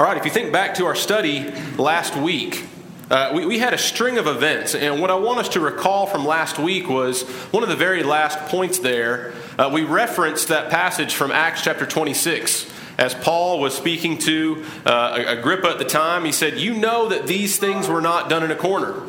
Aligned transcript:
All 0.00 0.06
right, 0.06 0.16
if 0.16 0.24
you 0.24 0.30
think 0.30 0.50
back 0.50 0.76
to 0.76 0.86
our 0.86 0.94
study 0.94 1.50
last 1.76 2.16
week, 2.16 2.64
uh, 3.10 3.32
we, 3.34 3.44
we, 3.44 3.58
had 3.58 3.74
a 3.74 3.78
string 3.78 4.16
of 4.16 4.26
events, 4.26 4.74
and 4.74 4.98
what 4.98 5.10
I 5.10 5.14
want 5.16 5.40
us 5.40 5.50
to 5.50 5.60
recall 5.60 6.06
from 6.06 6.24
last 6.24 6.58
week 6.58 6.88
was 6.88 7.20
one 7.50 7.62
of 7.62 7.68
the 7.68 7.76
very 7.76 8.02
last 8.02 8.38
points 8.46 8.78
there. 8.78 9.34
Uh, 9.58 9.68
we 9.70 9.82
referenced 9.82 10.48
that 10.48 10.70
passage 10.70 11.14
from 11.14 11.30
Acts 11.30 11.62
chapter 11.62 11.84
26. 11.84 12.72
As 12.96 13.14
Paul 13.14 13.60
was 13.60 13.76
speaking 13.76 14.16
to 14.20 14.64
uh, 14.86 15.22
Agrippa 15.26 15.68
at 15.68 15.78
the 15.78 15.84
time, 15.84 16.24
he 16.24 16.32
said, 16.32 16.58
You 16.58 16.72
know 16.78 17.10
that 17.10 17.26
these 17.26 17.58
things 17.58 17.86
were 17.86 18.00
not 18.00 18.30
done 18.30 18.42
in 18.42 18.50
a 18.50 18.56
corner. 18.56 19.02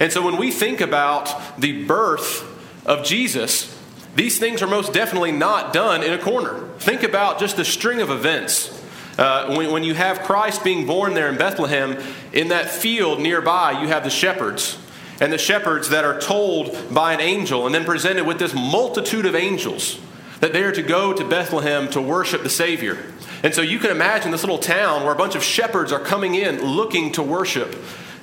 And 0.00 0.10
so 0.10 0.24
when 0.24 0.38
we 0.38 0.50
think 0.50 0.80
about 0.80 1.60
the 1.60 1.84
birth 1.84 2.46
of 2.86 3.04
Jesus, 3.04 3.78
these 4.14 4.38
things 4.38 4.62
are 4.62 4.66
most 4.66 4.94
definitely 4.94 5.32
not 5.32 5.74
done 5.74 6.02
in 6.02 6.14
a 6.14 6.18
corner. 6.18 6.66
Think 6.78 7.02
about 7.02 7.38
just 7.38 7.58
the 7.58 7.64
string 7.66 8.00
of 8.00 8.08
events 8.08 8.79
uh, 9.20 9.54
when, 9.54 9.70
when 9.70 9.84
you 9.84 9.92
have 9.92 10.22
Christ 10.22 10.64
being 10.64 10.86
born 10.86 11.12
there 11.12 11.28
in 11.28 11.36
Bethlehem, 11.36 11.98
in 12.32 12.48
that 12.48 12.70
field 12.70 13.20
nearby, 13.20 13.82
you 13.82 13.86
have 13.86 14.02
the 14.02 14.10
shepherds. 14.10 14.78
And 15.20 15.30
the 15.30 15.36
shepherds 15.38 15.90
that 15.90 16.06
are 16.06 16.18
told 16.18 16.92
by 16.92 17.12
an 17.12 17.20
angel 17.20 17.66
and 17.66 17.74
then 17.74 17.84
presented 17.84 18.26
with 18.26 18.38
this 18.38 18.54
multitude 18.54 19.26
of 19.26 19.34
angels 19.34 20.00
that 20.40 20.54
they 20.54 20.62
are 20.62 20.72
to 20.72 20.82
go 20.82 21.12
to 21.12 21.22
Bethlehem 21.22 21.88
to 21.90 22.00
worship 22.00 22.42
the 22.42 22.48
Savior. 22.48 22.96
And 23.42 23.54
so 23.54 23.60
you 23.60 23.78
can 23.78 23.90
imagine 23.90 24.30
this 24.30 24.42
little 24.42 24.58
town 24.58 25.04
where 25.04 25.12
a 25.12 25.18
bunch 25.18 25.34
of 25.34 25.44
shepherds 25.44 25.92
are 25.92 26.00
coming 26.00 26.34
in 26.34 26.62
looking 26.64 27.12
to 27.12 27.22
worship 27.22 27.76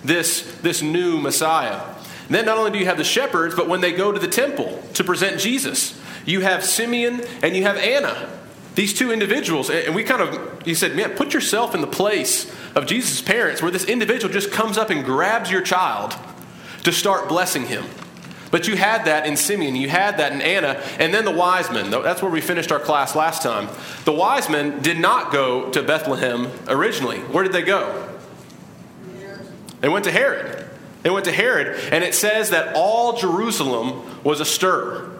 this, 0.03 0.59
this 0.61 0.81
new 0.81 1.19
Messiah. 1.19 1.79
And 2.25 2.35
then 2.35 2.45
not 2.45 2.57
only 2.57 2.71
do 2.71 2.79
you 2.79 2.85
have 2.85 2.97
the 2.97 3.03
shepherds, 3.03 3.53
but 3.53 3.69
when 3.69 3.81
they 3.81 3.91
go 3.91 4.11
to 4.11 4.19
the 4.19 4.27
temple 4.27 4.81
to 4.95 5.03
present 5.03 5.39
Jesus, 5.39 5.99
you 6.25 6.41
have 6.41 6.65
Simeon 6.65 7.21
and 7.43 7.55
you 7.55 7.61
have 7.63 7.77
Anna 7.77 8.29
these 8.77 8.93
two 8.93 9.11
individuals, 9.11 9.71
and 9.71 9.95
we 9.95 10.03
kind 10.03 10.21
of, 10.21 10.61
he 10.61 10.75
said, 10.75 10.95
man, 10.95 11.15
put 11.15 11.33
yourself 11.33 11.73
in 11.73 11.81
the 11.81 11.87
place 11.87 12.45
of 12.75 12.85
Jesus' 12.85 13.23
parents 13.23 13.59
where 13.59 13.71
this 13.71 13.85
individual 13.85 14.31
just 14.31 14.51
comes 14.51 14.77
up 14.77 14.91
and 14.91 15.03
grabs 15.03 15.49
your 15.49 15.63
child 15.63 16.15
to 16.83 16.91
start 16.91 17.27
blessing 17.27 17.65
him. 17.65 17.83
But 18.51 18.67
you 18.67 18.77
had 18.77 19.05
that 19.05 19.25
in 19.25 19.35
Simeon, 19.35 19.75
you 19.75 19.89
had 19.89 20.17
that 20.19 20.31
in 20.31 20.41
Anna, 20.41 20.79
and 20.99 21.11
then 21.11 21.25
the 21.25 21.31
wise 21.31 21.71
men. 21.71 21.89
That's 21.89 22.21
where 22.21 22.29
we 22.29 22.39
finished 22.39 22.71
our 22.71 22.79
class 22.79 23.15
last 23.15 23.41
time. 23.41 23.67
The 24.05 24.13
wise 24.13 24.47
men 24.47 24.79
did 24.83 24.99
not 24.99 25.31
go 25.31 25.71
to 25.71 25.81
Bethlehem 25.81 26.47
originally. 26.67 27.17
Where 27.17 27.43
did 27.43 27.53
they 27.53 27.63
go? 27.63 28.07
They 29.81 29.89
went 29.89 30.05
to 30.05 30.11
Herod. 30.11 30.69
They 31.01 31.09
went 31.09 31.25
to 31.25 31.31
Herod, 31.31 31.79
and 31.91 32.03
it 32.03 32.13
says 32.13 32.51
that 32.51 32.75
all 32.75 33.17
Jerusalem 33.17 34.23
was 34.23 34.39
astir. 34.39 35.16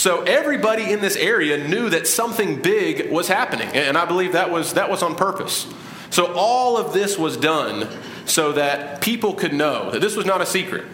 So 0.00 0.22
everybody 0.22 0.92
in 0.92 1.02
this 1.02 1.14
area 1.14 1.58
knew 1.68 1.90
that 1.90 2.06
something 2.06 2.62
big 2.62 3.12
was 3.12 3.28
happening, 3.28 3.68
and 3.74 3.98
I 3.98 4.06
believe 4.06 4.32
that 4.32 4.50
was 4.50 4.72
that 4.72 4.88
was 4.88 5.02
on 5.02 5.14
purpose. 5.14 5.66
So 6.08 6.32
all 6.32 6.78
of 6.78 6.94
this 6.94 7.18
was 7.18 7.36
done 7.36 7.86
so 8.24 8.52
that 8.52 9.02
people 9.02 9.34
could 9.34 9.52
know 9.52 9.90
that 9.90 10.00
this 10.00 10.16
was 10.16 10.24
not 10.24 10.40
a 10.40 10.46
secret. 10.46 10.86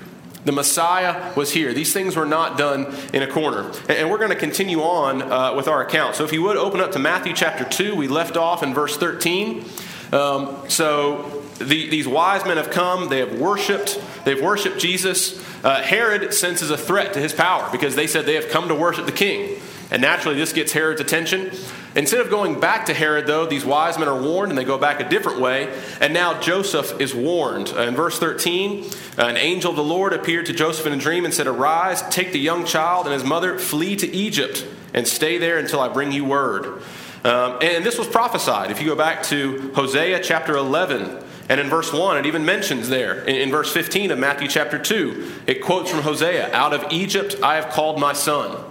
The 0.44 0.50
Messiah 0.50 1.32
was 1.36 1.52
here. 1.52 1.72
These 1.72 1.92
things 1.92 2.16
were 2.16 2.26
not 2.26 2.58
done 2.58 2.92
in 3.14 3.22
a 3.22 3.28
corner. 3.28 3.70
And 3.88 4.10
we're 4.10 4.18
going 4.18 4.30
to 4.30 4.36
continue 4.36 4.80
on 4.80 5.22
uh, 5.22 5.54
with 5.54 5.68
our 5.68 5.86
account. 5.86 6.16
So 6.16 6.24
if 6.24 6.32
you 6.32 6.42
would 6.42 6.56
open 6.56 6.80
up 6.80 6.90
to 6.92 6.98
Matthew 6.98 7.32
chapter 7.32 7.64
2, 7.64 7.94
we 7.94 8.08
left 8.08 8.36
off 8.36 8.64
in 8.64 8.74
verse 8.74 8.96
13. 8.96 9.64
Um, 10.12 10.68
so 10.68 11.35
the, 11.58 11.88
these 11.88 12.06
wise 12.06 12.44
men 12.44 12.56
have 12.56 12.70
come, 12.70 13.08
they 13.08 13.18
have 13.18 13.38
worshiped, 13.38 14.00
they've 14.24 14.40
worshiped 14.40 14.78
Jesus. 14.78 15.42
Uh, 15.64 15.82
Herod 15.82 16.32
senses 16.34 16.70
a 16.70 16.76
threat 16.76 17.14
to 17.14 17.20
his 17.20 17.32
power 17.32 17.68
because 17.72 17.96
they 17.96 18.06
said 18.06 18.26
they 18.26 18.34
have 18.34 18.48
come 18.48 18.68
to 18.68 18.74
worship 18.74 19.06
the 19.06 19.12
king. 19.12 19.60
And 19.90 20.02
naturally, 20.02 20.36
this 20.36 20.52
gets 20.52 20.72
Herod's 20.72 21.00
attention. 21.00 21.52
Instead 21.94 22.20
of 22.20 22.28
going 22.28 22.58
back 22.60 22.86
to 22.86 22.94
Herod, 22.94 23.26
though, 23.26 23.46
these 23.46 23.64
wise 23.64 23.98
men 23.98 24.08
are 24.08 24.20
warned 24.20 24.50
and 24.50 24.58
they 24.58 24.64
go 24.64 24.78
back 24.78 25.00
a 25.00 25.08
different 25.08 25.40
way. 25.40 25.72
And 26.00 26.12
now 26.12 26.40
Joseph 26.40 27.00
is 27.00 27.14
warned. 27.14 27.68
Uh, 27.68 27.82
in 27.82 27.94
verse 27.94 28.18
13, 28.18 28.84
uh, 29.16 29.22
an 29.22 29.36
angel 29.36 29.70
of 29.70 29.76
the 29.76 29.84
Lord 29.84 30.12
appeared 30.12 30.46
to 30.46 30.52
Joseph 30.52 30.86
in 30.86 30.92
a 30.92 30.98
dream 30.98 31.24
and 31.24 31.32
said, 31.32 31.46
Arise, 31.46 32.02
take 32.10 32.32
the 32.32 32.40
young 32.40 32.66
child 32.66 33.06
and 33.06 33.14
his 33.14 33.24
mother, 33.24 33.58
flee 33.58 33.96
to 33.96 34.08
Egypt, 34.08 34.66
and 34.92 35.06
stay 35.06 35.38
there 35.38 35.58
until 35.58 35.80
I 35.80 35.88
bring 35.88 36.10
you 36.10 36.24
word. 36.24 36.82
Um, 37.24 37.58
and 37.62 37.84
this 37.84 37.98
was 37.98 38.08
prophesied. 38.08 38.70
If 38.70 38.80
you 38.80 38.88
go 38.88 38.96
back 38.96 39.22
to 39.24 39.72
Hosea 39.74 40.20
chapter 40.20 40.56
11, 40.56 41.24
and 41.48 41.60
in 41.60 41.68
verse 41.68 41.92
1, 41.92 42.18
it 42.18 42.26
even 42.26 42.44
mentions 42.44 42.88
there, 42.88 43.22
in, 43.22 43.36
in, 43.36 43.50
verse 43.50 43.72
15 43.72 44.10
of 44.10 44.18
Matthew 44.18 44.48
chapter 44.48 44.78
2, 44.78 45.42
it 45.46 45.62
quotes 45.62 45.90
from 45.90 46.00
Hosea 46.00 46.52
Out 46.52 46.74
of 46.74 46.92
Egypt 46.92 47.36
I 47.42 47.56
have 47.56 47.72
called 47.72 48.00
my 48.00 48.12
son. 48.12 48.64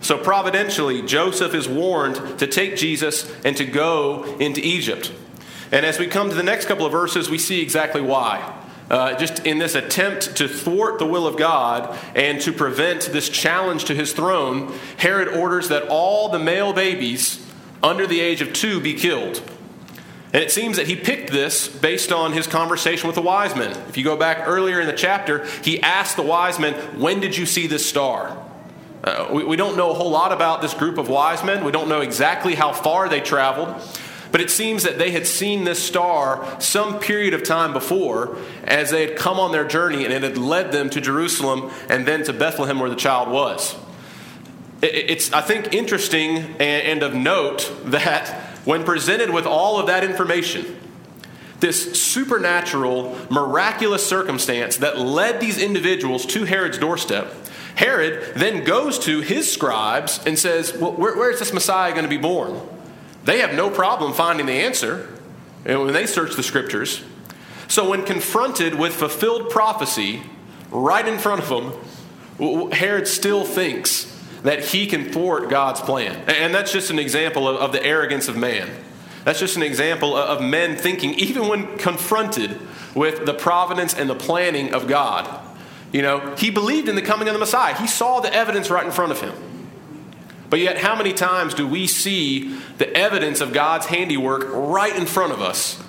So 0.00 0.18
providentially, 0.18 1.02
Joseph 1.02 1.54
is 1.54 1.66
warned 1.66 2.38
to 2.38 2.46
take 2.46 2.76
Jesus 2.76 3.32
and 3.44 3.56
to 3.56 3.64
go 3.64 4.36
into 4.38 4.60
Egypt. 4.64 5.12
And 5.72 5.84
as 5.84 5.98
we 5.98 6.06
come 6.06 6.28
to 6.28 6.34
the 6.34 6.42
next 6.42 6.66
couple 6.66 6.86
of 6.86 6.92
verses, 6.92 7.30
we 7.30 7.38
see 7.38 7.60
exactly 7.62 8.02
why. 8.02 8.60
Uh, 8.90 9.14
just 9.14 9.46
in 9.46 9.58
this 9.58 9.74
attempt 9.74 10.36
to 10.36 10.46
thwart 10.46 10.98
the 10.98 11.06
will 11.06 11.26
of 11.26 11.38
God 11.38 11.98
and 12.14 12.38
to 12.42 12.52
prevent 12.52 13.04
this 13.06 13.30
challenge 13.30 13.86
to 13.86 13.94
his 13.94 14.12
throne, 14.12 14.72
Herod 14.98 15.28
orders 15.28 15.68
that 15.68 15.88
all 15.88 16.28
the 16.28 16.38
male 16.38 16.74
babies 16.74 17.44
under 17.82 18.06
the 18.06 18.20
age 18.20 18.42
of 18.42 18.52
two 18.52 18.80
be 18.80 18.94
killed. 18.94 19.42
And 20.34 20.42
it 20.42 20.50
seems 20.50 20.78
that 20.78 20.88
he 20.88 20.96
picked 20.96 21.30
this 21.30 21.68
based 21.68 22.10
on 22.10 22.32
his 22.32 22.48
conversation 22.48 23.06
with 23.06 23.14
the 23.14 23.22
wise 23.22 23.54
men. 23.54 23.70
If 23.88 23.96
you 23.96 24.02
go 24.02 24.16
back 24.16 24.48
earlier 24.48 24.80
in 24.80 24.88
the 24.88 24.92
chapter, 24.92 25.46
he 25.62 25.80
asked 25.80 26.16
the 26.16 26.22
wise 26.22 26.58
men, 26.58 26.74
When 26.98 27.20
did 27.20 27.36
you 27.36 27.46
see 27.46 27.68
this 27.68 27.86
star? 27.86 28.36
Uh, 29.04 29.28
we, 29.30 29.44
we 29.44 29.54
don't 29.54 29.76
know 29.76 29.92
a 29.92 29.94
whole 29.94 30.10
lot 30.10 30.32
about 30.32 30.60
this 30.60 30.74
group 30.74 30.98
of 30.98 31.08
wise 31.08 31.44
men. 31.44 31.62
We 31.62 31.70
don't 31.70 31.88
know 31.88 32.00
exactly 32.00 32.56
how 32.56 32.72
far 32.72 33.08
they 33.08 33.20
traveled. 33.20 33.80
But 34.32 34.40
it 34.40 34.50
seems 34.50 34.82
that 34.82 34.98
they 34.98 35.12
had 35.12 35.28
seen 35.28 35.62
this 35.62 35.80
star 35.80 36.60
some 36.60 36.98
period 36.98 37.32
of 37.32 37.44
time 37.44 37.72
before 37.72 38.36
as 38.64 38.90
they 38.90 39.06
had 39.06 39.16
come 39.16 39.38
on 39.38 39.52
their 39.52 39.64
journey 39.64 40.04
and 40.04 40.12
it 40.12 40.24
had 40.24 40.36
led 40.36 40.72
them 40.72 40.90
to 40.90 41.00
Jerusalem 41.00 41.70
and 41.88 42.06
then 42.06 42.24
to 42.24 42.32
Bethlehem 42.32 42.80
where 42.80 42.90
the 42.90 42.96
child 42.96 43.28
was. 43.28 43.76
It's, 44.82 45.32
I 45.32 45.42
think, 45.42 45.72
interesting 45.72 46.56
and 46.58 47.04
of 47.04 47.14
note 47.14 47.72
that 47.84 48.43
when 48.64 48.84
presented 48.84 49.30
with 49.30 49.46
all 49.46 49.78
of 49.78 49.86
that 49.86 50.04
information, 50.04 50.78
this 51.60 52.00
supernatural, 52.00 53.16
miraculous 53.30 54.06
circumstance 54.06 54.76
that 54.76 54.98
led 54.98 55.40
these 55.40 55.60
individuals 55.60 56.26
to 56.26 56.44
Herod's 56.44 56.78
doorstep, 56.78 57.32
Herod 57.76 58.34
then 58.36 58.64
goes 58.64 58.98
to 59.00 59.20
his 59.20 59.50
scribes 59.52 60.20
and 60.26 60.38
says, 60.38 60.76
Well, 60.76 60.92
where, 60.92 61.16
where 61.16 61.30
is 61.30 61.38
this 61.38 61.52
Messiah 61.52 61.92
going 61.92 62.04
to 62.04 62.08
be 62.08 62.18
born? 62.18 62.60
They 63.24 63.40
have 63.40 63.54
no 63.54 63.70
problem 63.70 64.12
finding 64.12 64.46
the 64.46 64.52
answer 64.52 65.08
when 65.64 65.92
they 65.92 66.06
search 66.06 66.36
the 66.36 66.42
scriptures. 66.42 67.02
So, 67.68 67.88
when 67.88 68.04
confronted 68.04 68.74
with 68.74 68.94
fulfilled 68.94 69.50
prophecy 69.50 70.22
right 70.70 71.06
in 71.06 71.18
front 71.18 71.42
of 71.42 71.48
them, 71.48 72.70
Herod 72.72 73.08
still 73.08 73.44
thinks 73.44 74.13
that 74.44 74.66
he 74.66 74.86
can 74.86 75.10
thwart 75.10 75.50
God's 75.50 75.80
plan. 75.80 76.22
And 76.28 76.54
that's 76.54 76.70
just 76.70 76.90
an 76.90 76.98
example 76.98 77.48
of, 77.48 77.56
of 77.56 77.72
the 77.72 77.84
arrogance 77.84 78.28
of 78.28 78.36
man. 78.36 78.70
That's 79.24 79.40
just 79.40 79.56
an 79.56 79.62
example 79.62 80.14
of 80.14 80.42
men 80.42 80.76
thinking, 80.76 81.14
even 81.14 81.48
when 81.48 81.78
confronted 81.78 82.60
with 82.94 83.24
the 83.26 83.34
providence 83.34 83.94
and 83.94 84.08
the 84.08 84.14
planning 84.14 84.74
of 84.74 84.86
God. 84.86 85.40
You 85.92 86.02
know, 86.02 86.34
he 86.36 86.50
believed 86.50 86.88
in 86.88 86.94
the 86.94 87.02
coming 87.02 87.26
of 87.26 87.34
the 87.34 87.40
Messiah, 87.40 87.74
he 87.74 87.86
saw 87.86 88.20
the 88.20 88.32
evidence 88.32 88.70
right 88.70 88.84
in 88.84 88.92
front 88.92 89.12
of 89.12 89.20
him. 89.20 89.32
But 90.50 90.60
yet, 90.60 90.76
how 90.78 90.94
many 90.94 91.12
times 91.14 91.54
do 91.54 91.66
we 91.66 91.86
see 91.86 92.56
the 92.76 92.94
evidence 92.94 93.40
of 93.40 93.52
God's 93.52 93.86
handiwork 93.86 94.44
right 94.52 94.94
in 94.94 95.06
front 95.06 95.32
of 95.32 95.40
us? 95.40 95.82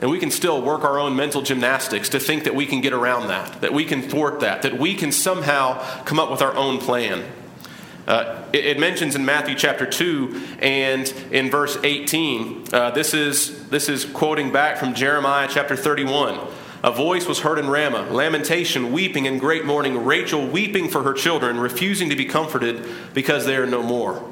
And 0.00 0.10
we 0.10 0.18
can 0.18 0.30
still 0.30 0.60
work 0.60 0.84
our 0.84 0.98
own 0.98 1.16
mental 1.16 1.42
gymnastics 1.42 2.10
to 2.10 2.20
think 2.20 2.44
that 2.44 2.54
we 2.54 2.66
can 2.66 2.80
get 2.80 2.92
around 2.92 3.28
that, 3.28 3.62
that 3.62 3.72
we 3.72 3.84
can 3.84 4.02
thwart 4.02 4.40
that, 4.40 4.62
that 4.62 4.78
we 4.78 4.94
can 4.94 5.12
somehow 5.12 5.80
come 6.04 6.20
up 6.20 6.30
with 6.30 6.42
our 6.42 6.54
own 6.54 6.78
plan. 6.78 7.24
Uh, 8.06 8.42
it, 8.52 8.66
it, 8.66 8.78
mentions 8.80 9.14
in 9.14 9.24
Matthew 9.24 9.54
chapter 9.54 9.86
2 9.86 10.56
and 10.58 11.08
in 11.30 11.50
verse 11.50 11.78
18, 11.84 12.64
uh, 12.72 12.90
this, 12.90 13.14
is, 13.14 13.68
this 13.68 13.88
is 13.88 14.04
quoting 14.04 14.50
back 14.50 14.76
from 14.76 14.92
Jeremiah 14.92 15.48
chapter 15.48 15.76
31. 15.76 16.40
A 16.82 16.90
voice 16.90 17.28
was 17.28 17.40
heard 17.40 17.60
in 17.60 17.68
Ramah, 17.68 18.10
lamentation, 18.10 18.90
weeping, 18.90 19.28
and 19.28 19.38
great 19.38 19.64
mourning, 19.64 20.04
Rachel 20.04 20.44
weeping 20.44 20.88
for 20.88 21.04
her 21.04 21.12
children, 21.12 21.60
refusing 21.60 22.10
to 22.10 22.16
be 22.16 22.24
comforted 22.24 22.84
because 23.14 23.46
they 23.46 23.56
are 23.56 23.66
no 23.66 23.84
more. 23.84 24.28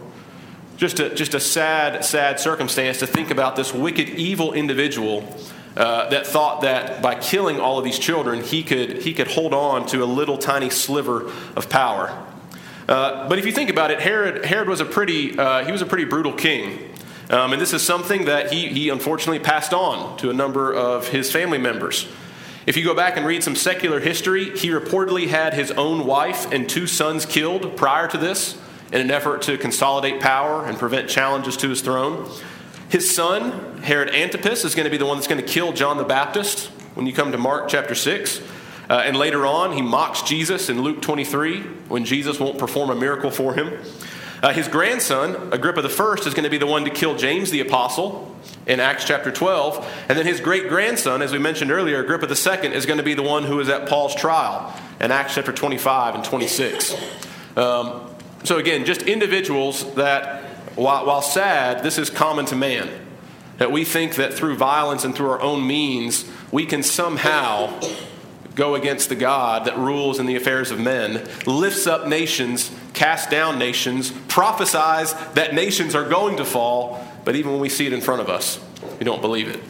Just 0.77 0.99
a, 0.99 1.15
just 1.15 1.35
a 1.35 1.41
sad, 1.41 2.05
sad 2.05 2.41
circumstance 2.41 2.99
to 2.99 3.07
think 3.07 3.31
about 3.31 3.55
this 3.55 3.73
wicked, 3.73 4.09
evil 4.09 4.53
individual 4.53 5.25
uh, 5.77 6.09
that 6.09 6.27
thought 6.27 6.63
that 6.63 7.01
by 7.01 7.15
killing 7.15 7.61
all 7.61 7.79
of 7.79 7.85
these 7.85 8.01
children, 8.01 8.43
he 8.43 8.65
could, 8.65 9.03
he 9.03 9.15
could 9.15 9.29
hold 9.29 9.55
on 9.55 9.87
to 9.87 10.03
a 10.03 10.07
little 10.07 10.37
tiny 10.37 10.71
sliver 10.71 11.31
of 11.55 11.69
power. 11.69 12.27
Uh, 12.91 13.29
but 13.29 13.39
if 13.39 13.47
you 13.47 13.53
think 13.53 13.71
about 13.71 13.93
it, 13.93 14.01
Herod, 14.01 14.45
Herod 14.45 14.69
was 14.69 14.81
a 14.81 14.85
pretty, 14.85 15.39
uh, 15.39 15.65
he 15.65 15.71
was 15.71 15.81
a 15.81 15.87
pretty 15.87 16.05
brutal 16.05 16.33
king. 16.33 16.91
Um, 17.31 17.53
and 17.53 17.63
this 17.63 17.73
is 17.73 17.83
something 17.83 18.25
that 18.25 18.53
he, 18.53 18.67
he 18.67 18.89
unfortunately 18.89 19.39
passed 19.39 19.73
on 19.73 20.17
to 20.17 20.29
a 20.29 20.33
number 20.33 20.75
of 20.75 21.07
his 21.07 21.31
family 21.31 21.59
members. 21.59 22.09
If 22.67 22.77
you 22.77 22.83
go 22.83 22.93
back 22.93 23.17
and 23.17 23.25
read 23.25 23.45
some 23.45 23.55
secular 23.55 24.01
history, 24.01 24.57
he 24.59 24.71
reportedly 24.71 25.29
had 25.29 25.55
his 25.55 25.71
own 25.71 26.05
wife 26.05 26.51
and 26.51 26.69
two 26.69 26.89
sons 26.89 27.25
killed 27.25 27.77
prior 27.77 28.09
to 28.09 28.19
this 28.19 28.61
in 28.93 29.01
an 29.01 29.13
effort 29.13 29.43
to 29.43 29.57
consolidate 29.57 30.21
power 30.21 30.67
and 30.67 30.77
prevent 30.77 31.09
challenges 31.09 31.57
to 31.59 31.69
his 31.69 31.83
throne. 31.83 32.29
His 32.89 33.15
son, 33.15 33.83
Herod 33.83 34.13
Antipas, 34.13 34.65
is 34.65 34.75
going 34.75 34.87
to 34.87 34.91
be 34.91 34.97
the 34.97 35.07
one 35.07 35.17
that's 35.17 35.29
going 35.29 35.41
to 35.41 35.47
kill 35.47 35.73
John 35.73 35.97
the 35.97 36.03
Baptist 36.03 36.67
when 36.95 37.07
you 37.07 37.13
come 37.13 37.31
to 37.31 37.39
Mark 37.39 37.69
chapter 37.69 37.95
6. 37.95 38.43
Uh, 38.91 39.03
and 39.05 39.17
later 39.17 39.47
on, 39.47 39.73
he 39.73 39.83
mocks 39.83 40.21
Jesus 40.23 40.69
in 40.69 40.83
Luke 40.83 41.01
23 41.01 41.61
when 41.89 42.05
Jesus 42.05 42.41
won't 42.41 42.59
perform 42.59 42.91
a 42.91 42.97
miracle 42.97 43.31
for 43.31 43.55
him. 43.55 43.79
Uh, 44.43 44.53
his 44.53 44.67
grandson, 44.67 45.53
Agrippa 45.53 45.81
I, 45.81 46.15
is 46.27 46.35
going 46.35 46.43
to 46.43 46.51
be 46.51 46.59
the 46.59 46.67
one 46.67 46.85
to 46.85 46.91
kill 46.91 47.17
James 47.17 47.53
the 47.53 47.61
apostle 47.61 48.37
in 48.67 48.81
Acts 48.81 49.05
chapter 49.05 49.31
12. 49.31 49.89
And 50.09 50.19
then 50.19 50.27
his 50.27 50.41
great 50.41 50.69
grandson, 50.69 51.23
as 51.23 51.31
we 51.31 51.39
mentioned 51.39 51.71
earlier, 51.71 52.03
Agrippa 52.03 52.27
II, 52.27 52.75
is 52.75 52.85
going 52.85 52.97
to 52.97 53.05
be 53.05 53.15
the 53.15 53.23
one 53.23 53.45
who 53.45 53.61
is 53.61 53.69
at 53.69 53.89
Paul's 53.89 54.15
trial 54.15 54.75
in 54.99 55.13
Acts 55.13 55.37
chapter 55.37 55.53
25 55.53 56.17
and 56.17 56.25
26. 56.25 56.97
Um, 57.57 58.11
so, 58.43 58.59
again, 58.59 58.85
just 58.85 59.03
individuals 59.03 59.95
that, 59.95 60.43
while, 60.75 61.07
while 61.07 61.23
sad, 61.23 61.85
this 61.85 61.97
is 61.97 62.11
common 62.11 62.45
to 62.47 62.57
man. 62.57 62.91
That 63.59 63.71
we 63.71 63.85
think 63.85 64.17
that 64.17 64.35
through 64.35 64.57
violence 64.57 65.05
and 65.05 65.15
through 65.15 65.31
our 65.31 65.41
own 65.41 65.65
means, 65.65 66.29
we 66.51 66.67
can 66.67 66.83
somehow 66.83 67.79
go 68.55 68.75
against 68.75 69.09
the 69.09 69.17
God 69.17 69.67
that 69.67 69.77
rules 69.79 70.19
in 70.19 70.27
the 70.27 70.37
affairs 70.37 70.71
of 70.71 70.79
men, 70.79 71.27
lifts 71.47 71.87
up 71.87 72.07
nations, 72.07 72.71
casts 72.93 73.31
down 73.31 73.59
nations, 73.59 74.13
prophesies 74.29 75.15
that 75.35 75.55
nations 75.55 75.95
are 75.95 76.09
going 76.09 76.37
to 76.37 76.45
fall, 76.45 77.07
but 77.25 77.37
even 77.37 77.53
when 77.53 77.61
we 77.61 77.69
see 77.69 77.87
it 77.87 77.93
in 77.93 78.01
front 78.01 78.21
of 78.21 78.29
us, 78.29 78.61
we 78.99 79.05
don't 79.05 79.21
believe 79.21 79.49
it. 79.49 79.61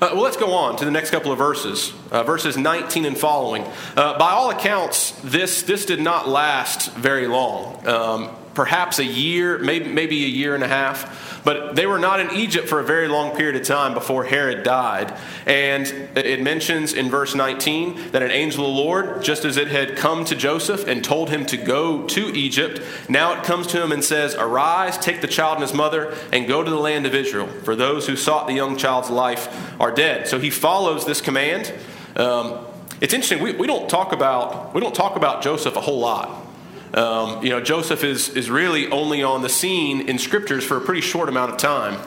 Uh, 0.00 0.10
well, 0.12 0.22
let's 0.22 0.36
go 0.36 0.52
on 0.52 0.76
to 0.76 0.84
the 0.84 0.92
next 0.92 1.10
couple 1.10 1.32
of 1.32 1.38
verses, 1.38 1.92
uh, 2.12 2.22
verses 2.22 2.56
19 2.56 3.04
and 3.04 3.18
following. 3.18 3.64
Uh, 3.96 4.16
by 4.16 4.30
all 4.30 4.48
accounts, 4.48 5.10
this, 5.22 5.62
this 5.62 5.84
did 5.84 6.00
not 6.00 6.28
last 6.28 6.92
very 6.94 7.26
long. 7.26 7.84
Um, 7.84 8.30
perhaps 8.58 8.98
a 8.98 9.04
year, 9.04 9.56
maybe, 9.58 9.86
maybe 9.88 10.24
a 10.24 10.28
year 10.28 10.56
and 10.56 10.64
a 10.64 10.66
half. 10.66 11.40
But 11.44 11.76
they 11.76 11.86
were 11.86 12.00
not 12.00 12.18
in 12.18 12.32
Egypt 12.32 12.68
for 12.68 12.80
a 12.80 12.84
very 12.84 13.06
long 13.06 13.36
period 13.36 13.54
of 13.54 13.64
time 13.64 13.94
before 13.94 14.24
Herod 14.24 14.64
died. 14.64 15.16
And 15.46 15.86
it 16.16 16.42
mentions 16.42 16.92
in 16.92 17.08
verse 17.08 17.36
19 17.36 18.10
that 18.10 18.20
an 18.20 18.32
angel 18.32 18.66
of 18.66 18.74
the 18.74 18.82
Lord, 18.82 19.22
just 19.22 19.44
as 19.44 19.58
it 19.58 19.68
had 19.68 19.96
come 19.96 20.24
to 20.24 20.34
Joseph 20.34 20.88
and 20.88 21.04
told 21.04 21.30
him 21.30 21.46
to 21.46 21.56
go 21.56 22.04
to 22.08 22.36
Egypt, 22.36 22.82
now 23.08 23.32
it 23.38 23.44
comes 23.44 23.68
to 23.68 23.80
him 23.80 23.92
and 23.92 24.02
says, 24.02 24.34
Arise, 24.34 24.98
take 24.98 25.20
the 25.20 25.28
child 25.28 25.58
and 25.58 25.62
his 25.62 25.72
mother, 25.72 26.16
and 26.32 26.48
go 26.48 26.64
to 26.64 26.68
the 26.68 26.80
land 26.80 27.06
of 27.06 27.14
Israel, 27.14 27.46
for 27.46 27.76
those 27.76 28.08
who 28.08 28.16
sought 28.16 28.48
the 28.48 28.54
young 28.54 28.76
child's 28.76 29.08
life 29.08 29.80
are 29.80 29.92
dead. 29.92 30.26
So 30.26 30.40
he 30.40 30.50
follows 30.50 31.06
this 31.06 31.20
command. 31.20 31.72
Um, 32.16 32.66
it's 33.00 33.14
interesting, 33.14 33.40
we, 33.40 33.52
we, 33.52 33.68
don't 33.68 33.88
talk 33.88 34.12
about, 34.12 34.74
we 34.74 34.80
don't 34.80 34.96
talk 34.96 35.14
about 35.14 35.42
Joseph 35.44 35.76
a 35.76 35.80
whole 35.80 36.00
lot. 36.00 36.47
Um, 36.94 37.44
you 37.44 37.50
know, 37.50 37.60
Joseph 37.60 38.02
is, 38.02 38.30
is 38.30 38.48
really 38.48 38.88
only 38.90 39.22
on 39.22 39.42
the 39.42 39.48
scene 39.48 40.08
in 40.08 40.18
scriptures 40.18 40.64
for 40.64 40.76
a 40.76 40.80
pretty 40.80 41.02
short 41.02 41.28
amount 41.28 41.52
of 41.52 41.58
time. 41.58 42.00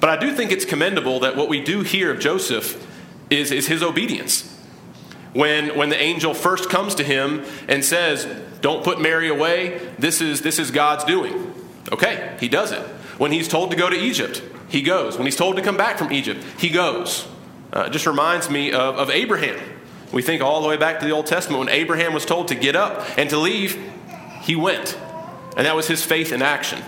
But 0.00 0.10
I 0.10 0.16
do 0.16 0.32
think 0.32 0.52
it's 0.52 0.64
commendable 0.64 1.20
that 1.20 1.36
what 1.36 1.48
we 1.48 1.60
do 1.60 1.80
hear 1.80 2.12
of 2.12 2.20
Joseph 2.20 2.86
is, 3.30 3.50
is 3.50 3.66
his 3.66 3.82
obedience. 3.82 4.50
When, 5.32 5.76
when 5.76 5.88
the 5.88 6.00
angel 6.00 6.32
first 6.32 6.70
comes 6.70 6.94
to 6.96 7.04
him 7.04 7.44
and 7.68 7.84
says, 7.84 8.26
Don't 8.60 8.84
put 8.84 9.00
Mary 9.00 9.28
away, 9.28 9.80
this 9.98 10.20
is, 10.20 10.42
this 10.42 10.58
is 10.58 10.70
God's 10.70 11.04
doing. 11.04 11.52
Okay, 11.90 12.36
he 12.38 12.48
does 12.48 12.70
it. 12.70 12.82
When 13.18 13.32
he's 13.32 13.48
told 13.48 13.70
to 13.70 13.76
go 13.76 13.90
to 13.90 13.96
Egypt, 13.96 14.42
he 14.68 14.82
goes. 14.82 15.16
When 15.16 15.26
he's 15.26 15.36
told 15.36 15.56
to 15.56 15.62
come 15.62 15.76
back 15.76 15.98
from 15.98 16.12
Egypt, 16.12 16.44
he 16.58 16.68
goes. 16.68 17.26
Uh, 17.72 17.84
it 17.86 17.90
just 17.90 18.06
reminds 18.06 18.48
me 18.48 18.72
of, 18.72 18.96
of 18.96 19.10
Abraham. 19.10 19.60
We 20.12 20.22
think 20.22 20.42
all 20.42 20.62
the 20.62 20.68
way 20.68 20.76
back 20.76 21.00
to 21.00 21.06
the 21.06 21.12
Old 21.12 21.26
Testament 21.26 21.58
when 21.58 21.68
Abraham 21.68 22.14
was 22.14 22.24
told 22.24 22.48
to 22.48 22.54
get 22.54 22.76
up 22.76 23.18
and 23.18 23.28
to 23.30 23.38
leave, 23.38 23.93
he 24.44 24.54
went. 24.54 24.98
And 25.56 25.66
that 25.66 25.76
was 25.76 25.86
his 25.86 26.04
faith 26.04 26.32
in 26.32 26.42
action. 26.42 26.82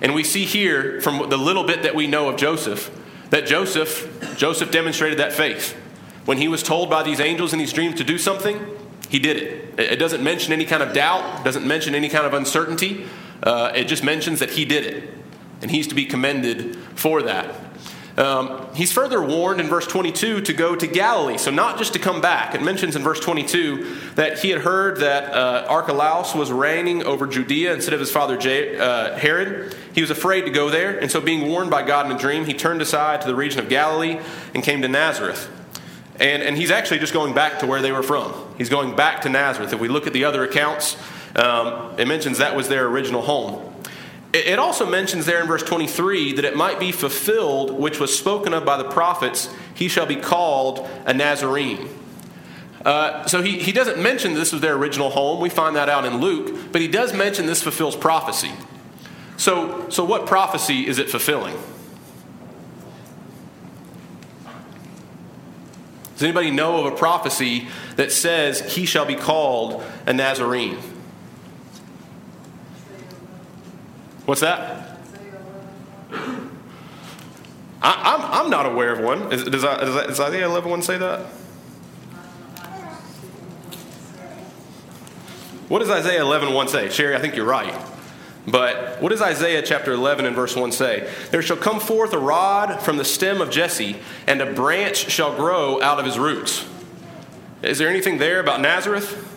And 0.00 0.14
we 0.14 0.24
see 0.24 0.44
here 0.44 1.00
from 1.00 1.30
the 1.30 1.36
little 1.36 1.64
bit 1.64 1.82
that 1.82 1.94
we 1.94 2.06
know 2.06 2.28
of 2.28 2.36
Joseph 2.36 2.90
that 3.30 3.46
Joseph 3.46 4.36
Joseph 4.36 4.70
demonstrated 4.70 5.18
that 5.18 5.32
faith. 5.32 5.72
When 6.24 6.38
he 6.38 6.48
was 6.48 6.62
told 6.62 6.90
by 6.90 7.02
these 7.02 7.20
angels 7.20 7.52
in 7.52 7.58
these 7.58 7.72
dreams 7.72 7.96
to 7.96 8.04
do 8.04 8.18
something, 8.18 8.64
he 9.08 9.18
did 9.18 9.36
it. 9.36 9.80
It 9.80 9.96
doesn't 9.96 10.22
mention 10.22 10.52
any 10.52 10.64
kind 10.64 10.82
of 10.82 10.92
doubt, 10.92 11.44
doesn't 11.44 11.66
mention 11.66 11.94
any 11.94 12.08
kind 12.08 12.26
of 12.26 12.34
uncertainty. 12.34 13.06
Uh, 13.42 13.72
it 13.74 13.84
just 13.84 14.02
mentions 14.02 14.40
that 14.40 14.50
he 14.50 14.64
did 14.64 14.84
it. 14.84 15.10
And 15.62 15.70
he's 15.70 15.86
to 15.88 15.94
be 15.94 16.04
commended 16.04 16.76
for 16.94 17.22
that. 17.22 17.54
Um, 18.16 18.66
he's 18.74 18.92
further 18.92 19.22
warned 19.22 19.60
in 19.60 19.66
verse 19.66 19.86
22 19.86 20.40
to 20.40 20.52
go 20.54 20.74
to 20.74 20.86
Galilee, 20.86 21.36
so 21.36 21.50
not 21.50 21.76
just 21.76 21.92
to 21.92 21.98
come 21.98 22.22
back. 22.22 22.54
It 22.54 22.62
mentions 22.62 22.96
in 22.96 23.02
verse 23.02 23.20
22 23.20 24.14
that 24.14 24.38
he 24.38 24.48
had 24.48 24.62
heard 24.62 25.00
that 25.00 25.34
uh, 25.34 25.66
Archelaus 25.68 26.34
was 26.34 26.50
reigning 26.50 27.02
over 27.02 27.26
Judea 27.26 27.74
instead 27.74 27.92
of 27.92 28.00
his 28.00 28.10
father 28.10 28.38
J- 28.38 28.78
uh, 28.78 29.18
Herod. 29.18 29.76
He 29.94 30.00
was 30.00 30.10
afraid 30.10 30.42
to 30.42 30.50
go 30.50 30.70
there, 30.70 30.98
and 30.98 31.10
so 31.10 31.20
being 31.20 31.46
warned 31.46 31.70
by 31.70 31.82
God 31.82 32.06
in 32.06 32.12
a 32.12 32.18
dream, 32.18 32.46
he 32.46 32.54
turned 32.54 32.80
aside 32.80 33.20
to 33.20 33.26
the 33.26 33.34
region 33.34 33.60
of 33.60 33.68
Galilee 33.68 34.18
and 34.54 34.62
came 34.62 34.80
to 34.80 34.88
Nazareth. 34.88 35.50
And, 36.18 36.42
and 36.42 36.56
he's 36.56 36.70
actually 36.70 37.00
just 37.00 37.12
going 37.12 37.34
back 37.34 37.58
to 37.58 37.66
where 37.66 37.82
they 37.82 37.92
were 37.92 38.02
from. 38.02 38.32
He's 38.56 38.70
going 38.70 38.96
back 38.96 39.20
to 39.22 39.28
Nazareth. 39.28 39.74
If 39.74 39.80
we 39.80 39.88
look 39.88 40.06
at 40.06 40.14
the 40.14 40.24
other 40.24 40.44
accounts, 40.44 40.96
um, 41.34 41.94
it 41.98 42.08
mentions 42.08 42.38
that 42.38 42.56
was 42.56 42.68
their 42.68 42.86
original 42.86 43.20
home. 43.20 43.65
It 44.36 44.58
also 44.58 44.84
mentions 44.84 45.24
there 45.24 45.40
in 45.40 45.46
verse 45.46 45.62
23 45.62 46.34
that 46.34 46.44
it 46.44 46.56
might 46.56 46.78
be 46.78 46.92
fulfilled, 46.92 47.70
which 47.70 47.98
was 47.98 48.16
spoken 48.16 48.52
of 48.52 48.64
by 48.64 48.76
the 48.76 48.84
prophets, 48.84 49.48
he 49.74 49.88
shall 49.88 50.06
be 50.06 50.16
called 50.16 50.86
a 51.06 51.14
Nazarene. 51.14 51.88
Uh, 52.84 53.26
so 53.26 53.42
he, 53.42 53.58
he 53.58 53.72
doesn't 53.72 54.00
mention 54.00 54.34
this 54.34 54.52
was 54.52 54.60
their 54.60 54.74
original 54.74 55.10
home. 55.10 55.40
We 55.40 55.48
find 55.48 55.74
that 55.76 55.88
out 55.88 56.04
in 56.04 56.18
Luke, 56.18 56.72
but 56.72 56.80
he 56.80 56.88
does 56.88 57.12
mention 57.12 57.46
this 57.46 57.62
fulfills 57.62 57.96
prophecy. 57.96 58.52
So, 59.36 59.88
so 59.90 60.04
what 60.04 60.26
prophecy 60.26 60.86
is 60.86 60.98
it 60.98 61.10
fulfilling? 61.10 61.56
Does 66.14 66.22
anybody 66.22 66.50
know 66.50 66.86
of 66.86 66.92
a 66.92 66.96
prophecy 66.96 67.68
that 67.96 68.10
says 68.10 68.74
he 68.74 68.86
shall 68.86 69.04
be 69.04 69.16
called 69.16 69.82
a 70.06 70.12
Nazarene? 70.12 70.78
What's 74.26 74.40
that? 74.40 74.98
I, 77.80 78.14
am 78.14 78.20
I'm, 78.20 78.44
I'm 78.44 78.50
not 78.50 78.66
aware 78.66 78.92
of 78.92 78.98
one. 78.98 79.32
Is, 79.32 79.44
does, 79.44 79.62
does, 79.62 80.06
does 80.06 80.20
Isaiah 80.20 80.46
11 80.46 80.68
1 80.68 80.82
say 80.82 80.98
that? 80.98 81.20
What 85.68 85.78
does 85.78 85.90
Isaiah 85.90 86.22
11 86.22 86.52
1 86.52 86.68
say? 86.68 86.90
Sherry, 86.90 87.14
I 87.14 87.20
think 87.20 87.36
you're 87.36 87.46
right. 87.46 87.74
But 88.48 89.00
what 89.00 89.10
does 89.10 89.22
Isaiah 89.22 89.62
chapter 89.62 89.92
11 89.92 90.24
and 90.26 90.34
verse 90.34 90.56
1 90.56 90.72
say? 90.72 91.08
There 91.30 91.42
shall 91.42 91.56
come 91.56 91.78
forth 91.78 92.12
a 92.12 92.18
rod 92.18 92.80
from 92.80 92.96
the 92.96 93.04
stem 93.04 93.40
of 93.40 93.50
Jesse, 93.50 93.96
and 94.26 94.40
a 94.40 94.52
branch 94.52 95.10
shall 95.10 95.34
grow 95.36 95.80
out 95.82 96.00
of 96.00 96.04
his 96.04 96.18
roots. 96.18 96.64
Is 97.62 97.78
there 97.78 97.88
anything 97.88 98.18
there 98.18 98.40
about 98.40 98.60
Nazareth? 98.60 99.34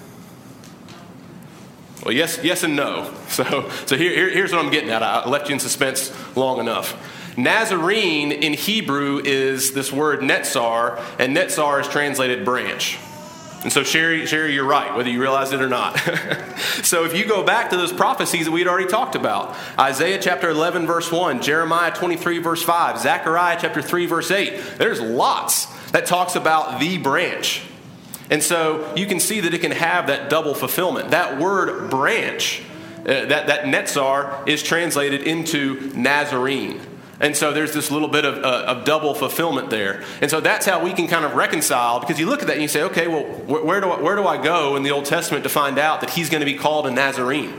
Well, 2.04 2.14
yes, 2.14 2.40
yes, 2.44 2.64
and 2.64 2.76
no. 2.76 3.14
So, 3.30 3.70
so 3.86 3.96
here, 3.96 4.12
here, 4.12 4.30
here's 4.30 4.52
what 4.52 4.64
I'm 4.64 4.72
getting 4.72 4.90
at. 4.90 5.04
I 5.04 5.28
left 5.28 5.50
you 5.50 5.54
in 5.54 5.60
suspense 5.60 6.12
long 6.36 6.60
enough. 6.60 6.98
Nazarene 7.38 8.32
in 8.32 8.54
Hebrew 8.54 9.22
is 9.24 9.74
this 9.74 9.94
word 9.94 10.22
netzar, 10.22 11.02
and 11.20 11.38
netzar 11.38 11.80
is 11.80 11.88
translated 11.88 12.44
branch. 12.44 12.98
And 13.64 13.72
so, 13.72 13.84
Sherry, 13.84 14.26
Sherry, 14.26 14.54
you're 14.54 14.66
right, 14.66 14.96
whether 14.96 15.10
you 15.10 15.22
realize 15.22 15.52
it 15.52 15.62
or 15.62 15.68
not. 15.68 15.98
so, 16.84 17.06
if 17.06 17.16
you 17.16 17.26
go 17.26 17.44
back 17.44 17.70
to 17.72 17.78
those 17.78 17.92
prophecies 17.92 18.46
that 18.46 18.52
we 18.52 18.62
had 18.62 18.68
already 18.68 18.88
talked 18.88 19.16
about 19.16 19.56
Isaiah 19.78 20.20
chapter 20.20 20.50
11, 20.50 20.88
verse 20.88 21.12
1, 21.12 21.42
Jeremiah 21.42 21.94
23, 21.94 22.40
verse 22.40 22.64
5, 22.64 23.00
Zechariah 23.00 23.58
chapter 23.60 23.82
3, 23.82 24.06
verse 24.06 24.32
8, 24.32 24.78
there's 24.78 25.02
lots 25.02 25.66
that 25.92 26.06
talks 26.06 26.36
about 26.36 26.80
the 26.80 26.98
branch. 26.98 27.69
And 28.30 28.44
so 28.44 28.94
you 28.96 29.08
can 29.08 29.20
see 29.20 29.40
that 29.42 29.54
it 29.54 29.62
can 29.62 29.72
have 29.72 30.08
that 30.08 30.30
double 30.30 30.54
fulfillment. 30.54 31.12
That 31.12 31.40
word 31.40 31.90
branch, 31.90 32.62
uh, 33.00 33.26
that, 33.26 33.48
that 33.48 33.64
netzar, 33.64 34.48
is 34.48 34.62
translated 34.62 35.24
into 35.24 35.92
Nazarene. 35.96 36.80
And 37.20 37.36
so 37.36 37.52
there's 37.52 37.74
this 37.74 37.92
little 37.92 38.08
bit 38.08 38.24
of, 38.24 38.38
uh, 38.38 38.66
of 38.68 38.86
double 38.86 39.14
fulfillment 39.14 39.70
there. 39.70 40.04
And 40.22 40.32
so 40.32 40.40
that's 40.40 40.66
how 40.66 40.82
we 40.82 40.94
can 40.94 41.08
kind 41.08 41.26
of 41.26 41.36
reconcile 41.36 42.00
because 42.00 42.20
you 42.20 42.28
look 42.28 42.42
at 42.42 42.48
that 42.48 42.54
and 42.54 42.62
you 42.62 42.70
say, 42.70 42.84
okay, 42.84 43.08
well, 43.08 43.24
where, 43.24 43.64
where 43.64 43.82
do, 43.82 43.90
I, 43.90 44.02
where 44.02 44.16
do 44.16 44.26
I 44.26 44.42
go 44.42 44.78
in 44.78 44.84
the 44.84 44.92
Old 44.92 45.06
Testament 45.06 45.44
to 45.44 45.50
find 45.50 45.78
out 45.78 46.02
that 46.02 46.12
he's 46.12 46.30
going 46.30 46.40
to 46.40 46.46
be 46.46 46.54
called 46.54 46.88
a 46.88 46.92
Nazarene? 46.92 47.54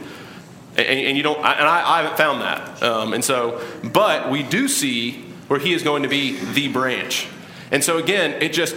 And, 0.77 0.87
and 0.87 1.17
you 1.17 1.23
don't, 1.23 1.37
and 1.37 1.47
I, 1.47 1.99
I 1.99 2.03
haven't 2.03 2.17
found 2.17 2.41
that. 2.41 2.83
Um, 2.83 3.13
and 3.13 3.23
so, 3.23 3.61
but 3.83 4.31
we 4.31 4.43
do 4.43 4.67
see 4.67 5.25
where 5.49 5.61
he 5.61 5.75
is 5.75 5.83
going 5.83 6.05
to 6.05 6.09
be 6.09 6.39
the 6.39 6.69
branch. 6.69 7.29
And 7.71 7.85
so 7.85 7.99
again, 7.99 8.41
it 8.41 8.53
just 8.53 8.75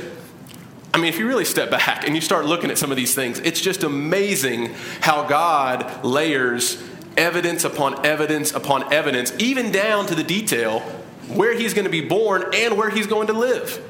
I 0.94 0.98
mean, 0.98 1.08
if 1.08 1.18
you 1.18 1.28
really 1.28 1.46
step 1.46 1.72
back 1.72 2.06
and 2.06 2.16
you 2.16 2.22
start 2.22 2.46
looking 2.46 2.70
at 2.70 2.78
some 2.78 2.92
of 2.92 2.98
these 2.98 3.16
things, 3.16 3.40
it's 3.40 3.60
just 3.60 3.84
amazing 3.84 4.76
how 5.02 5.26
God 5.26 6.06
layers 6.06 6.82
evidence 7.18 7.64
upon 7.64 8.06
evidence 8.06 8.54
upon 8.54 8.94
evidence, 8.94 9.34
even 9.40 9.72
down 9.72 10.06
to 10.08 10.16
the 10.16 10.24
detail 10.24 10.82
where 11.30 11.54
he's 11.54 11.74
going 11.74 11.86
to 11.86 11.92
be 11.92 12.02
born 12.02 12.44
and 12.54 12.78
where 12.78 12.90
he's 12.90 13.08
going 13.08 13.28
to 13.28 13.34
live. 13.34 13.82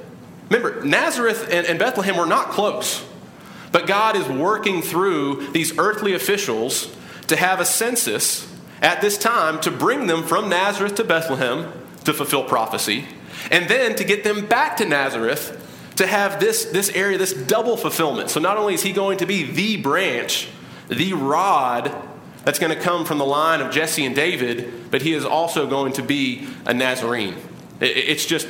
Remember, 0.50 0.83
Nazareth 0.83 1.50
and, 1.51 1.65
and 1.67 1.77
Bethlehem 1.79 2.15
were 2.15 2.25
not 2.25 2.50
close, 2.50 3.03
but 3.72 3.88
God 3.88 4.15
is 4.15 4.27
working 4.27 4.81
through 4.81 5.51
these 5.51 5.77
earthly 5.77 6.13
officials 6.13 6.95
to 7.27 7.36
have 7.36 7.60
a 7.60 7.65
census 7.65 8.50
at 8.81 9.01
this 9.01 9.17
time 9.17 9.60
to 9.62 9.72
bring 9.72 10.07
them 10.07 10.24
from 10.24 10.50
Nazareth 10.50 10.95
to 10.95 11.03
Bethlehem 11.03 11.72
to 12.03 12.13
fulfill 12.13 12.43
prophecy, 12.43 13.05
and 13.50 13.69
then 13.69 13.95
to 13.95 14.03
get 14.03 14.24
them 14.24 14.45
back 14.45 14.77
to 14.77 14.86
Nazareth 14.86 15.60
to 15.96 16.08
have 16.08 16.40
this, 16.40 16.66
this 16.66 16.90
area, 16.90 17.18
this 17.18 17.34
double 17.34 17.78
fulfillment. 17.78 18.30
So 18.30 18.40
not 18.40 18.58
only 18.58 18.74
is 18.74 18.82
he 18.82 18.94
going 18.94 19.20
to 19.20 19.26
be 19.26 19.44
the 19.44 19.78
branch, 19.78 20.48
the 20.90 21.14
rod 21.14 21.96
that's 22.44 22.60
going 22.60 22.76
to 22.76 22.82
come 22.82 23.06
from 23.06 23.20
the 23.20 23.26
line 23.26 23.62
of 23.62 23.72
Jesse 23.72 24.06
and 24.06 24.16
David, 24.16 24.92
but 24.92 25.02
he 25.02 25.14
is 25.14 25.26
also 25.26 25.68
going 25.68 25.94
to 25.94 26.04
be 26.04 26.48
a 26.66 26.74
Nazarene. 26.74 27.36
It's 27.80 28.26
just, 28.26 28.48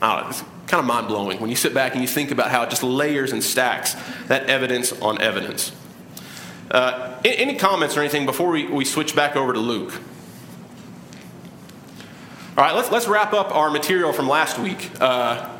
know, 0.00 0.26
it's 0.28 0.42
kind 0.66 0.80
of 0.80 0.84
mind 0.84 1.08
blowing 1.08 1.40
when 1.40 1.50
you 1.50 1.56
sit 1.56 1.74
back 1.74 1.92
and 1.92 2.02
you 2.02 2.08
think 2.08 2.30
about 2.30 2.50
how 2.50 2.62
it 2.62 2.70
just 2.70 2.82
layers 2.82 3.32
and 3.32 3.42
stacks 3.42 3.94
that 4.28 4.48
evidence 4.48 4.92
on 5.00 5.20
evidence. 5.20 5.72
Uh, 6.70 7.20
any 7.24 7.56
comments 7.56 7.96
or 7.96 8.00
anything 8.00 8.26
before 8.26 8.50
we, 8.50 8.66
we 8.66 8.84
switch 8.84 9.14
back 9.14 9.36
over 9.36 9.52
to 9.52 9.60
Luke? 9.60 9.94
All 12.56 12.64
right, 12.64 12.74
let's, 12.74 12.90
let's 12.90 13.06
wrap 13.06 13.32
up 13.32 13.54
our 13.54 13.70
material 13.70 14.12
from 14.12 14.28
last 14.28 14.58
week. 14.58 14.90
Uh, 15.00 15.55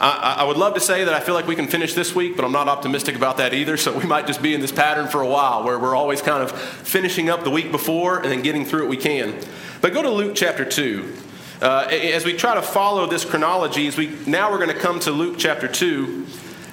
I, 0.00 0.36
I, 0.38 0.44
would 0.44 0.56
love 0.56 0.72
to 0.74 0.80
say 0.80 1.04
that 1.04 1.12
I 1.12 1.20
feel 1.20 1.34
like 1.34 1.46
we 1.46 1.54
can 1.54 1.66
finish 1.66 1.92
this 1.92 2.14
week, 2.14 2.34
but 2.34 2.44
I'm 2.44 2.52
not 2.52 2.68
optimistic 2.68 3.16
about 3.16 3.36
that 3.36 3.52
either. 3.52 3.76
So 3.76 3.96
we 3.96 4.04
might 4.04 4.26
just 4.26 4.40
be 4.40 4.54
in 4.54 4.62
this 4.62 4.72
pattern 4.72 5.08
for 5.08 5.20
a 5.20 5.26
while 5.26 5.62
where 5.62 5.78
we're 5.78 5.94
always 5.94 6.22
kind 6.22 6.42
of 6.42 6.52
finishing 6.52 7.28
up 7.28 7.44
the 7.44 7.50
week 7.50 7.70
before 7.70 8.18
and 8.18 8.30
then 8.30 8.40
getting 8.40 8.64
through 8.64 8.80
what 8.80 8.88
we 8.88 8.96
can. 8.96 9.38
But 9.82 9.92
go 9.92 10.00
to 10.00 10.10
Luke 10.10 10.34
chapter 10.34 10.64
2. 10.64 11.16
Uh, 11.60 11.86
as 11.90 12.24
we 12.24 12.34
try 12.34 12.54
to 12.54 12.62
follow 12.62 13.06
this 13.06 13.26
chronology, 13.26 13.86
as 13.86 13.98
we 13.98 14.16
now 14.26 14.50
we're 14.50 14.56
going 14.56 14.74
to 14.74 14.78
come 14.78 15.00
to 15.00 15.10
Luke 15.10 15.36
chapter 15.38 15.68
2. 15.68 16.26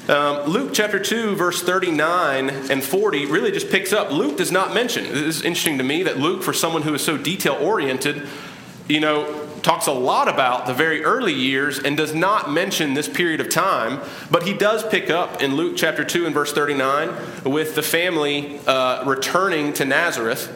Um, 0.08 0.50
Luke 0.50 0.70
chapter 0.74 0.98
2, 0.98 1.36
verse 1.36 1.62
39 1.62 2.50
and 2.50 2.82
40 2.82 3.26
really 3.26 3.52
just 3.52 3.70
picks 3.70 3.92
up. 3.92 4.10
Luke 4.10 4.38
does 4.38 4.54
not 4.54 4.74
mention, 4.74 5.04
this 5.04 5.38
is 5.38 5.42
interesting 5.42 5.80
to 5.80 5.84
me 5.84 6.04
that 6.04 6.18
Luke, 6.18 6.44
for 6.44 6.54
someone 6.54 6.84
who 6.84 6.94
is 6.94 7.04
so 7.04 7.18
detail 7.18 7.56
oriented, 7.56 8.26
you 8.88 9.02
know, 9.02 9.47
talks 9.68 9.86
a 9.86 9.92
lot 9.92 10.30
about 10.30 10.66
the 10.66 10.74
very 10.74 11.04
early 11.04 11.34
years 11.34 11.78
and 11.78 11.98
does 11.98 12.16
not 12.16 12.50
mention 12.50 12.94
this 12.94 13.10
period 13.10 13.42
of 13.42 13.50
time, 13.50 14.00
but 14.32 14.44
he 14.44 14.54
does 14.54 14.82
pick 14.88 15.10
up 15.10 15.44
in 15.44 15.58
Luke 15.58 15.76
chapter 15.76 16.06
2 16.06 16.26
and 16.26 16.34
verse 16.34 16.54
39 16.54 17.10
with 17.44 17.76
the 17.76 17.84
family 17.84 18.60
uh, 18.66 19.04
returning 19.04 19.74
to 19.74 19.84
Nazareth. 19.84 20.48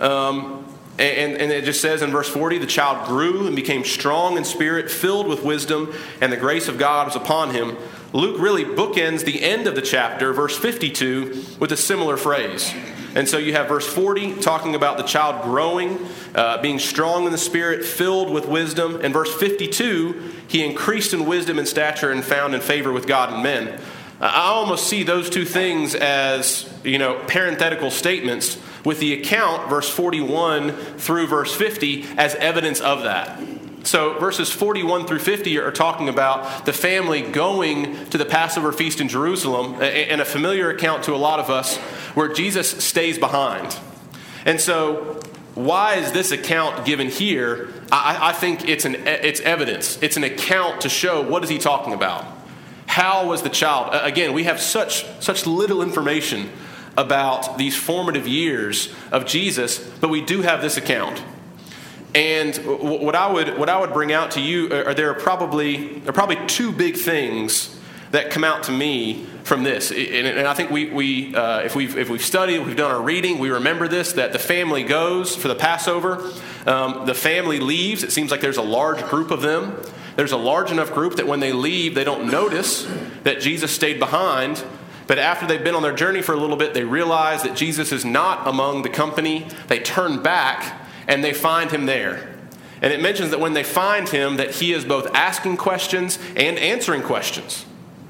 Um, 0.00 0.66
and, 0.98 1.36
and, 1.36 1.52
it 1.52 1.64
just 1.64 1.80
says 1.80 2.02
in 2.02 2.10
verse 2.10 2.28
40 2.28 2.58
the 2.58 2.66
child 2.66 3.06
grew 3.06 3.46
and 3.46 3.54
became 3.54 3.84
strong 3.84 4.36
in 4.36 4.44
spirit, 4.44 4.90
filled 4.90 5.28
with 5.28 5.44
wisdom, 5.44 5.94
and 6.20 6.32
the 6.32 6.36
grace 6.36 6.66
of 6.66 6.76
God 6.76 7.06
was 7.06 7.14
upon 7.14 7.50
him. 7.50 7.76
Luke 8.12 8.40
really 8.40 8.64
bookends 8.64 9.24
the 9.24 9.44
end 9.44 9.68
of 9.68 9.76
the 9.76 9.82
chapter, 9.82 10.32
verse 10.32 10.58
52, 10.58 11.44
with 11.60 11.70
a 11.70 11.76
similar 11.76 12.16
phrase. 12.16 12.74
And 13.16 13.26
so 13.26 13.38
you 13.38 13.54
have 13.54 13.68
verse 13.68 13.86
40 13.86 14.40
talking 14.40 14.74
about 14.74 14.98
the 14.98 15.02
child 15.02 15.42
growing, 15.42 15.98
uh, 16.34 16.60
being 16.60 16.78
strong 16.78 17.24
in 17.24 17.32
the 17.32 17.38
spirit, 17.38 17.82
filled 17.82 18.30
with 18.30 18.46
wisdom. 18.46 19.00
And 19.02 19.12
verse 19.14 19.34
52, 19.34 20.32
he 20.48 20.62
increased 20.62 21.14
in 21.14 21.24
wisdom 21.24 21.58
and 21.58 21.66
stature 21.66 22.12
and 22.12 22.22
found 22.22 22.54
in 22.54 22.60
favor 22.60 22.92
with 22.92 23.06
God 23.06 23.32
and 23.32 23.42
men. 23.42 23.80
I 24.20 24.48
almost 24.48 24.86
see 24.86 25.02
those 25.02 25.30
two 25.30 25.46
things 25.46 25.94
as, 25.94 26.70
you 26.84 26.98
know, 26.98 27.18
parenthetical 27.26 27.90
statements 27.90 28.58
with 28.84 29.00
the 29.00 29.14
account, 29.14 29.70
verse 29.70 29.88
41 29.88 30.72
through 30.98 31.26
verse 31.26 31.54
50, 31.54 32.04
as 32.18 32.34
evidence 32.34 32.82
of 32.82 33.04
that. 33.04 33.40
So, 33.86 34.18
verses 34.18 34.50
41 34.50 35.06
through 35.06 35.20
50 35.20 35.58
are 35.58 35.70
talking 35.70 36.08
about 36.08 36.66
the 36.66 36.72
family 36.72 37.22
going 37.22 38.06
to 38.06 38.18
the 38.18 38.24
Passover 38.24 38.72
feast 38.72 39.00
in 39.00 39.08
Jerusalem, 39.08 39.80
and 39.80 40.20
a 40.20 40.24
familiar 40.24 40.70
account 40.70 41.04
to 41.04 41.14
a 41.14 41.16
lot 41.16 41.38
of 41.38 41.50
us 41.50 41.76
where 42.16 42.26
Jesus 42.32 42.84
stays 42.84 43.16
behind. 43.16 43.78
And 44.44 44.60
so, 44.60 45.20
why 45.54 45.94
is 45.94 46.10
this 46.10 46.32
account 46.32 46.84
given 46.84 47.08
here? 47.08 47.68
I, 47.92 48.30
I 48.30 48.32
think 48.32 48.68
it's, 48.68 48.84
an, 48.84 48.96
it's 49.06 49.40
evidence. 49.42 50.02
It's 50.02 50.16
an 50.16 50.24
account 50.24 50.80
to 50.80 50.88
show 50.88 51.22
what 51.22 51.44
is 51.44 51.48
he 51.48 51.58
talking 51.58 51.92
about. 51.92 52.26
How 52.86 53.28
was 53.28 53.42
the 53.42 53.50
child? 53.50 53.90
Again, 53.92 54.32
we 54.32 54.44
have 54.44 54.60
such, 54.60 55.06
such 55.20 55.46
little 55.46 55.80
information 55.80 56.50
about 56.98 57.56
these 57.56 57.76
formative 57.76 58.26
years 58.26 58.92
of 59.12 59.26
Jesus, 59.26 59.78
but 60.00 60.08
we 60.08 60.22
do 60.22 60.42
have 60.42 60.60
this 60.60 60.76
account. 60.76 61.22
And 62.16 62.56
what 62.56 63.14
I 63.14 63.30
would 63.30 63.58
what 63.58 63.68
I 63.68 63.78
would 63.78 63.92
bring 63.92 64.10
out 64.10 64.30
to 64.32 64.40
you 64.40 64.72
are 64.72 64.94
there 64.94 65.10
are 65.10 65.14
probably 65.14 65.98
there 65.98 66.08
are 66.08 66.14
probably 66.14 66.38
two 66.46 66.72
big 66.72 66.96
things 66.96 67.78
that 68.12 68.30
come 68.30 68.42
out 68.42 68.62
to 68.64 68.72
me 68.72 69.26
from 69.44 69.64
this. 69.64 69.90
And, 69.90 70.26
and 70.26 70.48
I 70.48 70.54
think 70.54 70.70
we, 70.70 70.88
we 70.88 71.34
uh, 71.34 71.60
if 71.60 71.76
we've 71.76 71.98
if 71.98 72.08
we've 72.08 72.24
studied, 72.24 72.60
we've 72.60 72.74
done 72.74 72.90
our 72.90 73.02
reading, 73.02 73.38
we 73.38 73.50
remember 73.50 73.86
this 73.86 74.14
that 74.14 74.32
the 74.32 74.38
family 74.38 74.82
goes 74.82 75.36
for 75.36 75.48
the 75.48 75.54
Passover. 75.54 76.32
Um, 76.64 77.04
the 77.04 77.12
family 77.12 77.60
leaves. 77.60 78.02
It 78.02 78.12
seems 78.12 78.30
like 78.30 78.40
there's 78.40 78.56
a 78.56 78.62
large 78.62 79.04
group 79.10 79.30
of 79.30 79.42
them. 79.42 79.78
There's 80.16 80.32
a 80.32 80.38
large 80.38 80.70
enough 80.70 80.94
group 80.94 81.16
that 81.16 81.26
when 81.26 81.40
they 81.40 81.52
leave, 81.52 81.94
they 81.94 82.04
don't 82.04 82.30
notice 82.30 82.90
that 83.24 83.40
Jesus 83.40 83.72
stayed 83.72 83.98
behind. 83.98 84.64
But 85.06 85.18
after 85.18 85.46
they've 85.46 85.62
been 85.62 85.74
on 85.74 85.82
their 85.82 85.94
journey 85.94 86.22
for 86.22 86.32
a 86.32 86.38
little 86.38 86.56
bit, 86.56 86.72
they 86.72 86.82
realize 86.82 87.42
that 87.42 87.54
Jesus 87.54 87.92
is 87.92 88.06
not 88.06 88.48
among 88.48 88.82
the 88.82 88.88
company. 88.88 89.46
They 89.68 89.80
turn 89.80 90.22
back 90.22 90.85
and 91.08 91.22
they 91.22 91.32
find 91.32 91.70
him 91.70 91.86
there. 91.86 92.34
And 92.82 92.92
it 92.92 93.00
mentions 93.00 93.30
that 93.30 93.40
when 93.40 93.54
they 93.54 93.62
find 93.62 94.08
him, 94.08 94.36
that 94.36 94.56
he 94.56 94.72
is 94.72 94.84
both 94.84 95.14
asking 95.14 95.56
questions 95.56 96.18
and 96.36 96.58
answering 96.58 97.02
questions. 97.02 97.64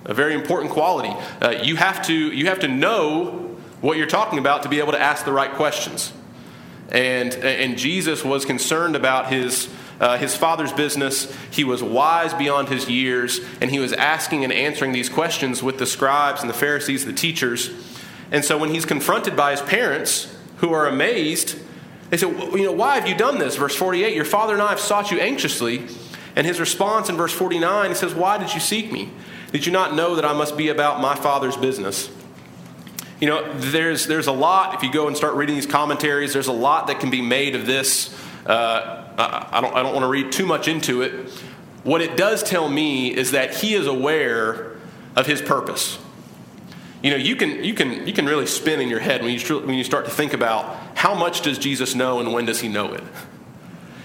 A 0.05 0.15
very 0.15 0.35
important 0.35 0.73
quality. 0.73 1.15
Uh, 1.41 1.51
you, 1.63 1.77
have 1.77 2.05
to, 2.07 2.15
you 2.15 2.47
have 2.47 2.61
to 2.61 2.69
know 2.69 3.57
what 3.81 3.97
you're 3.97 4.07
talking 4.07 4.39
about 4.39 4.63
to 4.65 4.69
be 4.69 4.79
able 4.79 4.93
to 4.93 5.01
ask 5.01 5.25
the 5.25 5.33
right 5.33 5.53
questions. 5.53 6.13
And, 6.91 7.35
and 7.35 7.77
Jesus 7.77 8.25
was 8.25 8.45
concerned 8.45 8.97
about 8.97 9.33
his, 9.33 9.69
uh, 10.01 10.19
his 10.19 10.37
father's 10.37 10.73
business. 10.73 11.35
He 11.51 11.65
was 11.65 11.83
wise 11.83 12.33
beyond 12.35 12.69
his 12.69 12.89
years, 12.89 13.41
and 13.61 13.71
he 13.71 13.79
was 13.79 13.93
asking 13.93 14.45
and 14.45 14.53
answering 14.53 14.93
these 14.93 15.09
questions 15.09 15.63
with 15.63 15.79
the 15.79 15.87
scribes 15.87 16.41
and 16.41 16.51
the 16.51 16.55
Pharisees, 16.55 17.05
the 17.05 17.13
teachers. 17.13 17.71
And 18.31 18.45
so 18.45 18.59
when 18.59 18.71
he's 18.71 18.85
confronted 18.85 19.37
by 19.37 19.53
his 19.53 19.63
parents, 19.63 20.33
who 20.59 20.73
are 20.73 20.87
amazed 20.87 21.59
they 22.11 22.17
said, 22.17 22.37
well, 22.37 22.57
you 22.57 22.65
know, 22.65 22.73
why 22.73 22.95
have 22.97 23.09
you 23.09 23.17
done 23.17 23.39
this? 23.39 23.57
Verse 23.57 23.75
48, 23.75 24.15
your 24.15 24.25
father 24.25 24.53
and 24.53 24.63
I 24.63 24.71
have 24.71 24.81
sought 24.81 25.11
you 25.11 25.19
anxiously. 25.19 25.87
And 26.37 26.47
his 26.47 26.61
response 26.61 27.09
in 27.09 27.17
verse 27.17 27.33
49, 27.33 27.91
he 27.91 27.95
says, 27.95 28.15
Why 28.15 28.37
did 28.37 28.53
you 28.53 28.61
seek 28.61 28.93
me? 28.93 29.11
Did 29.53 29.65
you 29.65 29.73
not 29.73 29.95
know 29.95 30.17
that 30.17 30.25
I 30.25 30.35
must 30.35 30.57
be 30.57 30.69
about 30.69 31.01
my 31.01 31.15
father's 31.15 31.57
business? 31.57 32.11
You 33.21 33.29
know, 33.29 33.53
there's, 33.55 34.07
there's 34.07 34.27
a 34.27 34.33
lot, 34.33 34.75
if 34.75 34.83
you 34.83 34.93
go 34.93 35.07
and 35.07 35.17
start 35.17 35.35
reading 35.35 35.55
these 35.55 35.67
commentaries, 35.67 36.35
there's 36.35 36.49
a 36.49 36.53
lot 36.53 36.89
that 36.89 37.01
can 37.01 37.09
be 37.09 37.23
made 37.23 37.55
of 37.55 37.65
this. 37.65 38.15
Uh, 38.45 39.09
I, 39.17 39.49
I, 39.59 39.61
don't, 39.63 39.75
I 39.75 39.83
don't 39.83 39.95
want 39.95 40.05
to 40.05 40.09
read 40.09 40.31
too 40.31 40.45
much 40.45 40.69
into 40.69 41.01
it. 41.01 41.31
What 41.83 42.03
it 42.03 42.19
does 42.19 42.43
tell 42.43 42.69
me 42.69 43.17
is 43.17 43.31
that 43.31 43.57
he 43.57 43.75
is 43.75 43.87
aware 43.87 44.77
of 45.17 45.27
his 45.27 45.41
purpose. 45.41 45.99
You 47.03 47.11
know, 47.11 47.17
you 47.17 47.37
can, 47.37 47.63
you 47.63 47.75
can, 47.75 48.07
you 48.07 48.13
can 48.13 48.27
really 48.27 48.47
spin 48.47 48.81
in 48.81 48.89
your 48.89 49.01
head 49.01 49.23
when 49.23 49.39
you, 49.39 49.59
when 49.61 49.75
you 49.75 49.85
start 49.85 50.07
to 50.07 50.11
think 50.11 50.33
about 50.33 50.77
how 50.97 51.15
much 51.15 51.43
does 51.43 51.59
Jesus 51.59 51.95
know 51.95 52.21
and 52.21 52.33
when 52.33 52.47
does 52.47 52.61
he 52.61 52.69
know 52.69 52.93
it? 52.93 53.05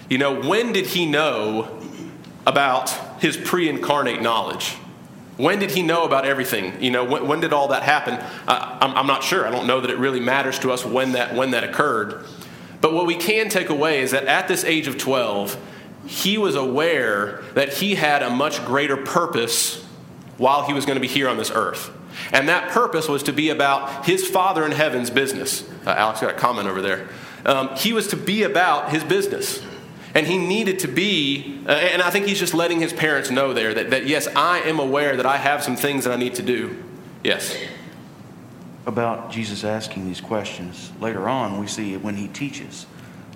You 0.09 0.17
know, 0.17 0.41
when 0.41 0.73
did 0.73 0.87
he 0.87 1.05
know 1.05 1.79
about 2.45 2.89
his 3.21 3.37
pre 3.37 3.69
incarnate 3.69 4.21
knowledge? 4.21 4.75
When 5.37 5.57
did 5.57 5.71
he 5.71 5.81
know 5.81 6.03
about 6.03 6.25
everything? 6.25 6.83
You 6.83 6.91
know, 6.91 7.05
when, 7.05 7.27
when 7.27 7.39
did 7.39 7.53
all 7.53 7.69
that 7.69 7.83
happen? 7.83 8.15
Uh, 8.47 8.77
I'm, 8.81 8.95
I'm 8.95 9.07
not 9.07 9.23
sure. 9.23 9.47
I 9.47 9.51
don't 9.51 9.65
know 9.65 9.81
that 9.81 9.89
it 9.89 9.97
really 9.97 10.19
matters 10.19 10.59
to 10.59 10.71
us 10.71 10.85
when 10.85 11.13
that, 11.13 11.33
when 11.33 11.51
that 11.51 11.63
occurred. 11.63 12.25
But 12.81 12.93
what 12.93 13.05
we 13.05 13.15
can 13.15 13.49
take 13.49 13.69
away 13.69 14.01
is 14.01 14.11
that 14.11 14.25
at 14.25 14.47
this 14.47 14.63
age 14.63 14.87
of 14.87 14.97
12, 14.97 15.57
he 16.07 16.37
was 16.37 16.55
aware 16.55 17.43
that 17.53 17.73
he 17.73 17.95
had 17.95 18.21
a 18.21 18.29
much 18.29 18.63
greater 18.65 18.97
purpose 18.97 19.83
while 20.37 20.65
he 20.65 20.73
was 20.73 20.85
going 20.85 20.97
to 20.97 21.01
be 21.01 21.07
here 21.07 21.29
on 21.29 21.37
this 21.37 21.51
earth. 21.51 21.91
And 22.31 22.49
that 22.49 22.69
purpose 22.71 23.07
was 23.07 23.23
to 23.23 23.33
be 23.33 23.49
about 23.49 24.05
his 24.05 24.27
Father 24.27 24.65
in 24.65 24.71
heaven's 24.71 25.09
business. 25.09 25.67
Uh, 25.85 25.91
Alex 25.91 26.21
got 26.21 26.31
a 26.31 26.37
comment 26.37 26.67
over 26.67 26.81
there. 26.81 27.07
Um, 27.45 27.75
he 27.75 27.93
was 27.93 28.07
to 28.07 28.17
be 28.17 28.43
about 28.43 28.91
his 28.91 29.03
business. 29.03 29.61
And 30.13 30.27
he 30.27 30.37
needed 30.37 30.79
to 30.79 30.87
be, 30.87 31.61
uh, 31.65 31.71
and 31.71 32.01
I 32.01 32.09
think 32.09 32.25
he's 32.25 32.39
just 32.39 32.53
letting 32.53 32.81
his 32.81 32.91
parents 32.91 33.31
know 33.31 33.53
there 33.53 33.73
that, 33.73 33.91
that, 33.91 34.07
yes, 34.07 34.27
I 34.35 34.59
am 34.59 34.79
aware 34.79 35.15
that 35.15 35.25
I 35.25 35.37
have 35.37 35.63
some 35.63 35.77
things 35.77 36.03
that 36.03 36.11
I 36.11 36.17
need 36.17 36.35
to 36.35 36.43
do. 36.43 36.83
Yes. 37.23 37.57
About 38.85 39.31
Jesus 39.31 39.63
asking 39.63 40.05
these 40.05 40.19
questions. 40.19 40.91
Later 40.99 41.29
on, 41.29 41.59
we 41.59 41.67
see 41.67 41.95
when 41.95 42.15
he 42.15 42.27
teaches 42.27 42.87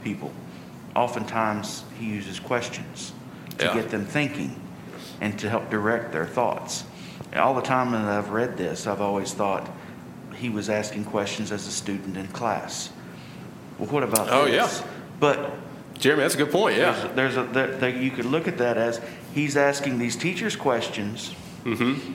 people, 0.03 0.33
oftentimes 0.95 1.85
he 1.97 2.07
uses 2.07 2.39
questions 2.39 3.13
to 3.57 3.65
yeah. 3.65 3.73
get 3.73 3.89
them 3.89 4.05
thinking 4.05 4.59
and 5.21 5.39
to 5.39 5.49
help 5.49 5.69
direct 5.69 6.11
their 6.11 6.25
thoughts 6.25 6.83
all 7.35 7.53
the 7.53 7.61
time 7.61 7.91
that 7.91 8.05
I've 8.05 8.29
read 8.29 8.57
this, 8.57 8.87
I've 8.87 9.01
always 9.01 9.33
thought 9.33 9.69
he 10.35 10.49
was 10.49 10.69
asking 10.69 11.05
questions 11.05 11.51
as 11.51 11.67
a 11.67 11.71
student 11.71 12.17
in 12.17 12.27
class. 12.27 12.91
Well, 13.79 13.89
what 13.89 14.03
about 14.03 14.29
oh, 14.29 14.45
this? 14.45 14.81
yeah. 14.81 14.87
But 15.19 15.51
Jeremy, 15.99 16.23
that's 16.23 16.35
a 16.35 16.37
good 16.37 16.51
point. 16.51 16.77
Yeah, 16.77 16.91
there's, 17.15 17.35
there's 17.35 17.37
a 17.37 17.43
there, 17.51 17.67
there, 17.77 17.89
you 17.89 18.11
could 18.11 18.25
look 18.25 18.47
at 18.47 18.57
that 18.57 18.77
as 18.77 19.01
he's 19.33 19.57
asking 19.57 19.97
these 19.97 20.15
teachers 20.15 20.55
questions 20.55 21.33
mm-hmm. 21.63 22.13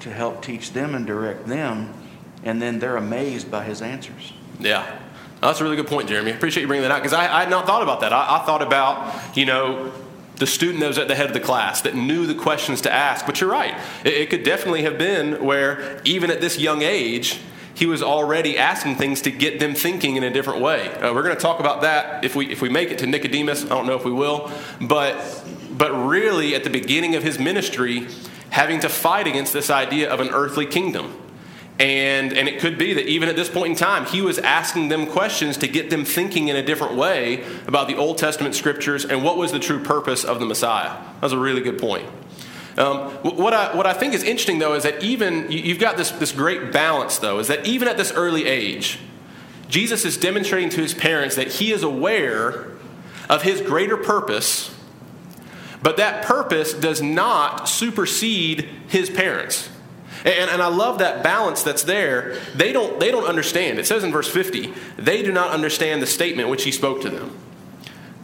to 0.00 0.10
help 0.10 0.42
teach 0.42 0.72
them 0.72 0.94
and 0.94 1.06
direct 1.06 1.46
them, 1.46 1.92
and 2.44 2.60
then 2.60 2.78
they're 2.78 2.96
amazed 2.96 3.50
by 3.50 3.64
his 3.64 3.82
answers. 3.82 4.32
Yeah. 4.58 4.98
That's 5.40 5.60
a 5.60 5.64
really 5.64 5.76
good 5.76 5.88
point, 5.88 6.08
Jeremy. 6.08 6.30
Appreciate 6.30 6.62
you 6.62 6.68
bringing 6.68 6.82
that 6.82 6.92
out 6.92 7.02
because 7.02 7.12
I, 7.12 7.24
I, 7.24 7.40
had 7.40 7.50
not 7.50 7.66
thought 7.66 7.82
about 7.82 8.00
that. 8.02 8.12
I, 8.12 8.38
I 8.38 8.46
thought 8.46 8.62
about, 8.62 9.36
you 9.36 9.44
know, 9.44 9.92
the 10.42 10.46
student 10.48 10.80
that 10.80 10.88
was 10.88 10.98
at 10.98 11.06
the 11.06 11.14
head 11.14 11.26
of 11.26 11.34
the 11.34 11.38
class 11.38 11.82
that 11.82 11.94
knew 11.94 12.26
the 12.26 12.34
questions 12.34 12.80
to 12.80 12.92
ask. 12.92 13.24
But 13.26 13.40
you're 13.40 13.48
right. 13.48 13.80
It, 14.04 14.14
it 14.14 14.28
could 14.28 14.42
definitely 14.42 14.82
have 14.82 14.98
been 14.98 15.44
where, 15.44 16.00
even 16.04 16.32
at 16.32 16.40
this 16.40 16.58
young 16.58 16.82
age, 16.82 17.38
he 17.74 17.86
was 17.86 18.02
already 18.02 18.58
asking 18.58 18.96
things 18.96 19.22
to 19.22 19.30
get 19.30 19.60
them 19.60 19.76
thinking 19.76 20.16
in 20.16 20.24
a 20.24 20.30
different 20.30 20.60
way. 20.60 20.88
Uh, 20.88 21.14
we're 21.14 21.22
going 21.22 21.36
to 21.36 21.40
talk 21.40 21.60
about 21.60 21.82
that 21.82 22.24
if 22.24 22.34
we, 22.34 22.50
if 22.50 22.60
we 22.60 22.68
make 22.68 22.90
it 22.90 22.98
to 22.98 23.06
Nicodemus. 23.06 23.66
I 23.66 23.68
don't 23.68 23.86
know 23.86 23.94
if 23.94 24.04
we 24.04 24.10
will. 24.10 24.50
But, 24.80 25.44
but 25.70 25.92
really, 25.92 26.56
at 26.56 26.64
the 26.64 26.70
beginning 26.70 27.14
of 27.14 27.22
his 27.22 27.38
ministry, 27.38 28.08
having 28.50 28.80
to 28.80 28.88
fight 28.88 29.28
against 29.28 29.52
this 29.52 29.70
idea 29.70 30.10
of 30.10 30.18
an 30.18 30.30
earthly 30.30 30.66
kingdom. 30.66 31.16
And, 31.78 32.32
and 32.32 32.48
it 32.48 32.60
could 32.60 32.78
be 32.78 32.92
that 32.94 33.06
even 33.06 33.28
at 33.28 33.34
this 33.34 33.48
point 33.48 33.70
in 33.70 33.76
time, 33.76 34.04
he 34.06 34.20
was 34.20 34.38
asking 34.38 34.88
them 34.88 35.06
questions 35.06 35.56
to 35.58 35.68
get 35.68 35.90
them 35.90 36.04
thinking 36.04 36.48
in 36.48 36.56
a 36.56 36.62
different 36.62 36.94
way 36.94 37.44
about 37.66 37.88
the 37.88 37.96
Old 37.96 38.18
Testament 38.18 38.54
scriptures 38.54 39.04
and 39.04 39.24
what 39.24 39.36
was 39.36 39.52
the 39.52 39.58
true 39.58 39.82
purpose 39.82 40.22
of 40.22 40.38
the 40.38 40.46
Messiah. 40.46 40.96
That's 41.20 41.32
a 41.32 41.38
really 41.38 41.60
good 41.60 41.78
point. 41.78 42.06
Um, 42.76 43.10
what, 43.22 43.52
I, 43.52 43.76
what 43.76 43.86
I 43.86 43.92
think 43.92 44.14
is 44.14 44.22
interesting, 44.22 44.58
though, 44.58 44.74
is 44.74 44.84
that 44.84 45.02
even 45.02 45.50
you've 45.50 45.78
got 45.78 45.96
this, 45.96 46.10
this 46.12 46.32
great 46.32 46.72
balance, 46.72 47.18
though, 47.18 47.38
is 47.38 47.48
that 47.48 47.66
even 47.66 47.88
at 47.88 47.96
this 47.96 48.12
early 48.12 48.46
age, 48.46 48.98
Jesus 49.68 50.04
is 50.04 50.16
demonstrating 50.16 50.68
to 50.70 50.80
his 50.80 50.94
parents 50.94 51.36
that 51.36 51.48
he 51.48 51.72
is 51.72 51.82
aware 51.82 52.68
of 53.28 53.42
his 53.42 53.60
greater 53.60 53.96
purpose, 53.96 54.74
but 55.82 55.96
that 55.96 56.24
purpose 56.24 56.72
does 56.74 57.02
not 57.02 57.68
supersede 57.68 58.68
his 58.88 59.10
parents. 59.10 59.68
And, 60.24 60.50
and 60.50 60.62
I 60.62 60.68
love 60.68 60.98
that 60.98 61.22
balance 61.22 61.62
that's 61.62 61.82
there. 61.82 62.38
They 62.54 62.72
don't, 62.72 63.00
they 63.00 63.10
don't 63.10 63.26
understand. 63.26 63.78
It 63.78 63.86
says 63.86 64.04
in 64.04 64.12
verse 64.12 64.28
50, 64.28 64.72
they 64.96 65.22
do 65.22 65.32
not 65.32 65.50
understand 65.50 66.00
the 66.02 66.06
statement 66.06 66.48
which 66.48 66.64
he 66.64 66.72
spoke 66.72 67.02
to 67.02 67.10
them. 67.10 67.36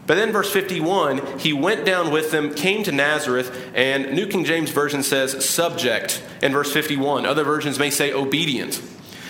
But 0.08 0.14
then, 0.14 0.32
verse 0.32 0.50
51, 0.50 1.38
he 1.38 1.52
went 1.52 1.84
down 1.84 2.10
with 2.10 2.30
them, 2.30 2.54
came 2.54 2.82
to 2.84 2.92
Nazareth, 2.92 3.70
and 3.74 4.14
New 4.14 4.26
King 4.26 4.42
James 4.46 4.70
Version 4.70 5.02
says 5.02 5.46
subject 5.46 6.24
in 6.40 6.50
verse 6.50 6.72
51. 6.72 7.26
Other 7.26 7.44
versions 7.44 7.78
may 7.78 7.90
say 7.90 8.10
obedient. 8.10 8.80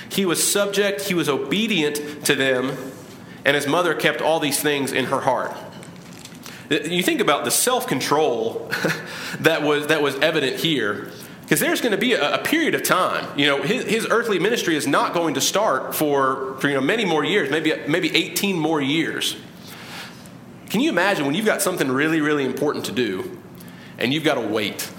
He 0.09 0.25
was 0.25 0.49
subject, 0.49 1.03
he 1.03 1.15
was 1.15 1.29
obedient 1.29 2.25
to 2.27 2.37
them, 2.37 2.77
and 3.45 3.57
his 3.57 3.67
mother 3.67 3.93
kept 3.93 4.23
all 4.23 4.39
these 4.39 4.61
things 4.61 4.93
in 4.93 5.07
her 5.07 5.23
heart. 5.23 5.53
You 6.71 7.03
think 7.03 7.21
about 7.21 7.45
the 7.45 7.51
self 7.51 7.89
control 7.89 8.71
that 9.41 9.63
was, 9.63 9.89
that 9.89 10.01
was 10.01 10.15
evident 10.21 10.61
here. 10.61 11.11
Because 11.49 11.61
there's 11.61 11.81
going 11.81 11.93
to 11.93 11.99
be 11.99 12.13
a, 12.13 12.35
a, 12.35 12.39
period 12.39 12.75
of 12.75 12.83
time. 12.83 13.27
You 13.39 13.47
know, 13.47 13.63
his, 13.63 13.83
his, 13.85 14.07
earthly 14.11 14.39
ministry 14.39 14.77
is 14.77 14.87
not 14.87 15.15
going 15.15 15.33
to 15.33 15.41
start 15.41 15.95
for, 15.95 16.59
for 16.61 16.69
you 16.69 16.75
know, 16.75 16.83
many 16.83 17.07
more 17.07 17.25
years, 17.25 17.51
maybe, 17.51 17.73
maybe 17.89 18.15
18 18.15 18.59
more 18.59 18.83
years. 18.83 19.35
Can 20.69 20.83
you 20.83 20.91
imagine 20.91 21.25
when 21.25 21.35
you've 21.35 21.47
got 21.47 21.63
something 21.63 21.91
really, 21.91 22.21
really 22.21 22.45
important 22.45 22.85
to 22.85 22.93
do 22.93 23.39
and 23.97 24.13
you've 24.13 24.25
got 24.25 24.35
to 24.35 24.43
wait? 24.43 24.91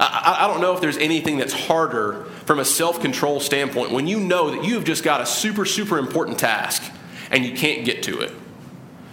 I, 0.00 0.38
I 0.40 0.46
don't 0.46 0.62
know 0.62 0.72
if 0.72 0.80
there's 0.80 0.96
anything 0.96 1.36
that's 1.36 1.52
harder 1.52 2.24
from 2.46 2.58
a 2.58 2.64
self 2.64 3.02
control 3.02 3.38
standpoint 3.38 3.90
when 3.90 4.06
you 4.06 4.20
know 4.20 4.52
that 4.52 4.64
you've 4.64 4.84
just 4.84 5.04
got 5.04 5.20
a 5.20 5.26
super, 5.26 5.66
super 5.66 5.98
important 5.98 6.38
task 6.38 6.82
and 7.30 7.44
you 7.44 7.54
can't 7.54 7.84
get 7.84 8.02
to 8.04 8.20
it. 8.20 8.32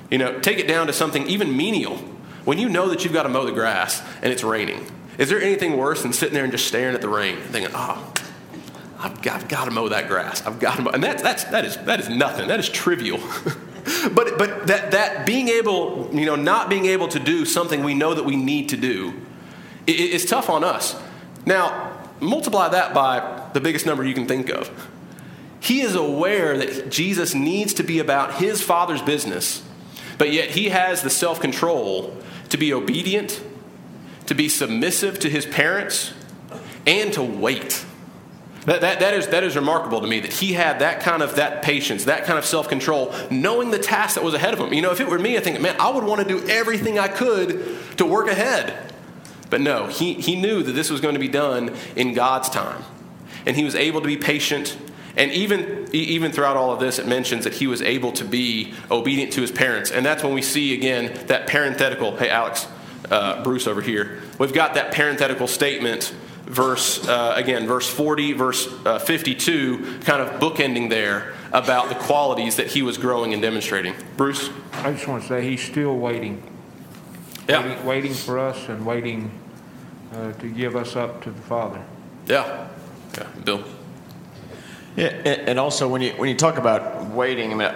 You 0.10 0.20
know, 0.20 0.40
take 0.40 0.60
it 0.60 0.68
down 0.70 0.88
to 0.88 0.94
something 0.94 1.28
even 1.28 1.58
menial. 1.58 1.98
When 2.46 2.58
you 2.58 2.70
know 2.70 2.88
that 2.88 3.04
you've 3.04 3.12
got 3.12 3.24
to 3.24 3.30
mow 3.30 3.46
the 3.46 3.52
grass 3.52 4.02
and 4.22 4.32
it's 4.32 4.46
raining, 4.46 4.86
is 5.18 5.30
there 5.30 5.42
anything 5.42 5.78
worse 5.78 6.04
than 6.04 6.14
sitting 6.14 6.34
there 6.34 6.44
and 6.44 6.52
just 6.52 6.68
staring 6.68 6.96
at 6.96 7.02
the 7.02 7.10
rain 7.10 7.38
and 7.38 7.46
thinking, 7.46 7.74
oh, 7.76 8.14
I've 9.00 9.22
got, 9.22 9.42
I've 9.42 9.48
got 9.48 9.66
to 9.66 9.72
mow 9.72 9.90
that 9.90 10.08
grass. 10.08 10.46
I've 10.46 10.60
got 10.60 10.78
to 10.78 10.82
mow. 10.84 10.92
And 10.92 11.04
that's, 11.04 11.22
that's, 11.22 11.44
that, 11.46 11.66
is, 11.66 11.78
that 11.78 12.00
is 12.00 12.10
nothing. 12.10 12.48
That 12.48 12.60
is 12.60 12.70
trivial. 12.70 13.20
but 14.14 14.38
but 14.38 14.68
that, 14.68 14.92
that 14.92 15.26
being 15.26 15.48
able, 15.48 16.10
you 16.12 16.26
know, 16.26 16.36
not 16.36 16.70
being 16.70 16.86
able 16.88 17.08
to 17.10 17.20
do 17.20 17.46
something 17.46 17.84
we 17.84 17.94
know 17.94 18.14
that 18.14 18.26
we 18.26 18.36
need 18.36 18.70
to 18.70 18.78
do 18.78 19.14
is 19.86 20.26
tough 20.26 20.50
on 20.50 20.64
us. 20.64 20.96
Now, 21.46 21.96
multiply 22.20 22.70
that 22.70 22.94
by 22.94 23.50
the 23.54 23.62
biggest 23.62 23.86
number 23.86 24.04
you 24.04 24.16
can 24.16 24.28
think 24.28 24.50
of. 24.50 24.90
He 25.60 25.82
is 25.82 25.96
aware 25.96 26.58
that 26.58 26.90
Jesus 26.90 27.34
needs 27.36 27.74
to 27.76 27.84
be 27.84 28.00
about 28.00 28.36
his 28.36 28.62
father's 28.62 29.02
business, 29.02 29.64
but 30.18 30.32
yet 30.32 30.50
he 30.52 30.70
has 30.70 31.02
the 31.02 31.10
self 31.10 31.40
control 31.40 32.16
to 32.50 32.58
be 32.58 32.74
obedient 32.74 33.42
to 34.28 34.36
be 34.36 34.50
submissive 34.50 35.20
to 35.20 35.30
his 35.30 35.46
parents, 35.46 36.14
and 36.88 37.14
to 37.14 37.24
wait. 37.24 37.86
That, 38.66 38.82
that, 38.82 39.00
that, 39.00 39.14
is, 39.14 39.28
that 39.28 39.44
is 39.44 39.56
remarkable 39.56 40.02
to 40.02 40.08
me 40.08 40.20
that 40.22 40.34
he 40.34 40.54
had 40.54 40.80
that 40.80 41.00
kind 41.00 41.22
of 41.22 41.36
that 41.36 41.62
patience, 41.62 42.06
that 42.06 42.26
kind 42.26 42.40
of 42.40 42.46
self 42.46 42.68
control, 42.68 43.14
knowing 43.30 43.70
the 43.70 43.78
task 43.78 44.16
that 44.16 44.24
was 44.24 44.34
ahead 44.34 44.54
of 44.54 44.60
him. 44.60 44.74
You 44.74 44.82
know, 44.82 44.92
if 44.92 45.00
it 45.00 45.08
were 45.08 45.20
me, 45.20 45.38
I 45.38 45.40
think, 45.40 45.62
man, 45.62 45.76
I 45.80 45.90
would 45.90 46.04
want 46.04 46.28
to 46.28 46.28
do 46.28 46.46
everything 46.48 46.98
I 46.98 47.08
could 47.08 47.78
to 47.98 48.06
work 48.06 48.28
ahead. 48.28 48.92
But 49.52 49.62
no, 49.62 49.86
he, 49.86 50.16
he 50.16 50.36
knew 50.36 50.64
that 50.64 50.72
this 50.72 50.90
was 50.90 51.00
going 51.00 51.14
to 51.14 51.20
be 51.20 51.28
done 51.28 51.76
in 51.96 52.14
God's 52.14 52.50
time. 52.50 52.84
And 53.46 53.56
he 53.56 53.64
was 53.64 53.76
able 53.76 54.02
to 54.02 54.08
be 54.08 54.18
patient. 54.18 54.76
And 55.16 55.32
even, 55.32 55.88
even 55.94 56.32
throughout 56.32 56.58
all 56.58 56.72
of 56.72 56.80
this, 56.80 56.98
it 56.98 57.08
mentions 57.08 57.44
that 57.44 57.54
he 57.54 57.68
was 57.68 57.84
able 57.84 58.12
to 58.14 58.26
be 58.26 58.74
obedient 58.90 59.32
to 59.34 59.42
his 59.42 59.52
parents. 59.52 59.92
And 59.92 60.04
that's 60.04 60.24
when 60.24 60.34
we 60.34 60.42
see 60.42 60.74
again 60.74 61.28
that 61.28 61.46
parenthetical. 61.46 62.18
Hey, 62.18 62.30
Alex, 62.30 62.68
uh, 63.10 63.44
Bruce 63.44 63.68
over 63.68 63.82
here. 63.82 64.22
We've 64.40 64.54
got 64.54 64.76
that 64.76 64.92
parenthetical 64.92 65.48
statement, 65.48 66.14
verse, 66.46 67.08
uh, 67.08 67.34
again, 67.36 67.68
verse 67.68 67.90
40, 67.90 68.34
verse 68.34 68.68
uh, 68.86 69.00
52, 69.00 70.00
kind 70.02 70.22
of 70.22 70.40
bookending 70.40 70.90
there 70.90 71.34
about 71.52 71.90
the 71.90 71.96
qualities 71.96 72.58
that 72.58 72.68
he 72.68 72.82
was 72.82 72.98
growing 72.98 73.34
and 73.34 73.42
demonstrating. 73.42 73.96
Bruce? 74.18 74.50
I 74.74 74.92
just 74.92 75.08
want 75.08 75.24
to 75.24 75.28
say 75.28 75.48
he's 75.48 75.64
still 75.64 75.98
waiting. 75.98 76.44
Yeah. 77.48 77.64
Waiting, 77.64 77.86
waiting 77.86 78.14
for 78.14 78.40
us 78.40 78.70
and 78.70 78.86
waiting 78.86 79.32
uh, 80.14 80.34
to 80.34 80.50
give 80.50 80.76
us 80.76 80.96
up 80.96 81.24
to 81.24 81.32
the 81.32 81.42
Father. 81.44 81.84
Yeah. 82.28 82.68
Yeah. 83.18 83.28
Bill? 83.44 83.64
Yeah, 84.96 85.08
and 85.08 85.60
also 85.60 85.90
when 85.90 86.02
you 86.02 86.12
when 86.12 86.30
you 86.30 86.36
talk 86.36 86.58
about 86.58 87.08
waiting, 87.08 87.52
I 87.52 87.56
mean, 87.56 87.72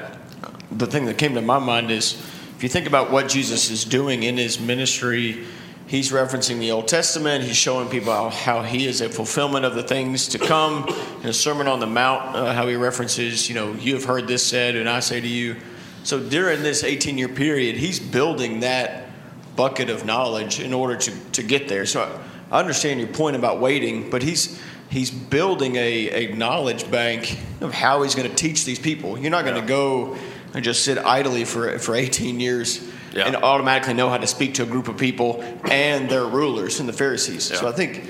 the 0.71 0.87
thing 0.87 1.03
that 1.05 1.17
came 1.17 1.33
to 1.35 1.41
my 1.41 1.59
mind 1.59 1.91
is 1.91 2.13
if 2.59 2.63
you 2.63 2.67
think 2.67 2.87
about 2.87 3.09
what 3.09 3.29
Jesus 3.29 3.71
is 3.71 3.85
doing 3.85 4.23
in 4.23 4.35
his 4.35 4.59
ministry, 4.59 5.45
he's 5.87 6.11
referencing 6.11 6.59
the 6.59 6.71
Old 6.71 6.89
Testament. 6.89 7.45
He's 7.45 7.55
showing 7.55 7.87
people 7.87 8.11
how, 8.11 8.29
how 8.29 8.63
he 8.63 8.85
is 8.85 8.99
a 8.99 9.07
fulfillment 9.07 9.63
of 9.63 9.75
the 9.75 9.83
things 9.83 10.27
to 10.27 10.39
come. 10.39 10.85
In 11.23 11.29
a 11.29 11.31
Sermon 11.31 11.67
on 11.67 11.79
the 11.79 11.87
Mount, 11.87 12.35
uh, 12.35 12.51
how 12.51 12.67
he 12.67 12.75
references, 12.75 13.47
you 13.47 13.55
know, 13.55 13.71
you 13.75 13.93
have 13.93 14.03
heard 14.03 14.27
this 14.27 14.45
said, 14.45 14.75
and 14.75 14.89
I 14.89 14.99
say 14.99 15.21
to 15.21 15.25
you. 15.25 15.55
So 16.03 16.19
during 16.19 16.61
this 16.61 16.83
18 16.83 17.17
year 17.17 17.29
period, 17.29 17.77
he's 17.77 17.97
building 17.97 18.59
that 18.59 19.07
bucket 19.55 19.89
of 19.89 20.05
knowledge 20.05 20.59
in 20.59 20.73
order 20.73 20.97
to, 20.97 21.11
to 21.31 21.43
get 21.43 21.69
there. 21.69 21.85
So 21.85 22.19
I 22.51 22.59
understand 22.59 22.99
your 22.99 23.07
point 23.07 23.37
about 23.37 23.61
waiting, 23.61 24.09
but 24.09 24.21
he's 24.21 24.61
he's 24.89 25.11
building 25.11 25.77
a, 25.77 26.27
a 26.27 26.35
knowledge 26.35 26.91
bank 26.91 27.39
of 27.61 27.73
how 27.73 28.03
he's 28.03 28.15
going 28.15 28.29
to 28.29 28.35
teach 28.35 28.65
these 28.65 28.79
people. 28.79 29.17
You're 29.17 29.31
not 29.31 29.45
going 29.45 29.61
to 29.61 29.65
go 29.65 30.17
and 30.53 30.63
just 30.63 30.83
sit 30.83 30.97
idly 30.97 31.45
for, 31.45 31.77
for 31.79 31.95
18 31.95 32.39
years 32.39 32.87
yeah. 33.13 33.25
and 33.25 33.35
automatically 33.35 33.93
know 33.93 34.09
how 34.09 34.17
to 34.17 34.27
speak 34.27 34.55
to 34.55 34.63
a 34.63 34.65
group 34.65 34.87
of 34.87 34.97
people 34.97 35.43
and 35.69 36.09
their 36.09 36.25
rulers 36.25 36.79
and 36.79 36.87
the 36.87 36.93
Pharisees. 36.93 37.49
Yeah. 37.49 37.57
So 37.57 37.67
I 37.67 37.71
think, 37.71 38.07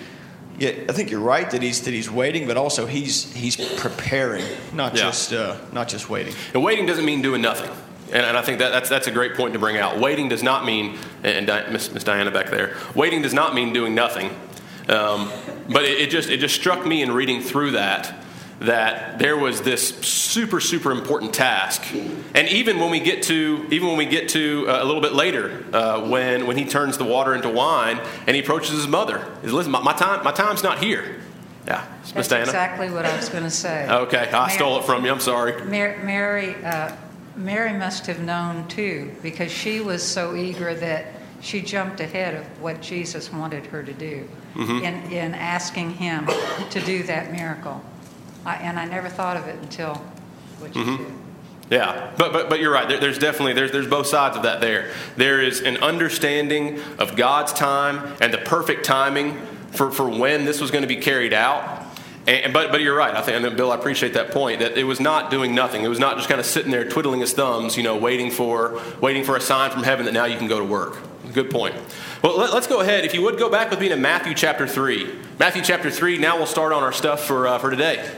yeah, 0.57 0.71
I 0.89 0.93
think 0.93 1.11
you're 1.11 1.19
right 1.19 1.49
that 1.51 1.61
he's 1.61 1.81
that 1.83 1.93
he's 1.93 2.09
waiting, 2.09 2.47
but 2.47 2.57
also 2.57 2.85
he's 2.85 3.31
he's 3.33 3.55
preparing, 3.79 4.45
not 4.73 4.95
yeah. 4.95 5.03
just 5.03 5.33
uh, 5.33 5.57
not 5.71 5.87
just 5.87 6.09
waiting. 6.09 6.33
And 6.53 6.63
waiting 6.63 6.85
doesn't 6.85 7.05
mean 7.05 7.21
doing 7.21 7.41
nothing. 7.41 7.71
And, 8.11 8.25
and, 8.25 8.35
I 8.35 8.41
think 8.41 8.57
that, 8.57 8.71
that's, 8.71 8.89
that's 8.89 9.05
a 9.05 9.11
great 9.11 9.35
point 9.35 9.53
to 9.53 9.59
bring 9.59 9.77
out. 9.77 9.99
Waiting 9.99 10.29
does 10.29 10.41
not 10.41 10.65
mean, 10.65 10.97
and 11.21 11.45
Miss, 11.71 11.91
Miss 11.91 12.03
Diana 12.03 12.31
back 12.31 12.49
there, 12.49 12.75
waiting 12.95 13.21
does 13.21 13.35
not 13.35 13.53
mean 13.53 13.71
doing 13.71 13.93
nothing. 13.93 14.31
Um, 14.87 15.31
but 15.69 15.83
it, 15.83 15.99
it, 15.99 16.09
just, 16.09 16.27
it 16.27 16.37
just 16.37 16.55
struck 16.55 16.83
me 16.87 17.03
in 17.03 17.11
reading 17.11 17.39
through 17.41 17.71
that 17.71 18.18
that 18.59 19.19
there 19.19 19.37
was 19.37 19.61
this 19.61 19.95
super 19.99 20.59
super 20.59 20.91
important 20.91 21.33
task. 21.33 21.83
And 22.35 22.47
even 22.49 22.79
when 22.79 22.91
we 22.91 22.99
get 22.99 23.23
to 23.23 23.65
even 23.71 23.87
when 23.87 23.97
we 23.97 24.05
get 24.05 24.29
to 24.29 24.65
uh, 24.67 24.83
a 24.83 24.85
little 24.85 25.01
bit 25.01 25.13
later 25.13 25.63
uh, 25.73 26.07
when 26.07 26.45
when 26.45 26.57
he 26.57 26.65
turns 26.65 26.97
the 26.97 27.05
water 27.05 27.33
into 27.33 27.49
wine 27.49 28.01
and 28.27 28.35
he 28.35 28.41
approaches 28.41 28.71
his 28.71 28.87
mother 28.87 29.19
he 29.41 29.47
says 29.47 29.53
listen 29.53 29.71
my, 29.71 29.81
my 29.81 29.93
time 29.93 30.23
my 30.23 30.31
time's 30.31 30.63
not 30.63 30.79
here. 30.79 31.21
Yeah 31.67 31.85
That's 32.13 32.31
exactly 32.31 32.89
what 32.89 33.05
I 33.05 33.15
was 33.15 33.29
going 33.29 33.43
to 33.43 33.49
say. 33.49 33.87
Okay 33.89 34.27
I 34.29 34.31
Mary, 34.31 34.51
stole 34.51 34.79
it 34.79 34.85
from 34.85 35.05
you 35.05 35.11
I'm 35.11 35.19
sorry. 35.21 35.63
Mary 35.65 36.03
Mary, 36.03 36.55
uh, 36.63 36.95
Mary 37.37 37.71
must 37.71 38.05
have 38.07 38.19
known 38.19 38.67
too 38.67 39.11
because 39.21 39.51
she 39.51 39.79
was 39.79 40.03
so 40.03 40.35
eager 40.35 40.75
that 40.75 41.13
she 41.41 41.61
jumped 41.61 42.01
ahead 42.01 42.35
of 42.35 42.61
what 42.61 42.81
Jesus 42.81 43.31
wanted 43.31 43.65
her 43.67 43.81
to 43.81 43.93
do 43.93 44.27
mm-hmm. 44.55 44.83
in, 44.83 45.11
in 45.11 45.33
asking 45.33 45.91
him 45.91 46.27
to 46.69 46.81
do 46.81 47.03
that 47.03 47.31
miracle 47.31 47.81
I, 48.45 48.55
and 48.55 48.79
I 48.79 48.85
never 48.85 49.09
thought 49.09 49.37
of 49.37 49.47
it 49.47 49.59
until 49.61 49.95
what 50.59 50.75
you 50.75 50.83
mm-hmm. 50.83 51.15
Yeah, 51.69 52.11
but, 52.17 52.33
but, 52.33 52.49
but 52.49 52.59
you're 52.59 52.73
right. 52.73 52.87
There, 52.87 52.99
there's 52.99 53.19
definitely 53.19 53.53
there's, 53.53 53.71
there's 53.71 53.87
both 53.87 54.07
sides 54.07 54.35
of 54.35 54.43
that 54.43 54.59
there. 54.59 54.91
There 55.17 55.41
is 55.41 55.61
an 55.61 55.77
understanding 55.77 56.79
of 56.97 57.15
God's 57.15 57.53
time 57.53 58.15
and 58.19 58.33
the 58.33 58.39
perfect 58.39 58.85
timing 58.85 59.39
for, 59.71 59.91
for 59.91 60.09
when 60.09 60.45
this 60.45 60.59
was 60.59 60.71
going 60.71 60.81
to 60.81 60.87
be 60.87 60.95
carried 60.95 61.33
out. 61.33 61.85
And, 62.27 62.53
but, 62.53 62.71
but 62.71 62.81
you're 62.81 62.95
right. 62.95 63.13
I 63.13 63.21
think, 63.21 63.43
and 63.43 63.55
Bill, 63.55 63.71
I 63.71 63.75
appreciate 63.75 64.13
that 64.13 64.31
point. 64.31 64.59
That 64.59 64.77
it 64.77 64.83
was 64.83 64.99
not 64.99 65.29
doing 65.29 65.53
nothing. 65.53 65.83
It 65.83 65.87
was 65.87 65.99
not 65.99 66.17
just 66.17 66.27
kind 66.27 66.39
of 66.39 66.45
sitting 66.45 66.71
there 66.71 66.89
twiddling 66.89 67.21
his 67.21 67.33
thumbs, 67.33 67.77
you 67.77 67.83
know, 67.83 67.97
waiting 67.97 68.31
for 68.31 68.81
waiting 68.99 69.23
for 69.23 69.35
a 69.35 69.41
sign 69.41 69.71
from 69.71 69.83
heaven 69.83 70.05
that 70.05 70.13
now 70.13 70.25
you 70.25 70.37
can 70.37 70.47
go 70.47 70.59
to 70.59 70.65
work. 70.65 70.97
Good 71.33 71.51
point. 71.51 71.75
Well, 72.23 72.37
let, 72.37 72.49
us 72.51 72.65
go 72.65 72.81
ahead. 72.81 73.05
If 73.05 73.13
you 73.13 73.21
would 73.21 73.37
go 73.37 73.49
back 73.49 73.69
with 73.69 73.79
me 73.79 73.89
to 73.89 73.95
Matthew 73.95 74.33
chapter 74.33 74.67
3. 74.67 75.15
Matthew 75.37 75.61
chapter 75.61 75.91
3, 75.91 76.17
now 76.17 76.37
we'll 76.37 76.47
start 76.47 76.73
on 76.73 76.81
our 76.81 76.91
stuff 76.91 77.23
for, 77.23 77.47
uh, 77.47 77.59
for 77.59 77.69
today. 77.69 78.09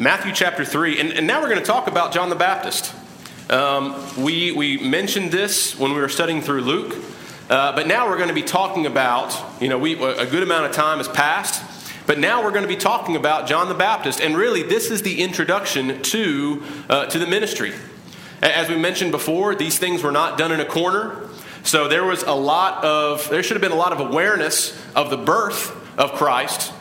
Matthew 0.00 0.32
chapter 0.32 0.64
3. 0.64 1.00
And, 1.00 1.12
and 1.12 1.26
now 1.26 1.42
we're 1.42 1.48
going 1.48 1.58
to 1.58 1.66
talk 1.66 1.88
about 1.88 2.12
John 2.12 2.28
the 2.28 2.36
Baptist. 2.36 2.94
Um, 3.50 3.96
we, 4.16 4.52
we 4.52 4.78
mentioned 4.78 5.32
this 5.32 5.76
when 5.76 5.92
we 5.92 6.00
were 6.00 6.08
studying 6.08 6.40
through 6.40 6.60
Luke, 6.60 6.94
uh, 7.50 7.74
but 7.74 7.88
now 7.88 8.08
we're 8.08 8.16
going 8.16 8.28
to 8.28 8.34
be 8.34 8.44
talking 8.44 8.86
about, 8.86 9.36
you 9.60 9.68
know, 9.68 9.76
we, 9.76 10.00
a 10.00 10.24
good 10.24 10.44
amount 10.44 10.66
of 10.66 10.72
time 10.72 10.98
has 10.98 11.08
passed, 11.08 11.64
but 12.06 12.16
now 12.16 12.44
we're 12.44 12.52
going 12.52 12.62
to 12.62 12.68
be 12.68 12.76
talking 12.76 13.16
about 13.16 13.48
John 13.48 13.68
the 13.68 13.74
Baptist. 13.74 14.20
And 14.20 14.36
really, 14.36 14.62
this 14.62 14.92
is 14.92 15.02
the 15.02 15.20
introduction 15.20 16.00
to, 16.00 16.62
uh, 16.88 17.06
to 17.06 17.18
the 17.18 17.26
ministry. 17.26 17.72
As 18.40 18.68
we 18.68 18.78
mentioned 18.78 19.10
before, 19.10 19.56
these 19.56 19.80
things 19.80 20.04
were 20.04 20.12
not 20.12 20.38
done 20.38 20.52
in 20.52 20.60
a 20.60 20.64
corner. 20.64 21.28
So 21.64 21.88
there 21.88 22.04
was 22.04 22.22
a 22.22 22.34
lot 22.34 22.84
of, 22.84 23.28
there 23.30 23.42
should 23.42 23.56
have 23.56 23.62
been 23.62 23.72
a 23.72 23.74
lot 23.74 23.92
of 23.92 23.98
awareness 23.98 24.80
of 24.94 25.10
the 25.10 25.18
birth 25.18 25.74
of 25.98 26.12
Christ. 26.12 26.72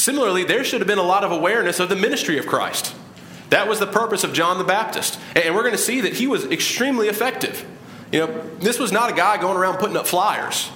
Similarly, 0.00 0.44
there 0.44 0.64
should 0.64 0.80
have 0.80 0.88
been 0.88 0.96
a 0.96 1.02
lot 1.02 1.24
of 1.24 1.30
awareness 1.30 1.78
of 1.78 1.90
the 1.90 1.94
ministry 1.94 2.38
of 2.38 2.46
Christ. 2.46 2.94
That 3.50 3.68
was 3.68 3.80
the 3.80 3.86
purpose 3.86 4.24
of 4.24 4.32
John 4.32 4.56
the 4.56 4.64
Baptist. 4.64 5.20
And 5.36 5.54
we're 5.54 5.60
going 5.60 5.74
to 5.74 5.78
see 5.78 6.00
that 6.00 6.14
he 6.14 6.26
was 6.26 6.46
extremely 6.46 7.08
effective. 7.08 7.66
You 8.10 8.20
know, 8.20 8.50
this 8.60 8.78
was 8.78 8.92
not 8.92 9.12
a 9.12 9.14
guy 9.14 9.36
going 9.36 9.58
around 9.58 9.76
putting 9.76 9.98
up 9.98 10.06
flyers. 10.06 10.70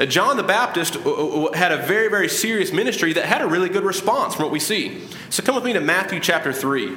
Uh, 0.00 0.06
John 0.06 0.36
the 0.36 0.42
Baptist 0.42 0.96
uh, 0.96 1.10
uh, 1.10 1.52
had 1.52 1.70
a 1.70 1.76
very, 1.76 2.08
very 2.08 2.28
serious 2.28 2.72
ministry 2.72 3.12
that 3.12 3.26
had 3.26 3.40
a 3.40 3.46
really 3.46 3.68
good 3.68 3.84
response 3.84 4.34
from 4.34 4.46
what 4.46 4.52
we 4.52 4.58
see. 4.58 5.06
So 5.30 5.44
come 5.44 5.54
with 5.54 5.62
me 5.62 5.72
to 5.74 5.80
Matthew 5.80 6.18
chapter 6.18 6.52
3. 6.52 6.88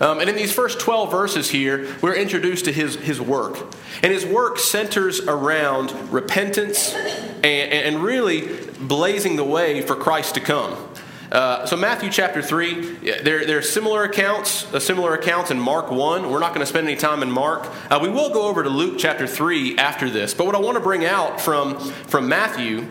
Um, 0.00 0.20
and 0.20 0.30
in 0.30 0.36
these 0.36 0.54
first 0.54 0.80
12 0.80 1.10
verses 1.10 1.50
here, 1.50 1.86
we're 2.00 2.16
introduced 2.16 2.64
to 2.64 2.72
his, 2.72 2.94
his 2.94 3.20
work. 3.20 3.58
And 4.02 4.10
his 4.10 4.24
work 4.24 4.58
centers 4.58 5.20
around 5.20 5.92
repentance 6.10 6.94
and, 6.94 7.44
and 7.44 8.02
really 8.02 8.58
blazing 8.80 9.36
the 9.36 9.44
way 9.44 9.82
for 9.82 9.94
Christ 9.94 10.34
to 10.36 10.40
come. 10.40 10.89
Uh, 11.30 11.64
so 11.64 11.76
Matthew 11.76 12.10
chapter 12.10 12.42
3, 12.42 12.96
there, 13.22 13.46
there 13.46 13.58
are 13.58 13.62
similar 13.62 14.02
accounts, 14.02 14.72
uh, 14.74 14.80
similar 14.80 15.14
accounts 15.14 15.52
in 15.52 15.60
Mark 15.60 15.90
1. 15.90 16.28
We're 16.28 16.40
not 16.40 16.54
going 16.54 16.60
to 16.60 16.66
spend 16.66 16.88
any 16.88 16.96
time 16.96 17.22
in 17.22 17.30
Mark. 17.30 17.68
Uh, 17.88 18.00
we 18.02 18.08
will 18.08 18.30
go 18.30 18.48
over 18.48 18.64
to 18.64 18.68
Luke 18.68 18.96
chapter 18.98 19.28
3 19.28 19.78
after 19.78 20.10
this. 20.10 20.34
But 20.34 20.46
what 20.46 20.56
I 20.56 20.58
want 20.58 20.76
to 20.76 20.82
bring 20.82 21.04
out 21.04 21.40
from, 21.40 21.78
from 21.78 22.28
Matthew 22.28 22.88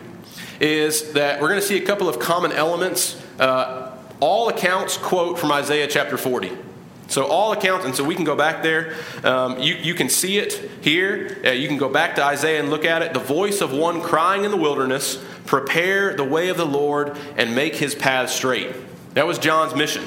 is 0.58 1.12
that 1.12 1.40
we're 1.40 1.48
going 1.48 1.60
to 1.60 1.66
see 1.66 1.76
a 1.76 1.84
couple 1.84 2.08
of 2.08 2.18
common 2.18 2.52
elements. 2.52 3.22
Uh, 3.38 3.94
all 4.20 4.48
accounts 4.48 4.96
quote 4.96 5.38
from 5.38 5.52
Isaiah 5.52 5.86
chapter 5.86 6.16
40. 6.16 6.69
So 7.10 7.26
all 7.26 7.52
accounts, 7.52 7.84
and 7.84 7.94
so 7.94 8.04
we 8.04 8.14
can 8.14 8.24
go 8.24 8.36
back 8.36 8.62
there. 8.62 8.94
Um, 9.24 9.58
you, 9.58 9.74
you 9.74 9.94
can 9.94 10.08
see 10.08 10.38
it 10.38 10.52
here. 10.80 11.40
Uh, 11.44 11.50
you 11.50 11.66
can 11.66 11.76
go 11.76 11.88
back 11.88 12.14
to 12.14 12.24
Isaiah 12.24 12.60
and 12.60 12.70
look 12.70 12.84
at 12.84 13.02
it. 13.02 13.12
The 13.12 13.18
voice 13.18 13.60
of 13.60 13.72
one 13.72 14.00
crying 14.00 14.44
in 14.44 14.52
the 14.52 14.56
wilderness, 14.56 15.22
prepare 15.44 16.14
the 16.14 16.22
way 16.22 16.50
of 16.50 16.56
the 16.56 16.64
Lord 16.64 17.18
and 17.36 17.54
make 17.56 17.74
his 17.74 17.96
path 17.96 18.30
straight. 18.30 18.74
That 19.14 19.26
was 19.26 19.40
John's 19.40 19.74
mission. 19.74 20.04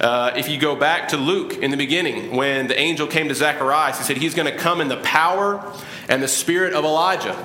Uh, 0.00 0.32
if 0.36 0.48
you 0.48 0.58
go 0.58 0.76
back 0.76 1.08
to 1.08 1.16
Luke 1.16 1.54
in 1.54 1.72
the 1.72 1.76
beginning, 1.76 2.36
when 2.36 2.68
the 2.68 2.78
angel 2.78 3.08
came 3.08 3.28
to 3.28 3.34
Zacharias, 3.34 3.98
he 3.98 4.04
said 4.04 4.16
he's 4.16 4.34
going 4.34 4.50
to 4.50 4.56
come 4.56 4.80
in 4.80 4.86
the 4.86 4.98
power 4.98 5.72
and 6.08 6.22
the 6.22 6.28
spirit 6.28 6.72
of 6.72 6.84
Elijah. 6.84 7.36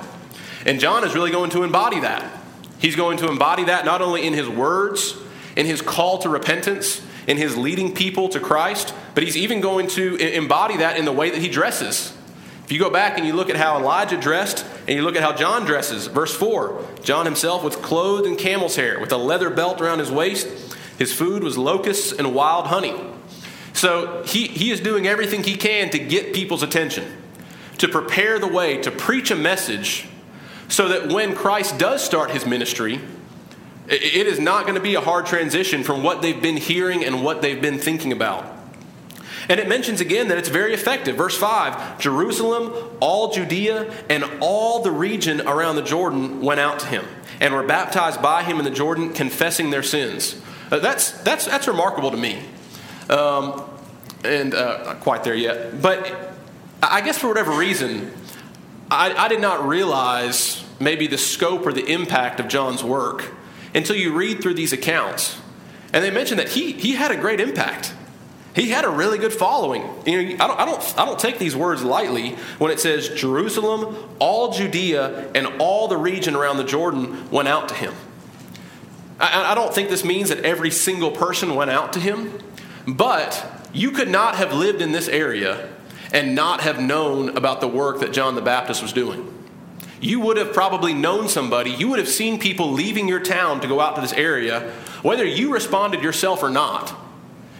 And 0.64 0.78
John 0.78 1.02
is 1.02 1.16
really 1.16 1.32
going 1.32 1.50
to 1.50 1.64
embody 1.64 1.98
that. 1.98 2.24
He's 2.78 2.94
going 2.94 3.18
to 3.18 3.28
embody 3.28 3.64
that 3.64 3.84
not 3.84 4.02
only 4.02 4.24
in 4.24 4.34
his 4.34 4.48
words, 4.48 5.16
in 5.56 5.66
his 5.66 5.82
call 5.82 6.18
to 6.18 6.28
repentance, 6.28 7.04
in 7.26 7.36
his 7.36 7.56
leading 7.56 7.94
people 7.94 8.28
to 8.30 8.40
Christ, 8.40 8.94
but 9.14 9.22
he's 9.22 9.36
even 9.36 9.60
going 9.60 9.86
to 9.88 10.16
embody 10.16 10.78
that 10.78 10.98
in 10.98 11.04
the 11.04 11.12
way 11.12 11.30
that 11.30 11.40
he 11.40 11.48
dresses. 11.48 12.16
If 12.64 12.72
you 12.72 12.78
go 12.78 12.90
back 12.90 13.18
and 13.18 13.26
you 13.26 13.34
look 13.34 13.50
at 13.50 13.56
how 13.56 13.78
Elijah 13.78 14.18
dressed 14.18 14.64
and 14.88 14.96
you 14.96 15.02
look 15.02 15.16
at 15.16 15.22
how 15.22 15.34
John 15.34 15.66
dresses, 15.66 16.06
verse 16.06 16.34
4 16.34 16.84
John 17.02 17.26
himself 17.26 17.62
was 17.62 17.76
clothed 17.76 18.26
in 18.26 18.36
camel's 18.36 18.76
hair 18.76 18.98
with 18.98 19.12
a 19.12 19.18
leather 19.18 19.50
belt 19.50 19.80
around 19.80 19.98
his 19.98 20.10
waist. 20.10 20.48
His 20.98 21.12
food 21.12 21.42
was 21.42 21.58
locusts 21.58 22.12
and 22.12 22.34
wild 22.34 22.68
honey. 22.68 22.94
So 23.72 24.22
he, 24.24 24.46
he 24.46 24.70
is 24.70 24.80
doing 24.80 25.06
everything 25.06 25.42
he 25.42 25.56
can 25.56 25.90
to 25.90 25.98
get 25.98 26.32
people's 26.32 26.62
attention, 26.62 27.04
to 27.78 27.88
prepare 27.88 28.38
the 28.38 28.46
way, 28.46 28.80
to 28.82 28.90
preach 28.90 29.30
a 29.30 29.36
message 29.36 30.06
so 30.68 30.88
that 30.88 31.08
when 31.12 31.34
Christ 31.34 31.78
does 31.78 32.02
start 32.02 32.30
his 32.30 32.46
ministry, 32.46 33.00
it 33.88 34.26
is 34.26 34.40
not 34.40 34.62
going 34.62 34.76
to 34.76 34.80
be 34.80 34.94
a 34.94 35.00
hard 35.00 35.26
transition 35.26 35.82
from 35.82 36.02
what 36.02 36.22
they've 36.22 36.40
been 36.40 36.56
hearing 36.56 37.04
and 37.04 37.22
what 37.22 37.42
they've 37.42 37.60
been 37.60 37.78
thinking 37.78 38.12
about. 38.12 38.50
And 39.48 39.60
it 39.60 39.68
mentions 39.68 40.00
again 40.00 40.28
that 40.28 40.38
it's 40.38 40.48
very 40.48 40.72
effective. 40.72 41.16
Verse 41.16 41.36
5 41.36 41.98
Jerusalem, 41.98 42.72
all 43.00 43.32
Judea, 43.32 43.92
and 44.08 44.24
all 44.40 44.82
the 44.82 44.90
region 44.90 45.42
around 45.42 45.76
the 45.76 45.82
Jordan 45.82 46.40
went 46.40 46.60
out 46.60 46.78
to 46.80 46.86
him 46.86 47.04
and 47.40 47.52
were 47.52 47.62
baptized 47.62 48.22
by 48.22 48.42
him 48.42 48.58
in 48.58 48.64
the 48.64 48.70
Jordan, 48.70 49.12
confessing 49.12 49.70
their 49.70 49.82
sins. 49.82 50.40
Uh, 50.70 50.78
that's, 50.78 51.10
that's, 51.22 51.44
that's 51.44 51.68
remarkable 51.68 52.10
to 52.10 52.16
me. 52.16 52.42
Um, 53.10 53.62
and 54.24 54.54
uh, 54.54 54.84
not 54.84 55.00
quite 55.00 55.24
there 55.24 55.34
yet. 55.34 55.82
But 55.82 56.32
I 56.82 57.02
guess 57.02 57.18
for 57.18 57.28
whatever 57.28 57.52
reason, 57.52 58.12
I, 58.90 59.12
I 59.12 59.28
did 59.28 59.40
not 59.40 59.66
realize 59.68 60.64
maybe 60.80 61.06
the 61.06 61.18
scope 61.18 61.66
or 61.66 61.72
the 61.72 61.84
impact 61.84 62.40
of 62.40 62.48
John's 62.48 62.82
work 62.82 63.34
until 63.74 63.96
you 63.96 64.14
read 64.14 64.40
through 64.40 64.54
these 64.54 64.72
accounts. 64.72 65.40
And 65.92 66.02
they 66.02 66.10
mention 66.10 66.38
that 66.38 66.50
he, 66.50 66.72
he 66.72 66.94
had 66.94 67.10
a 67.10 67.16
great 67.16 67.40
impact. 67.40 67.94
He 68.54 68.70
had 68.70 68.84
a 68.84 68.88
really 68.88 69.18
good 69.18 69.32
following. 69.32 69.82
You 70.06 70.36
know, 70.36 70.44
I 70.44 70.46
don't, 70.46 70.60
I, 70.60 70.64
don't, 70.64 70.98
I 70.98 71.04
don't 71.04 71.18
take 71.18 71.38
these 71.38 71.56
words 71.56 71.82
lightly 71.82 72.36
when 72.58 72.70
it 72.70 72.78
says 72.78 73.08
Jerusalem, 73.08 73.96
all 74.20 74.52
Judea, 74.52 75.32
and 75.34 75.46
all 75.58 75.88
the 75.88 75.96
region 75.96 76.36
around 76.36 76.58
the 76.58 76.64
Jordan 76.64 77.30
went 77.30 77.48
out 77.48 77.68
to 77.70 77.74
him. 77.74 77.94
I, 79.18 79.52
I 79.52 79.54
don't 79.56 79.74
think 79.74 79.88
this 79.88 80.04
means 80.04 80.28
that 80.28 80.44
every 80.44 80.70
single 80.70 81.10
person 81.10 81.56
went 81.56 81.70
out 81.70 81.92
to 81.94 82.00
him, 82.00 82.38
but 82.86 83.44
you 83.72 83.90
could 83.90 84.08
not 84.08 84.36
have 84.36 84.52
lived 84.52 84.80
in 84.80 84.92
this 84.92 85.08
area 85.08 85.68
and 86.12 86.36
not 86.36 86.60
have 86.60 86.80
known 86.80 87.36
about 87.36 87.60
the 87.60 87.66
work 87.66 88.00
that 88.00 88.12
John 88.12 88.36
the 88.36 88.42
Baptist 88.42 88.82
was 88.82 88.92
doing 88.92 89.33
you 90.04 90.20
would 90.20 90.36
have 90.36 90.52
probably 90.52 90.92
known 90.92 91.28
somebody, 91.28 91.70
you 91.70 91.88
would 91.88 91.98
have 91.98 92.08
seen 92.08 92.38
people 92.38 92.70
leaving 92.70 93.08
your 93.08 93.20
town 93.20 93.60
to 93.62 93.66
go 93.66 93.80
out 93.80 93.94
to 93.94 94.02
this 94.02 94.12
area, 94.12 94.70
whether 95.02 95.24
you 95.24 95.52
responded 95.52 96.02
yourself 96.02 96.42
or 96.42 96.50
not, 96.50 96.94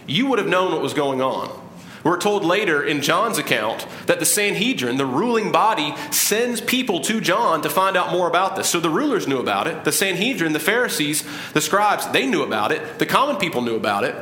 you 0.07 0.26
would 0.26 0.38
have 0.38 0.46
known 0.46 0.72
what 0.72 0.83
was 0.83 0.92
going 0.92 1.22
on. 1.22 1.62
We're 2.04 2.20
told 2.20 2.44
later 2.44 2.85
in 2.85 3.00
John's 3.00 3.38
account 3.38 3.87
that 4.04 4.20
the 4.20 4.26
Sanhedrin, 4.26 4.98
the 4.98 5.07
ruling 5.07 5.52
body, 5.52 5.94
sends 6.11 6.61
people 6.61 7.00
to 7.00 7.18
John 7.18 7.62
to 7.62 7.70
find 7.70 7.96
out 7.96 8.12
more 8.12 8.28
about 8.28 8.57
this. 8.57 8.68
So 8.68 8.78
the 8.78 8.90
rulers 8.90 9.26
knew 9.26 9.38
about 9.38 9.66
it. 9.66 9.85
The 9.85 9.92
Sanhedrin, 9.92 10.52
the 10.52 10.61
Pharisees, 10.61 11.24
the 11.54 11.62
scribes, 11.62 12.07
they 12.09 12.26
knew 12.26 12.42
about 12.42 12.72
it. 12.72 12.98
The 12.98 13.07
common 13.07 13.37
people 13.37 13.62
knew 13.62 13.74
about 13.76 14.04
it. 14.04 14.14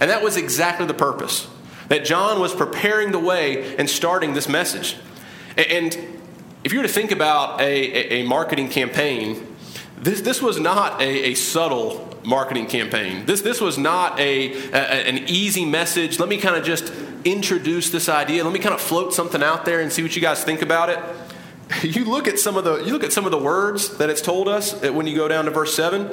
And 0.00 0.10
that 0.10 0.22
was 0.22 0.38
exactly 0.38 0.86
the 0.86 0.94
purpose 0.94 1.46
that 1.88 2.06
John 2.06 2.40
was 2.40 2.54
preparing 2.54 3.12
the 3.12 3.18
way 3.18 3.76
and 3.76 3.90
starting 3.90 4.32
this 4.32 4.48
message. 4.48 4.96
And 5.58 6.19
if 6.62 6.72
you 6.72 6.78
were 6.78 6.86
to 6.86 6.92
think 6.92 7.10
about 7.10 7.60
a, 7.60 8.20
a, 8.20 8.22
marketing 8.26 8.68
campaign, 8.68 9.56
this, 9.98 10.20
this 10.20 10.42
was 10.42 10.60
not 10.60 11.00
a, 11.00 11.30
a, 11.30 11.34
subtle 11.34 12.18
marketing 12.24 12.66
campaign. 12.66 13.24
This, 13.24 13.40
this 13.40 13.60
was 13.60 13.78
not 13.78 14.18
a, 14.20 14.52
a 14.72 14.76
an 14.76 15.18
easy 15.28 15.64
message. 15.64 16.18
Let 16.18 16.28
me 16.28 16.36
kind 16.36 16.56
of 16.56 16.64
just 16.64 16.92
introduce 17.24 17.90
this 17.90 18.08
idea. 18.08 18.44
Let 18.44 18.52
me 18.52 18.58
kind 18.58 18.74
of 18.74 18.80
float 18.80 19.14
something 19.14 19.42
out 19.42 19.64
there 19.64 19.80
and 19.80 19.92
see 19.92 20.02
what 20.02 20.14
you 20.14 20.22
guys 20.22 20.44
think 20.44 20.62
about 20.62 20.90
it. 20.90 20.98
You 21.82 22.04
look 22.04 22.26
at 22.26 22.40
some 22.40 22.56
of 22.56 22.64
the 22.64 22.82
you 22.82 22.92
look 22.92 23.04
at 23.04 23.12
some 23.12 23.26
of 23.26 23.30
the 23.30 23.38
words 23.38 23.96
that 23.98 24.10
it's 24.10 24.20
told 24.20 24.48
us 24.48 24.74
when 24.82 25.06
you 25.06 25.14
go 25.14 25.28
down 25.28 25.44
to 25.44 25.52
verse 25.52 25.72
seven. 25.72 26.06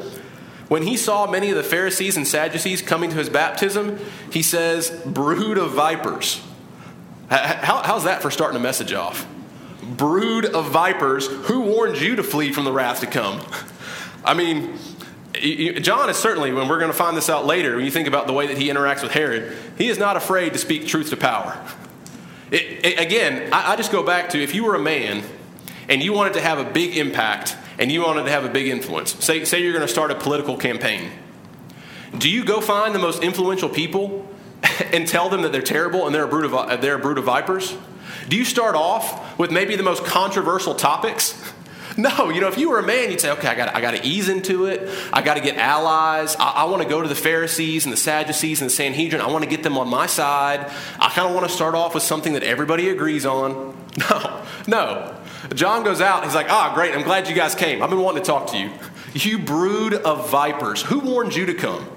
When 0.67 0.83
he 0.83 0.97
saw 0.97 1.25
many 1.25 1.49
of 1.49 1.55
the 1.55 1.63
Pharisees 1.63 2.15
and 2.15 2.27
Sadducees 2.27 2.83
coming 2.83 3.09
to 3.09 3.15
his 3.15 3.27
baptism, 3.27 3.97
he 4.31 4.43
says, 4.43 4.91
"Brood 5.03 5.57
of 5.57 5.71
vipers." 5.71 6.41
How, 7.31 7.81
how's 7.83 8.03
that 8.03 8.21
for 8.21 8.29
starting 8.29 8.55
a 8.55 8.61
message 8.61 8.93
off? 8.93 9.25
Brood 9.95 10.45
of 10.45 10.71
vipers, 10.71 11.27
who 11.27 11.61
warned 11.61 11.99
you 11.99 12.15
to 12.15 12.23
flee 12.23 12.51
from 12.51 12.65
the 12.65 12.71
wrath 12.71 12.99
to 13.01 13.07
come? 13.07 13.41
I 14.23 14.33
mean, 14.33 14.77
John 15.81 16.09
is 16.09 16.17
certainly, 16.17 16.51
when 16.51 16.67
we're 16.67 16.79
going 16.79 16.91
to 16.91 16.97
find 16.97 17.15
this 17.15 17.29
out 17.29 17.45
later, 17.45 17.75
when 17.75 17.85
you 17.85 17.91
think 17.91 18.07
about 18.07 18.27
the 18.27 18.33
way 18.33 18.47
that 18.47 18.57
he 18.57 18.69
interacts 18.69 19.03
with 19.03 19.11
Herod, 19.11 19.55
he 19.77 19.87
is 19.87 19.97
not 19.97 20.17
afraid 20.17 20.53
to 20.53 20.59
speak 20.59 20.87
truth 20.87 21.09
to 21.11 21.17
power. 21.17 21.59
It, 22.51 22.85
it, 22.85 22.99
again, 22.99 23.53
I, 23.53 23.73
I 23.73 23.75
just 23.75 23.91
go 23.91 24.03
back 24.03 24.29
to 24.29 24.41
if 24.41 24.55
you 24.55 24.63
were 24.63 24.75
a 24.75 24.79
man 24.79 25.23
and 25.89 26.01
you 26.01 26.13
wanted 26.13 26.33
to 26.33 26.41
have 26.41 26.59
a 26.59 26.69
big 26.69 26.97
impact 26.97 27.55
and 27.77 27.91
you 27.91 28.01
wanted 28.01 28.23
to 28.23 28.31
have 28.31 28.45
a 28.45 28.49
big 28.49 28.67
influence, 28.67 29.23
say, 29.23 29.45
say 29.45 29.61
you're 29.61 29.73
going 29.73 29.85
to 29.85 29.91
start 29.91 30.11
a 30.11 30.15
political 30.15 30.57
campaign, 30.57 31.11
do 32.17 32.29
you 32.29 32.43
go 32.43 32.61
find 32.61 32.95
the 32.95 32.99
most 32.99 33.21
influential 33.21 33.69
people 33.69 34.27
and 34.93 35.07
tell 35.07 35.29
them 35.29 35.41
that 35.41 35.51
they're 35.51 35.61
terrible 35.61 36.05
and 36.05 36.15
they're 36.15 36.23
a 36.23 36.27
brood 36.27 36.51
of, 36.51 36.81
they're 36.81 36.95
a 36.95 36.99
brood 36.99 37.17
of 37.17 37.25
vipers? 37.25 37.75
Do 38.27 38.35
you 38.35 38.45
start 38.45 38.75
off 38.75 39.37
with 39.39 39.51
maybe 39.51 39.75
the 39.75 39.83
most 39.83 40.05
controversial 40.05 40.75
topics? 40.75 41.41
No, 41.99 42.29
you 42.29 42.41
know, 42.41 42.47
if 42.47 42.59
you 42.59 42.69
were 42.69 42.77
a 42.77 42.85
man, 42.85 43.09
you'd 43.09 43.19
say, 43.19 43.31
okay, 43.31 43.47
I 43.47 43.55
got, 43.55 43.75
I 43.75 43.97
to 43.97 44.05
ease 44.05 44.29
into 44.29 44.67
it. 44.67 44.87
I 45.11 45.23
got 45.23 45.33
to 45.33 45.41
get 45.41 45.57
allies. 45.57 46.35
I, 46.35 46.49
I 46.49 46.63
want 46.65 46.83
to 46.83 46.87
go 46.87 47.01
to 47.01 47.07
the 47.07 47.15
Pharisees 47.15 47.87
and 47.87 47.91
the 47.91 47.97
Sadducees 47.97 48.61
and 48.61 48.69
the 48.69 48.73
Sanhedrin. 48.73 49.19
I 49.19 49.31
want 49.31 49.43
to 49.43 49.49
get 49.49 49.63
them 49.63 49.79
on 49.79 49.87
my 49.89 50.05
side. 50.05 50.71
I 50.99 51.09
kind 51.09 51.27
of 51.27 51.33
want 51.33 51.47
to 51.47 51.51
start 51.51 51.73
off 51.73 51.95
with 51.95 52.03
something 52.03 52.33
that 52.33 52.43
everybody 52.43 52.89
agrees 52.89 53.25
on. 53.25 53.75
No, 53.97 54.45
no. 54.67 55.15
John 55.55 55.83
goes 55.83 56.01
out. 56.01 56.23
He's 56.23 56.35
like, 56.35 56.51
ah, 56.51 56.71
great. 56.75 56.93
I'm 56.93 57.01
glad 57.01 57.27
you 57.27 57.33
guys 57.33 57.55
came. 57.55 57.81
I've 57.81 57.89
been 57.89 57.99
wanting 57.99 58.21
to 58.21 58.27
talk 58.27 58.51
to 58.51 58.57
you. 58.57 58.69
You 59.13 59.39
brood 59.39 59.95
of 59.95 60.29
vipers. 60.29 60.83
Who 60.83 60.99
warned 60.99 61.35
you 61.35 61.47
to 61.47 61.55
come? 61.55 61.89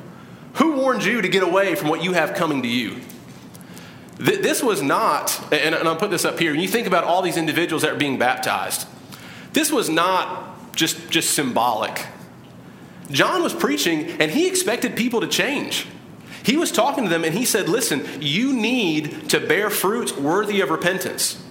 Who 0.55 0.73
warned 0.79 1.05
you 1.05 1.21
to 1.21 1.29
get 1.29 1.43
away 1.43 1.75
from 1.75 1.89
what 1.89 2.03
you 2.03 2.15
have 2.15 2.35
coming 2.35 2.63
to 2.63 2.69
you? 2.69 3.03
This 4.21 4.63
was 4.63 4.83
not, 4.83 5.51
and 5.51 5.75
I'll 5.75 5.97
put 5.97 6.11
this 6.11 6.27
up 6.27 6.39
here, 6.39 6.51
when 6.51 6.61
you 6.61 6.69
think 6.69 6.87
about 6.87 7.05
all 7.05 7.23
these 7.23 7.39
individuals 7.39 7.83
that 7.83 7.93
are 7.93 7.97
being 7.97 8.19
baptized, 8.19 8.87
this 9.55 9.73
was 9.73 9.89
not 9.89 10.77
just, 10.77 11.09
just 11.09 11.31
symbolic. 11.31 12.07
John 13.11 13.43
was 13.43 13.55
preaching 13.55 14.11
and 14.21 14.31
he 14.31 14.47
expected 14.47 14.95
people 14.95 15.23
to 15.23 15.27
change. 15.27 15.87
He 16.45 16.59
was 16.59 16.71
talking 16.71 17.05
to 17.05 17.11
them 17.11 17.25
and 17.25 17.35
he 17.35 17.47
said, 17.47 17.69
Listen, 17.71 18.07
you 18.21 18.53
need 18.53 19.31
to 19.31 19.41
bear 19.41 19.71
fruits 19.71 20.15
worthy 20.15 20.61
of 20.61 20.69
repentance. 20.69 21.43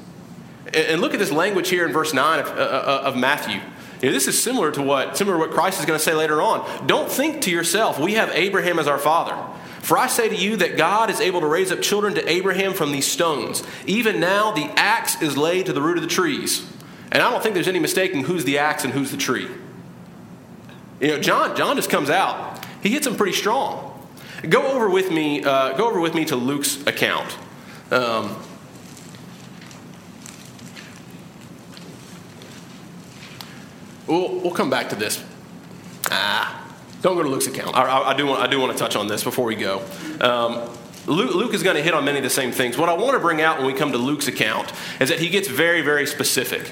And 0.72 1.02
look 1.02 1.14
at 1.14 1.20
this 1.20 1.32
language 1.32 1.70
here 1.70 1.88
in 1.88 1.92
verse 1.92 2.14
9 2.14 2.40
of, 2.40 2.48
uh, 2.48 2.52
uh, 2.52 3.02
of 3.06 3.18
Matthew. 3.18 3.60
You 4.02 4.10
know, 4.10 4.14
this 4.14 4.28
is 4.28 4.42
similar 4.42 4.72
to 4.72 4.82
what 4.84 5.18
similar 5.18 5.38
to 5.38 5.40
what 5.40 5.52
Christ 5.52 5.80
is 5.80 5.86
going 5.88 5.98
to 5.98 6.04
say 6.04 6.14
later 6.14 6.40
on. 6.40 6.88
Don't 6.88 7.12
think 7.12 7.42
to 7.42 7.52
yourself, 7.52 8.00
we 8.00 8.14
have 8.14 8.30
Abraham 8.30 8.78
as 8.78 8.88
our 8.88 9.00
father. 9.00 9.36
For 9.82 9.98
I 9.98 10.08
say 10.08 10.30
to 10.30 10.36
you 10.36 10.58
that 10.58 10.78
God 10.78 11.10
is 11.10 11.20
able 11.20 11.42
to 11.42 11.48
raise 11.48 11.72
up 11.72 11.82
children 11.82 12.13
to 12.15 12.30
Abraham 12.30 12.74
from 12.74 12.92
these 12.92 13.08
stones. 13.08 13.63
Even 13.86 14.20
now 14.20 14.52
the 14.52 14.65
axe 14.76 15.22
is 15.22 15.38
laid 15.38 15.65
to 15.68 15.74
the 15.74 15.82
root 15.82 15.98
of 15.98 16.04
the 16.04 16.10
trees. 16.10 16.65
And 17.12 17.24
I 17.24 17.32
don't 17.32 17.42
think 17.42 17.56
there's 17.56 17.68
any 17.68 17.80
mistaking 17.80 18.24
who's 18.24 18.46
the 18.46 18.60
axe 18.60 18.84
and 18.84 18.94
who's 18.94 19.12
the 19.12 19.18
tree. 19.18 19.48
You 21.00 21.08
know, 21.08 21.20
John, 21.20 21.56
John 21.56 21.76
just 21.76 21.89
comes 21.89 22.10
out. 22.10 22.63
He 22.84 22.89
hits 22.89 23.06
them 23.06 23.15
pretty 23.15 23.34
strong. 23.34 23.86
Go 24.48 24.68
over 24.68 24.89
with 24.89 25.12
me. 25.12 25.44
Uh, 25.44 25.74
go 25.74 25.89
over 25.89 26.00
with 26.00 26.13
me 26.13 26.26
to 26.26 26.36
Luke's 26.36 26.82
account. 26.86 27.38
Um, 27.92 28.36
we'll, 34.08 34.39
we'll 34.39 34.52
come 34.54 34.70
back 34.70 34.89
to 34.89 34.96
this. 34.96 35.24
Ah, 36.12 36.59
don't 37.02 37.16
go 37.16 37.24
to 37.24 37.30
Luke's 37.30 37.48
account. 37.48 37.76
I, 37.76 37.84
I, 37.84 38.10
I 38.12 38.14
do 38.18 38.26
want 38.26 38.42
I 38.42 38.48
do 38.48 38.60
want 38.60 38.72
to 38.74 38.78
touch 38.78 38.96
on 38.96 39.08
this 39.08 39.24
before 39.24 39.46
we 39.46 39.56
go. 39.56 39.82
Um, 40.22 40.70
Luke, 41.08 41.34
Luke, 41.34 41.54
is 41.54 41.64
going 41.64 41.76
to 41.76 41.82
hit 41.82 41.94
on 41.94 42.06
many 42.06 42.18
of 42.18 42.24
the 42.24 42.30
same 42.30 42.52
things. 42.52 42.78
What 42.78 42.90
I 42.90 42.94
want 42.94 43.14
to 43.14 43.20
bring 43.20 43.42
out 43.42 43.58
when 43.58 43.66
we 43.66 43.74
come 43.74 43.92
to 43.94 43.98
Luke's 43.98 44.28
account 44.28 44.72
is 45.00 45.10
that 45.10 45.20
he 45.20 45.30
gets 45.30 45.48
very, 45.48 45.82
very 45.82 46.06
specific. 46.06 46.70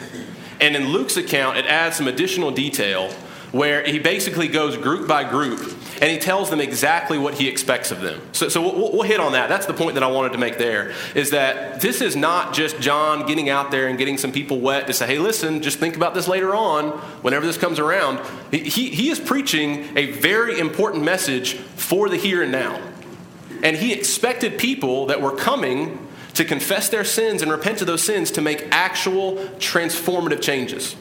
And 0.60 0.76
in 0.76 0.90
Luke's 0.90 1.18
account, 1.18 1.58
it 1.58 1.66
adds 1.66 1.96
some 1.96 2.08
additional 2.08 2.52
detail 2.52 3.12
where 3.52 3.84
he 3.84 3.98
basically 3.98 4.48
goes 4.48 4.78
group 4.78 5.08
by 5.08 5.24
group 5.24 5.60
and 6.02 6.12
he 6.12 6.18
tells 6.18 6.50
them 6.50 6.60
exactly 6.60 7.18
what 7.18 7.36
he 7.36 7.48
expects 7.48 7.92
of 7.92 8.02
them. 8.02 8.22
So, 8.32 8.50
so 8.50 8.62
we'll, 8.62 8.92
we'll, 8.92 9.02
hit 9.02 9.20
on 9.20 9.32
that. 9.32 9.50
That's 9.50 9.66
the 9.66 9.74
point 9.74 9.96
that 9.96 10.04
I 10.04 10.08
wanted 10.08 10.34
to 10.34 10.38
make 10.38 10.58
there 10.58 10.94
is 11.16 11.32
that 11.32 11.82
this 11.82 12.02
is 12.02 12.16
not 12.16 12.54
just 12.54 12.80
John 12.80 13.26
getting 13.26 13.50
out 13.50 13.72
there 13.72 13.88
and 13.88 13.98
getting 13.98 14.18
some 14.18 14.32
people 14.32 14.60
wet 14.60 14.88
to 14.88 14.94
say, 14.94 15.08
hey, 15.08 15.18
listen, 15.18 15.62
just 15.62 15.80
think 15.80 15.96
about 15.96 16.14
this 16.14 16.28
later 16.28 16.54
on 16.54 16.92
whenever 17.24 17.46
this 17.46 17.58
comes 17.58 17.80
around. 17.80 18.20
He, 18.52 18.90
he 18.90 19.10
is 19.10 19.20
preaching 19.20 19.98
a 19.98 20.12
very 20.12 20.60
important 20.60 21.04
message 21.04 21.54
for 21.54 22.10
the 22.10 22.18
here 22.18 22.44
and 22.44 22.52
now. 22.52 22.82
And 23.64 23.78
he 23.78 23.94
expected 23.94 24.60
people 24.60 25.08
that 25.08 25.22
were 25.22 25.36
coming 25.36 26.08
to 26.36 26.46
confess 26.46 26.90
their 26.90 27.04
sins 27.04 27.42
and 27.42 27.50
repent 27.50 27.82
of 27.82 27.88
those 27.88 28.04
sins 28.04 28.30
to 28.32 28.42
make 28.42 28.68
actual 28.72 29.38
transformative 29.58 30.42
changes. 30.42 30.96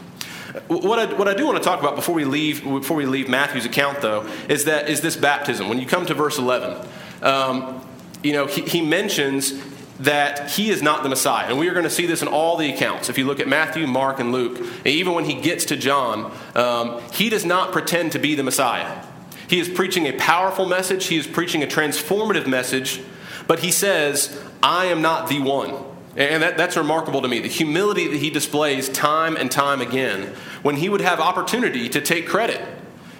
What 0.68 0.98
I, 0.98 1.14
what 1.14 1.28
I 1.28 1.34
do 1.34 1.46
want 1.46 1.58
to 1.58 1.64
talk 1.64 1.80
about 1.80 1.96
before 1.96 2.14
we 2.14 2.24
leave 2.24 2.64
before 2.64 2.96
we 2.96 3.06
leave 3.06 3.28
Matthew's 3.28 3.66
account 3.66 4.00
though 4.00 4.26
is 4.48 4.64
that 4.64 4.88
is 4.88 5.00
this 5.00 5.16
baptism. 5.16 5.68
When 5.68 5.78
you 5.78 5.86
come 5.86 6.06
to 6.06 6.14
verse 6.14 6.38
eleven, 6.38 6.86
um, 7.22 7.86
you 8.22 8.32
know 8.32 8.46
he, 8.46 8.62
he 8.62 8.80
mentions 8.82 9.52
that 10.00 10.50
he 10.50 10.70
is 10.70 10.82
not 10.82 11.02
the 11.02 11.08
Messiah. 11.08 11.46
And 11.48 11.58
we 11.58 11.68
are 11.68 11.72
going 11.72 11.84
to 11.84 11.90
see 11.90 12.06
this 12.06 12.20
in 12.20 12.28
all 12.28 12.56
the 12.56 12.70
accounts. 12.70 13.08
If 13.08 13.16
you 13.16 13.24
look 13.24 13.40
at 13.40 13.48
Matthew, 13.48 13.86
Mark, 13.86 14.20
and 14.20 14.30
Luke, 14.30 14.58
and 14.58 14.86
even 14.86 15.14
when 15.14 15.24
he 15.24 15.40
gets 15.40 15.64
to 15.66 15.76
John, 15.76 16.30
um, 16.54 17.00
he 17.12 17.30
does 17.30 17.46
not 17.46 17.72
pretend 17.72 18.12
to 18.12 18.18
be 18.18 18.34
the 18.34 18.42
Messiah. 18.42 19.02
He 19.48 19.58
is 19.58 19.68
preaching 19.68 20.06
a 20.06 20.12
powerful 20.12 20.66
message, 20.66 21.06
he 21.06 21.16
is 21.16 21.26
preaching 21.26 21.62
a 21.62 21.66
transformative 21.66 22.46
message, 22.46 23.00
but 23.46 23.60
he 23.60 23.70
says, 23.70 24.42
I 24.62 24.86
am 24.86 25.00
not 25.00 25.28
the 25.28 25.40
one. 25.40 25.82
And 26.16 26.42
that, 26.42 26.56
that's 26.56 26.76
remarkable 26.76 27.20
to 27.20 27.28
me. 27.28 27.40
The 27.40 27.48
humility 27.48 28.08
that 28.08 28.16
he 28.16 28.30
displays 28.30 28.88
time 28.88 29.36
and 29.36 29.50
time 29.50 29.82
again 29.82 30.34
when 30.62 30.76
he 30.76 30.88
would 30.88 31.02
have 31.02 31.20
opportunity 31.20 31.88
to 31.90 32.00
take 32.00 32.26
credit 32.26 32.60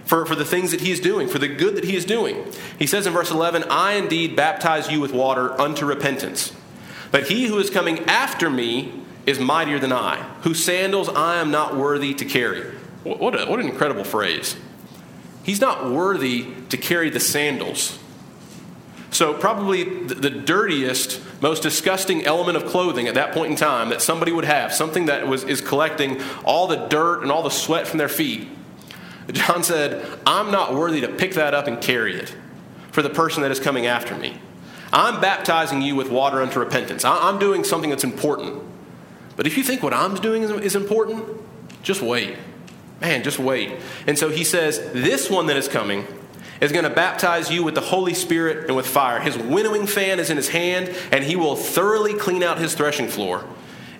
for, 0.07 0.25
for 0.25 0.35
the 0.35 0.45
things 0.45 0.71
that 0.71 0.81
he 0.81 0.91
is 0.91 1.01
doing, 1.01 1.29
for 1.29 1.39
the 1.39 1.49
good 1.49 1.77
that 1.77 1.85
he 1.85 1.95
is 1.95 2.07
doing. 2.07 2.51
He 2.79 2.87
says 2.87 3.07
in 3.07 3.13
verse 3.13 3.31
11, 3.31 3.65
I 3.65 3.95
indeed 3.95 4.35
baptize 4.35 4.91
you 4.91 5.01
with 5.01 5.13
water 5.13 5.61
unto 5.61 5.85
repentance. 5.85 6.55
But 7.11 7.29
he 7.29 7.47
who 7.47 7.59
is 7.59 7.69
coming 7.69 8.01
after 8.05 8.49
me 8.49 8.93
is 9.27 9.39
mightier 9.39 9.79
than 9.79 9.93
I, 9.93 10.23
whose 10.43 10.65
sandals 10.65 11.09
I 11.09 11.37
am 11.37 11.51
not 11.51 11.77
worthy 11.77 12.15
to 12.15 12.25
carry. 12.25 12.63
What, 13.03 13.39
a, 13.39 13.47
what 13.47 13.61
an 13.61 13.69
incredible 13.69 14.05
phrase. 14.05 14.57
He's 15.43 15.61
not 15.61 15.91
worthy 15.91 16.49
to 16.71 16.77
carry 16.77 17.11
the 17.11 17.21
sandals 17.21 17.99
so, 19.11 19.35
probably 19.35 19.85
the 20.05 20.31
dirtiest, 20.31 21.21
most 21.41 21.63
disgusting 21.63 22.27
element 22.27 22.57
of 22.57 22.67
clothing 22.67 23.07
at 23.07 23.15
that 23.15 23.33
point 23.33 23.51
in 23.51 23.57
time 23.57 23.89
that 23.91 24.03
somebody 24.03 24.33
would 24.33 24.45
have, 24.45 24.73
something 24.73 25.07
that 25.07 25.27
was, 25.27 25.45
is 25.45 25.61
collecting 25.61 26.21
all 26.45 26.67
the 26.67 26.77
dirt 26.77 27.23
and 27.23 27.31
all 27.31 27.43
the 27.43 27.51
sweat 27.51 27.87
from 27.87 27.99
their 27.99 28.09
feet. 28.09 28.49
John 29.33 29.63
said, 29.63 30.07
I'm 30.27 30.51
not 30.51 30.75
worthy 30.75 31.01
to 31.01 31.09
pick 31.09 31.35
that 31.35 31.55
up 31.55 31.67
and 31.67 31.81
carry 31.81 32.17
it 32.17 32.35
for 32.91 33.03
the 33.03 33.11
person 33.11 33.43
that 33.43 33.51
is 33.51 33.61
coming 33.61 33.87
after 33.87 34.17
me. 34.17 34.39
I'm 34.93 35.21
baptizing 35.21 35.83
you 35.83 35.97
with 35.97 36.11
water 36.11 36.43
unto 36.43 36.61
repentance. 36.61 37.05
I'm 37.05 37.39
doing 37.39 37.65
something 37.65 37.91
that's 37.91 38.05
important. 38.05 38.63
But 39.37 39.47
if 39.47 39.57
you 39.57 39.63
think 39.63 39.83
what 39.83 39.93
I'm 39.93 40.15
doing 40.15 40.43
is 40.43 40.75
important, 40.75 41.27
just 41.83 42.03
wait. 42.03 42.37
Man, 43.01 43.23
just 43.23 43.39
wait. 43.39 43.79
And 44.07 44.19
so 44.19 44.31
he 44.31 44.45
says, 44.45 44.79
This 44.93 45.29
one 45.29 45.47
that 45.47 45.57
is 45.57 45.69
coming 45.69 46.07
is 46.61 46.73
going 46.73 46.85
to 46.85 46.91
baptize 46.91 47.51
you 47.51 47.63
with 47.63 47.75
the 47.75 47.81
Holy 47.81 48.15
Spirit 48.15 48.67
and 48.67 48.77
with 48.77 48.87
fire. 48.87 49.21
His 49.21 49.37
winnowing 49.37 49.87
fan 49.87 50.19
is 50.19 50.31
in 50.31 50.37
his 50.37 50.49
hand, 50.49 50.95
and 51.13 51.25
he 51.25 51.37
will 51.37 51.57
thoroughly 51.57 52.15
clean 52.15 52.43
out 52.43 52.59
his 52.59 52.75
threshing 52.75 53.09
floor 53.09 53.45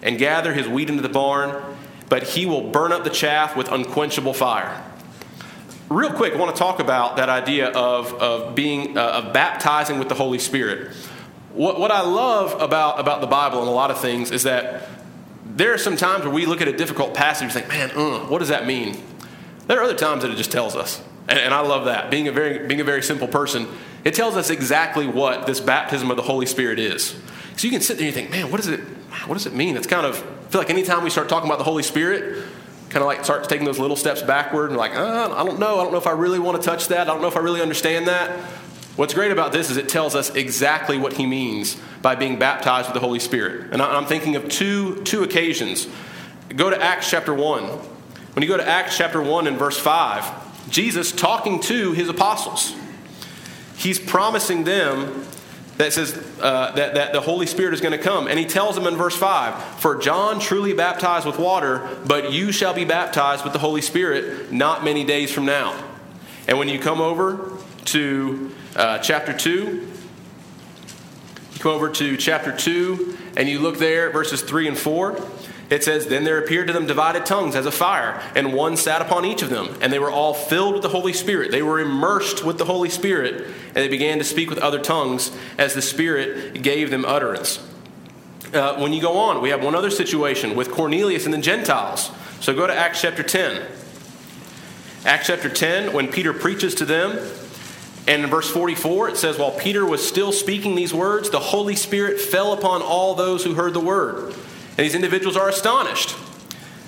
and 0.03 0.19
gather 0.19 0.55
his 0.55 0.69
wheat 0.69 0.89
into 0.89 1.03
the 1.03 1.09
barn, 1.09 1.63
but 2.09 2.23
he 2.23 2.47
will 2.47 2.71
burn 2.71 2.93
up 2.93 3.05
the 3.05 3.11
chaff 3.11 3.57
with 3.57 3.71
unquenchable 3.71 4.35
fire. 4.35 4.83
Real 5.89 6.13
quick, 6.13 6.35
I 6.35 6.37
want 6.37 6.55
to 6.55 6.59
talk 6.59 6.81
about 6.81 7.17
that 7.17 7.29
idea 7.29 7.69
of, 7.69 8.13
of 8.15 8.55
being 8.55 8.99
uh, 8.99 9.23
of 9.25 9.33
baptizing 9.33 9.99
with 9.99 10.09
the 10.09 10.17
Holy 10.17 10.39
Spirit. 10.39 10.93
What, 11.53 11.79
what 11.79 11.91
I 11.91 12.01
love 12.01 12.61
about, 12.61 12.99
about 12.99 13.21
the 13.21 13.27
Bible 13.27 13.61
and 13.61 13.69
a 13.69 13.73
lot 13.73 13.91
of 13.91 14.01
things 14.01 14.31
is 14.31 14.43
that 14.43 14.89
there 15.45 15.73
are 15.73 15.79
some 15.79 15.97
times 15.97 16.25
where 16.25 16.33
we 16.35 16.45
look 16.45 16.61
at 16.61 16.69
a 16.69 16.77
difficult 16.77 17.15
passage 17.15 17.45
and 17.45 17.53
think, 17.53 17.69
man, 17.69 17.91
uh, 17.93 18.27
what 18.27 18.41
does 18.41 18.49
that 18.49 18.67
mean? 18.67 19.01
There 19.69 19.79
are 19.79 19.85
other 19.85 19.95
times 19.95 20.23
that 20.23 20.31
it 20.31 20.37
just 20.37 20.53
tells 20.53 20.75
us. 20.75 21.03
And, 21.29 21.39
and 21.39 21.55
I 21.55 21.61
love 21.61 21.87
that. 21.87 22.11
Being 22.11 22.29
a, 22.29 22.33
very, 22.33 22.67
being 22.67 22.81
a 22.81 22.85
very 22.85 23.03
simple 23.03 23.29
person, 23.29 23.69
it 24.05 24.15
tells 24.15 24.37
us 24.37 24.51
exactly 24.51 25.07
what 25.07 25.47
this 25.47 25.61
baptism 25.61 26.11
of 26.11 26.17
the 26.17 26.23
Holy 26.23 26.47
Spirit 26.47 26.79
is. 26.79 27.17
So 27.57 27.67
you 27.67 27.71
can 27.71 27.81
sit 27.81 27.99
there 27.99 28.07
and 28.07 28.15
you 28.15 28.23
think, 28.23 28.31
man, 28.31 28.51
what 28.51 28.59
does 28.59 28.69
it, 28.69 28.81
what 29.27 29.35
does 29.35 29.47
it 29.47 29.55
mean? 29.55 29.77
It's 29.77 29.87
kind 29.87 30.07
of, 30.07 30.17
I 30.17 30.51
feel 30.51 30.61
like 30.61 30.71
anytime 30.71 31.03
we 31.03 31.11
start 31.11 31.29
talking 31.29 31.49
about 31.49 31.59
the 31.59 31.65
Holy 31.65 31.83
Spirit, 31.83 32.45
kind 32.91 33.03
of 33.03 33.07
like 33.07 33.25
start 33.25 33.49
taking 33.49 33.65
those 33.65 33.79
little 33.79 33.97
steps 33.97 34.23
backward 34.23 34.71
and 34.71 34.79
like, 34.79 34.95
uh, 34.95 35.35
I 35.37 35.45
don't 35.45 35.59
know. 35.59 35.81
I 35.81 35.83
don't 35.83 35.93
know 35.93 35.99
if 35.99 36.07
I 36.07 36.13
really 36.13 36.39
want 36.39 36.61
to 36.63 36.67
touch 36.67 36.89
that. 36.89 37.01
I 37.01 37.05
don't 37.05 37.21
know 37.21 37.29
if 37.29 37.37
I 37.37 37.41
really 37.41 37.61
understand 37.61 38.07
that. 38.07 38.39
What's 38.97 39.13
great 39.13 39.33
about 39.33 39.53
this 39.53 39.69
is 39.69 39.77
it 39.77 39.89
tells 39.89 40.15
us 40.15 40.35
exactly 40.35 40.97
what 40.97 41.13
he 41.15 41.27
means 41.27 41.77
by 42.01 42.15
being 42.15 42.39
baptized 42.39 42.89
with 42.89 42.95
the 42.95 43.01
Holy 43.01 43.19
Spirit. 43.19 43.73
And 43.73 43.83
I'm 43.83 44.07
thinking 44.07 44.37
of 44.37 44.49
two, 44.49 45.03
two 45.03 45.23
occasions. 45.23 45.87
Go 46.55 46.71
to 46.71 46.83
Acts 46.83 47.11
chapter 47.11 47.35
1. 47.35 47.63
When 47.65 48.43
you 48.43 48.49
go 48.49 48.57
to 48.57 48.67
Acts 48.67 48.97
chapter 48.97 49.21
1 49.21 49.47
and 49.47 49.59
verse 49.59 49.79
5, 49.79 50.46
Jesus 50.69 51.13
talking 51.13 51.61
to 51.61 51.93
his 51.93 52.09
apostles. 52.09 52.75
He's 53.77 53.99
promising 53.99 54.65
them 54.65 55.27
that 55.77 55.93
says 55.93 56.17
uh, 56.41 56.73
that, 56.73 56.95
that 56.95 57.13
the 57.13 57.21
Holy 57.21 57.47
Spirit 57.47 57.75
is 57.75 57.81
going 57.81 57.93
to 57.93 58.03
come. 58.03 58.29
And 58.29 58.39
he 58.39 58.47
tells 58.47 58.75
them 58.75 58.87
in 58.87 58.97
verse 58.97 59.17
5 59.17 59.81
For 59.81 59.97
John 59.97 60.41
truly 60.41 60.73
baptized 60.73 61.27
with 61.27 61.39
water, 61.39 61.89
but 62.07 62.33
you 62.33 62.53
shall 62.53 62.75
be 62.75 62.85
baptized 62.85 63.45
with 63.45 63.53
the 63.53 63.59
Holy 63.59 63.83
Spirit 63.83 64.53
not 64.53 64.85
many 64.85 65.05
days 65.05 65.31
from 65.31 65.45
now. 65.45 65.83
And 66.49 66.59
when 66.59 66.69
you 66.69 66.79
come 66.79 67.01
over 67.01 67.53
to 67.87 68.53
uh, 68.75 68.99
chapter 68.99 69.33
2, 69.33 69.93
you 71.53 71.59
come 71.59 71.73
over 71.73 71.91
to 71.91 72.17
chapter 72.17 72.57
2 72.57 73.19
and 73.37 73.49
you 73.49 73.59
look 73.59 73.79
there, 73.79 74.11
verses 74.11 74.43
3 74.43 74.69
and 74.69 74.79
4. 74.79 75.13
It 75.69 75.83
says, 75.83 76.07
Then 76.07 76.25
there 76.25 76.39
appeared 76.39 76.69
to 76.69 76.73
them 76.73 76.87
divided 76.87 77.27
tongues 77.27 77.57
as 77.57 77.67
a 77.67 77.73
fire, 77.73 78.23
and 78.35 78.53
one 78.53 78.77
sat 78.77 79.03
upon 79.03 79.25
each 79.25 79.43
of 79.43 79.51
them. 79.51 79.77
And 79.81 79.93
they 79.93 79.99
were 79.99 80.11
all 80.11 80.35
filled 80.35 80.75
with 80.75 80.83
the 80.83 80.89
Holy 80.89 81.13
Spirit. 81.13 81.51
They 81.51 81.63
were 81.63 81.81
immersed 81.81 82.45
with 82.45 82.59
the 82.59 82.65
Holy 82.65 82.89
Spirit, 82.89 83.47
and 83.69 83.75
they 83.75 83.89
began 83.89 84.19
to 84.19 84.25
speak 84.25 84.49
with 84.49 84.59
other 84.59 84.81
tongues 84.81 85.37
as 85.59 85.75
the 85.75 85.83
Spirit 85.83 86.63
gave 86.63 86.91
them 86.91 87.05
utterance. 87.05 87.59
Uh, 88.53 88.77
when 88.77 88.93
you 88.93 89.01
go 89.01 89.19
on, 89.19 89.43
we 89.43 89.51
have 89.51 89.63
one 89.63 89.75
other 89.75 89.91
situation 89.91 90.55
with 90.55 90.71
Cornelius 90.71 91.25
and 91.25 91.35
the 91.35 91.39
Gentiles. 91.39 92.13
So 92.41 92.55
go 92.55 92.67
to 92.67 92.75
Acts 92.75 93.01
chapter 93.01 93.25
10. 93.25 93.63
Acts 95.05 95.27
chapter 95.27 95.49
10, 95.49 95.93
when 95.93 96.09
Peter 96.09 96.33
preaches 96.33 96.75
to 96.77 96.85
them, 96.85 97.19
and 98.09 98.23
in 98.23 98.31
verse 98.31 98.49
44, 98.49 99.11
it 99.11 99.17
says, 99.17 99.37
While 99.37 99.51
Peter 99.51 99.85
was 99.85 100.07
still 100.07 100.31
speaking 100.31 100.77
these 100.77 100.95
words, 100.95 101.31
the 101.31 101.41
Holy 101.41 101.75
Spirit 101.75 102.21
fell 102.21 102.53
upon 102.53 102.83
all 102.83 103.15
those 103.15 103.43
who 103.43 103.55
heard 103.55 103.75
the 103.75 103.81
word. 103.81 104.35
And 104.77 104.85
these 104.85 104.95
individuals 104.95 105.37
are 105.37 105.49
astonished. 105.49 106.15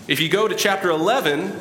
If 0.07 0.21
you 0.21 0.29
go 0.29 0.49
to 0.49 0.55
chapter 0.55 0.91
11, 0.91 1.59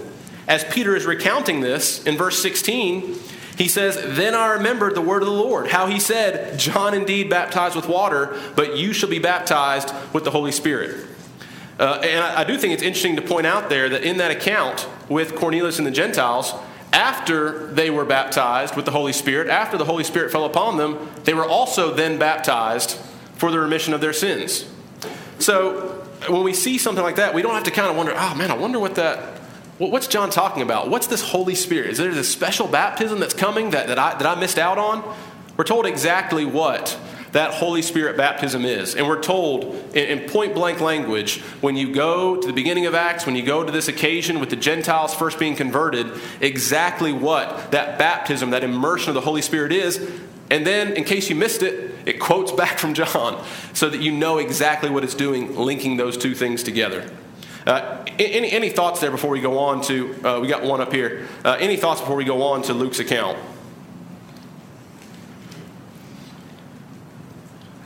as 0.47 0.63
Peter 0.65 0.95
is 0.95 1.05
recounting 1.05 1.61
this 1.61 2.03
in 2.05 2.17
verse 2.17 2.41
16, 2.41 3.17
he 3.57 3.67
says, 3.67 3.97
Then 4.15 4.35
I 4.35 4.53
remembered 4.53 4.95
the 4.95 5.01
word 5.01 5.21
of 5.21 5.27
the 5.27 5.33
Lord, 5.33 5.67
how 5.67 5.87
he 5.87 5.99
said, 5.99 6.59
John 6.59 6.93
indeed 6.93 7.29
baptized 7.29 7.75
with 7.75 7.87
water, 7.87 8.39
but 8.55 8.77
you 8.77 8.93
shall 8.93 9.09
be 9.09 9.19
baptized 9.19 9.93
with 10.13 10.23
the 10.23 10.31
Holy 10.31 10.51
Spirit. 10.51 11.05
Uh, 11.79 11.99
and 12.03 12.23
I, 12.23 12.41
I 12.41 12.43
do 12.43 12.57
think 12.57 12.73
it's 12.73 12.83
interesting 12.83 13.15
to 13.15 13.21
point 13.21 13.47
out 13.47 13.69
there 13.69 13.89
that 13.89 14.03
in 14.03 14.17
that 14.17 14.31
account 14.31 14.87
with 15.09 15.35
Cornelius 15.35 15.77
and 15.77 15.87
the 15.87 15.91
Gentiles, 15.91 16.53
after 16.93 17.67
they 17.67 17.89
were 17.89 18.05
baptized 18.05 18.75
with 18.75 18.85
the 18.85 18.91
Holy 18.91 19.13
Spirit, 19.13 19.49
after 19.49 19.77
the 19.77 19.85
Holy 19.85 20.03
Spirit 20.03 20.31
fell 20.31 20.45
upon 20.45 20.77
them, 20.77 21.09
they 21.23 21.33
were 21.33 21.45
also 21.45 21.93
then 21.93 22.17
baptized 22.17 22.91
for 23.35 23.51
the 23.51 23.59
remission 23.59 23.93
of 23.93 24.01
their 24.01 24.13
sins. 24.13 24.65
So 25.39 25.96
when 26.27 26.43
we 26.43 26.53
see 26.53 26.77
something 26.77 27.03
like 27.03 27.17
that, 27.17 27.33
we 27.33 27.41
don't 27.41 27.53
have 27.53 27.65
to 27.65 27.71
kind 27.71 27.89
of 27.89 27.95
wonder, 27.95 28.13
oh 28.15 28.35
man, 28.35 28.51
I 28.51 28.57
wonder 28.57 28.79
what 28.79 28.95
that 28.95 29.37
What's 29.77 30.07
John 30.07 30.31
talking 30.31 30.63
about? 30.63 30.89
What's 30.89 31.05
this 31.05 31.21
Holy 31.21 31.53
Spirit? 31.53 31.91
Is 31.91 31.99
there 31.99 32.11
this 32.11 32.27
special 32.27 32.67
baptism 32.67 33.19
that's 33.19 33.35
coming 33.35 33.71
that, 33.71 33.87
that, 33.87 33.99
I, 33.99 34.17
that 34.17 34.25
I 34.25 34.39
missed 34.39 34.57
out 34.57 34.79
on? 34.79 35.15
We're 35.55 35.65
told 35.65 35.85
exactly 35.85 36.45
what 36.45 36.99
that 37.33 37.53
Holy 37.53 37.83
Spirit 37.83 38.17
baptism 38.17 38.65
is. 38.65 38.95
And 38.95 39.07
we're 39.07 39.21
told 39.21 39.65
in, 39.95 40.19
in, 40.19 40.29
point 40.29 40.55
blank 40.55 40.81
language 40.81 41.41
when 41.61 41.75
you 41.75 41.93
go 41.93 42.41
to 42.41 42.47
the 42.47 42.53
beginning 42.53 42.87
of 42.87 42.95
Acts, 42.95 43.27
when 43.27 43.35
you 43.35 43.43
go 43.43 43.63
to 43.63 43.71
this 43.71 43.87
occasion 43.87 44.39
with 44.39 44.49
the 44.49 44.55
Gentiles 44.55 45.13
first 45.13 45.37
being 45.37 45.55
converted, 45.55 46.11
exactly 46.41 47.13
what 47.13 47.69
that 47.71 47.99
baptism, 47.99 48.49
that 48.51 48.63
immersion 48.63 49.09
of 49.09 49.15
the 49.15 49.21
Holy 49.21 49.43
Spirit 49.43 49.71
is. 49.71 49.97
And 50.49 50.65
then, 50.65 50.93
in 50.93 51.03
case 51.03 51.29
you 51.29 51.35
missed 51.35 51.61
it, 51.61 51.93
it 52.05 52.19
quotes 52.19 52.51
back 52.51 52.79
from 52.79 52.93
John 52.93 53.45
so 53.73 53.89
that 53.89 54.01
you 54.01 54.11
know 54.11 54.37
exactly 54.37 54.89
what 54.89 55.03
it's 55.03 55.15
doing, 55.15 55.55
linking 55.55 55.97
those 55.97 56.17
two 56.17 56.33
things 56.33 56.63
together. 56.63 57.09
Uh, 57.65 58.05
any, 58.17 58.49
any 58.51 58.69
thoughts 58.69 59.01
there 59.01 59.11
before 59.11 59.29
we 59.29 59.41
go 59.41 59.59
on 59.59 59.81
to, 59.81 60.15
uh, 60.25 60.39
we 60.39 60.47
got 60.47 60.63
one 60.63 60.79
up 60.79 60.93
here. 60.93 61.27
Uh, 61.43 61.57
any 61.59 61.75
thoughts 61.75 61.99
before 61.99 62.15
we 62.15 62.23
go 62.23 62.41
on 62.43 62.61
to 62.61 62.73
Luke's 62.73 62.99
account? 62.99 63.37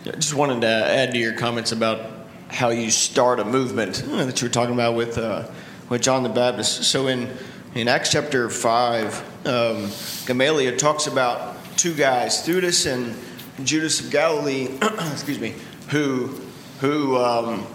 I 0.06 0.12
just 0.12 0.36
wanted 0.36 0.62
to 0.62 0.68
add 0.68 1.14
to 1.14 1.18
your 1.18 1.34
comments 1.34 1.72
about 1.72 2.12
how 2.48 2.70
you 2.70 2.92
start 2.92 3.40
a 3.40 3.46
movement 3.46 4.04
uh, 4.08 4.26
that 4.26 4.42
you 4.42 4.48
were 4.48 4.54
talking 4.54 4.74
about 4.76 4.94
with, 4.94 5.18
uh, 5.18 5.48
with 5.90 6.04
John 6.04 6.22
the 6.22 6.30
Baptist. 6.30 6.84
So 6.84 7.08
in, 7.08 7.36
in 7.74 7.88
Acts 7.88 8.12
chapter 8.12 8.50
5, 8.50 9.48
um, 9.48 9.90
Gamaliel 10.28 10.78
talks 10.78 11.08
about 11.08 11.51
two 11.78 11.94
guys, 11.94 12.46
Theudas 12.46 12.92
and 12.92 13.16
Judas 13.66 14.00
of 14.00 14.12
Galilee, 14.12 14.70
excuse 15.12 15.40
me, 15.40 15.54
who, 15.90 16.28
who 16.80 17.18
um, 17.18 17.66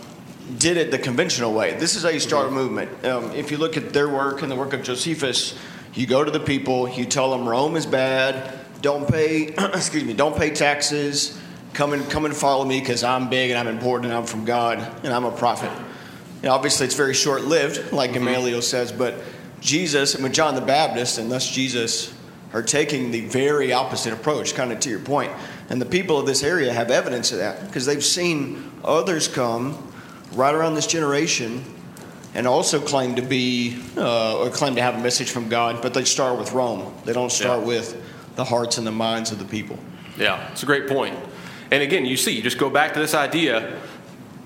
did 0.58 0.76
it 0.76 0.90
the 0.90 0.98
conventional 0.98 1.52
way. 1.52 1.74
This 1.74 1.96
is 1.96 2.02
how 2.02 2.08
you 2.08 2.20
start 2.20 2.48
a 2.48 2.50
movement. 2.50 3.04
Um, 3.04 3.32
if 3.32 3.50
you 3.50 3.58
look 3.58 3.76
at 3.76 3.92
their 3.92 4.08
work 4.08 4.42
and 4.42 4.50
the 4.50 4.56
work 4.56 4.72
of 4.72 4.82
Josephus, 4.82 5.58
you 5.94 6.06
go 6.06 6.24
to 6.24 6.30
the 6.30 6.40
people, 6.40 6.88
you 6.88 7.04
tell 7.04 7.30
them 7.30 7.48
Rome 7.48 7.76
is 7.76 7.86
bad, 7.86 8.58
don't 8.82 9.08
pay, 9.10 9.48
excuse 9.58 10.04
me, 10.04 10.12
don't 10.12 10.36
pay 10.36 10.50
taxes, 10.50 11.40
come 11.72 11.92
and 11.92 12.08
come 12.10 12.24
and 12.24 12.34
follow 12.34 12.64
me 12.64 12.80
because 12.80 13.04
I'm 13.04 13.28
big 13.28 13.50
and 13.50 13.58
I'm 13.58 13.68
important 13.68 14.06
and 14.06 14.14
I'm 14.18 14.26
from 14.26 14.44
God 14.44 14.78
and 15.04 15.12
I'm 15.12 15.24
a 15.24 15.32
prophet. 15.32 15.70
Know, 16.42 16.52
obviously, 16.52 16.86
it's 16.86 16.94
very 16.94 17.14
short 17.14 17.44
lived, 17.44 17.92
like 17.92 18.10
mm-hmm. 18.10 18.24
Gamaliel 18.24 18.62
says, 18.62 18.92
but 18.92 19.14
Jesus, 19.60 20.14
and 20.14 20.22
with 20.22 20.32
John 20.32 20.54
the 20.54 20.60
Baptist, 20.60 21.18
and 21.18 21.30
thus 21.30 21.48
Jesus, 21.50 22.15
are 22.56 22.62
taking 22.62 23.10
the 23.10 23.20
very 23.20 23.70
opposite 23.74 24.14
approach, 24.14 24.54
kind 24.54 24.72
of 24.72 24.80
to 24.80 24.88
your 24.88 24.98
point. 24.98 25.30
And 25.68 25.78
the 25.78 25.84
people 25.84 26.18
of 26.18 26.24
this 26.24 26.42
area 26.42 26.72
have 26.72 26.90
evidence 26.90 27.30
of 27.30 27.38
that 27.38 27.66
because 27.66 27.84
they've 27.84 28.02
seen 28.02 28.72
others 28.82 29.28
come 29.28 29.92
right 30.32 30.54
around 30.54 30.72
this 30.72 30.86
generation 30.86 31.62
and 32.34 32.46
also 32.46 32.80
claim 32.80 33.16
to 33.16 33.22
be 33.22 33.78
uh, 33.98 34.38
or 34.38 34.48
claim 34.48 34.74
to 34.74 34.80
have 34.80 34.94
a 34.94 35.00
message 35.00 35.30
from 35.30 35.50
God, 35.50 35.82
but 35.82 35.92
they 35.92 36.04
start 36.04 36.38
with 36.38 36.52
Rome. 36.52 36.94
They 37.04 37.12
don't 37.12 37.30
start 37.30 37.60
yeah. 37.60 37.66
with 37.66 38.02
the 38.36 38.44
hearts 38.44 38.78
and 38.78 38.86
the 38.86 38.92
minds 38.92 39.32
of 39.32 39.38
the 39.38 39.44
people. 39.44 39.78
Yeah, 40.16 40.50
it's 40.50 40.62
a 40.62 40.66
great 40.66 40.88
point. 40.88 41.14
And 41.70 41.82
again, 41.82 42.06
you 42.06 42.16
see, 42.16 42.30
you 42.30 42.40
just 42.40 42.56
go 42.56 42.70
back 42.70 42.94
to 42.94 43.00
this 43.00 43.12
idea 43.12 43.78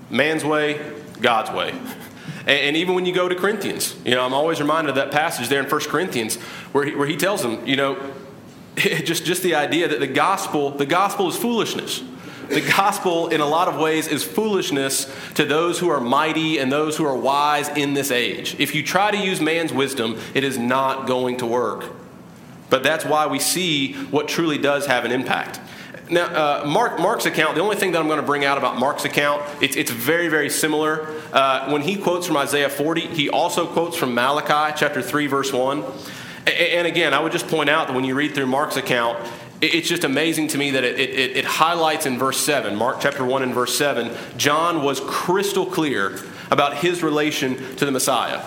man's 0.09 0.43
way, 0.43 0.81
God's 1.21 1.51
way. 1.51 1.73
And, 2.47 2.75
even 2.75 2.95
when 2.95 3.05
you 3.05 3.13
go 3.13 3.29
to 3.29 3.35
Corinthians, 3.35 3.95
you 4.03 4.15
know, 4.15 4.25
I'm 4.25 4.33
always 4.33 4.59
reminded 4.59 4.89
of 4.89 4.95
that 4.95 5.11
passage 5.11 5.47
there 5.47 5.61
in 5.61 5.69
1 5.69 5.81
Corinthians 5.81 6.37
where 6.71 6.85
he, 6.85 6.95
where 6.95 7.07
he 7.07 7.15
tells 7.15 7.41
them, 7.41 7.65
you 7.65 7.75
know, 7.75 8.13
just, 8.75 9.25
just 9.25 9.43
the 9.43 9.55
idea 9.55 9.87
that 9.87 9.99
the 9.99 10.07
gospel, 10.07 10.71
the 10.71 10.85
gospel 10.85 11.27
is 11.27 11.37
foolishness 11.37 12.01
the 12.51 12.61
gospel, 12.61 13.29
in 13.29 13.39
a 13.39 13.45
lot 13.45 13.69
of 13.69 13.77
ways, 13.77 14.07
is 14.07 14.25
foolishness 14.25 15.11
to 15.35 15.45
those 15.45 15.79
who 15.79 15.89
are 15.89 16.01
mighty 16.01 16.57
and 16.57 16.69
those 16.69 16.97
who 16.97 17.05
are 17.05 17.15
wise 17.15 17.69
in 17.69 17.93
this 17.93 18.11
age. 18.11 18.57
If 18.59 18.75
you 18.75 18.83
try 18.83 19.09
to 19.09 19.17
use 19.17 19.39
man's 19.39 19.71
wisdom, 19.71 20.19
it 20.33 20.43
is 20.43 20.57
not 20.57 21.07
going 21.07 21.37
to 21.37 21.45
work. 21.45 21.85
But 22.69 22.83
that's 22.83 23.05
why 23.05 23.27
we 23.27 23.39
see 23.39 23.93
what 23.93 24.27
truly 24.27 24.57
does 24.57 24.85
have 24.87 25.05
an 25.05 25.11
impact. 25.11 25.61
Now, 26.11 26.25
uh, 26.25 26.65
Mark, 26.65 26.99
Mark's 26.99 27.25
account, 27.25 27.55
the 27.55 27.61
only 27.61 27.77
thing 27.77 27.93
that 27.93 27.99
I'm 28.01 28.07
going 28.07 28.19
to 28.19 28.25
bring 28.25 28.43
out 28.43 28.57
about 28.57 28.77
Mark's 28.77 29.05
account, 29.05 29.43
it's, 29.61 29.77
it's 29.77 29.91
very, 29.91 30.27
very 30.27 30.49
similar. 30.49 31.07
Uh, 31.31 31.71
when 31.71 31.81
he 31.81 31.95
quotes 31.95 32.27
from 32.27 32.35
Isaiah 32.35 32.69
40, 32.69 33.07
he 33.07 33.29
also 33.29 33.65
quotes 33.65 33.95
from 33.95 34.13
Malachi 34.13 34.75
chapter 34.77 35.01
3, 35.01 35.27
verse 35.27 35.53
1. 35.53 35.85
And 36.45 36.85
again, 36.85 37.13
I 37.13 37.21
would 37.21 37.31
just 37.31 37.47
point 37.47 37.69
out 37.69 37.87
that 37.87 37.93
when 37.93 38.03
you 38.03 38.13
read 38.13 38.35
through 38.35 38.47
Mark's 38.47 38.75
account, 38.75 39.25
it's 39.61 39.87
just 39.87 40.03
amazing 40.03 40.49
to 40.49 40.57
me 40.57 40.71
that 40.71 40.83
it, 40.83 40.99
it, 40.99 41.37
it, 41.37 41.45
highlights 41.45 42.05
in 42.05 42.17
verse 42.17 42.39
7, 42.39 42.75
Mark 42.75 42.97
chapter 42.99 43.23
1 43.23 43.43
and 43.43 43.53
verse 43.53 43.77
7, 43.77 44.11
John 44.35 44.83
was 44.83 44.99
crystal 44.99 45.65
clear 45.65 46.19
about 46.49 46.77
his 46.77 47.03
relation 47.03 47.55
to 47.77 47.85
the 47.85 47.91
Messiah. 47.91 48.43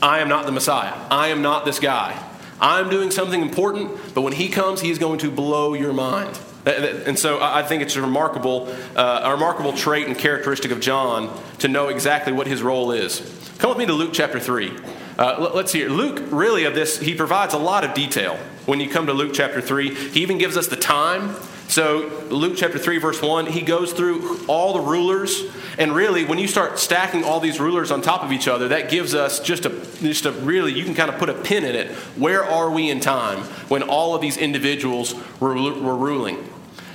I 0.00 0.20
am 0.20 0.28
not 0.28 0.46
the 0.46 0.52
Messiah. 0.52 0.94
I 1.10 1.28
am 1.28 1.42
not 1.42 1.64
this 1.64 1.80
guy. 1.80 2.22
I'm 2.60 2.88
doing 2.88 3.10
something 3.10 3.42
important, 3.42 4.14
but 4.14 4.20
when 4.20 4.34
he 4.34 4.48
comes, 4.48 4.80
he's 4.80 4.98
going 4.98 5.18
to 5.20 5.30
blow 5.30 5.74
your 5.74 5.92
mind. 5.92 6.38
And 6.68 7.18
so 7.18 7.38
I 7.40 7.62
think 7.62 7.82
it's 7.82 7.96
a 7.96 8.02
remarkable, 8.02 8.68
uh, 8.94 9.22
a 9.24 9.32
remarkable 9.32 9.72
trait 9.72 10.06
and 10.06 10.16
characteristic 10.16 10.70
of 10.70 10.80
John 10.80 11.34
to 11.58 11.68
know 11.68 11.88
exactly 11.88 12.32
what 12.32 12.46
his 12.46 12.62
role 12.62 12.92
is. 12.92 13.20
Come 13.58 13.70
with 13.70 13.78
me 13.78 13.86
to 13.86 13.92
Luke 13.92 14.10
chapter 14.12 14.38
3. 14.38 14.72
Uh, 15.18 15.50
let's 15.54 15.72
hear. 15.72 15.88
Luke, 15.88 16.22
really, 16.30 16.64
of 16.64 16.74
this, 16.74 17.00
he 17.00 17.14
provides 17.14 17.54
a 17.54 17.58
lot 17.58 17.84
of 17.84 17.94
detail 17.94 18.36
when 18.66 18.78
you 18.78 18.88
come 18.88 19.06
to 19.06 19.12
Luke 19.12 19.32
chapter 19.34 19.60
3. 19.60 19.94
He 19.94 20.20
even 20.20 20.38
gives 20.38 20.56
us 20.56 20.68
the 20.68 20.76
time. 20.76 21.34
So, 21.66 22.10
Luke 22.30 22.54
chapter 22.56 22.78
3, 22.78 22.98
verse 22.98 23.20
1, 23.20 23.46
he 23.46 23.62
goes 23.62 23.92
through 23.92 24.46
all 24.46 24.72
the 24.74 24.80
rulers. 24.80 25.42
And 25.76 25.94
really, 25.94 26.24
when 26.24 26.38
you 26.38 26.46
start 26.46 26.78
stacking 26.78 27.24
all 27.24 27.40
these 27.40 27.58
rulers 27.58 27.90
on 27.90 28.00
top 28.00 28.22
of 28.22 28.30
each 28.30 28.46
other, 28.46 28.68
that 28.68 28.90
gives 28.90 29.14
us 29.14 29.40
just 29.40 29.66
a, 29.66 29.70
just 30.00 30.24
a 30.24 30.32
really, 30.32 30.72
you 30.72 30.84
can 30.84 30.94
kind 30.94 31.10
of 31.10 31.18
put 31.18 31.28
a 31.28 31.34
pin 31.34 31.64
in 31.64 31.74
it. 31.74 31.90
Where 32.16 32.44
are 32.44 32.70
we 32.70 32.88
in 32.88 33.00
time 33.00 33.38
when 33.68 33.82
all 33.82 34.14
of 34.14 34.20
these 34.20 34.36
individuals 34.36 35.14
were, 35.40 35.54
were 35.54 35.96
ruling? 35.96 36.48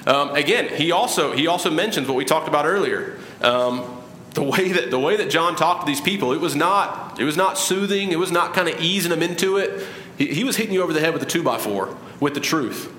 Um, 0.06 0.36
again, 0.36 0.70
he 0.70 0.92
also, 0.92 1.32
he 1.34 1.48
also 1.48 1.72
mentions 1.72 2.08
what 2.08 2.18
we 2.18 2.26
talked 2.26 2.48
about 2.48 2.66
earlier. 2.66 3.18
Um, 3.42 4.04
the 4.34 4.44
way 4.44 4.72
that 4.72 4.90
the 4.90 5.00
way 5.00 5.16
that 5.18 5.30
John 5.30 5.56
talked 5.56 5.82
to 5.82 5.86
these 5.86 6.02
people, 6.02 6.34
it 6.34 6.42
was 6.42 6.56
not 6.56 7.20
it 7.20 7.24
was 7.24 7.38
not 7.38 7.58
soothing. 7.58 8.12
It 8.12 8.20
was 8.20 8.32
not 8.32 8.54
kind 8.54 8.68
of 8.68 8.80
easing 8.82 9.12
them 9.12 9.22
into 9.22 9.58
it. 9.58 9.86
He, 10.18 10.28
he 10.28 10.44
was 10.44 10.58
hitting 10.58 10.74
you 10.74 10.82
over 10.82 10.94
the 10.94 11.00
head 11.00 11.14
with 11.14 11.22
a 11.22 11.28
two 11.28 11.44
by 11.44 11.58
four 11.58 11.96
with 12.20 12.34
the 12.34 12.40
truth. 12.40 12.92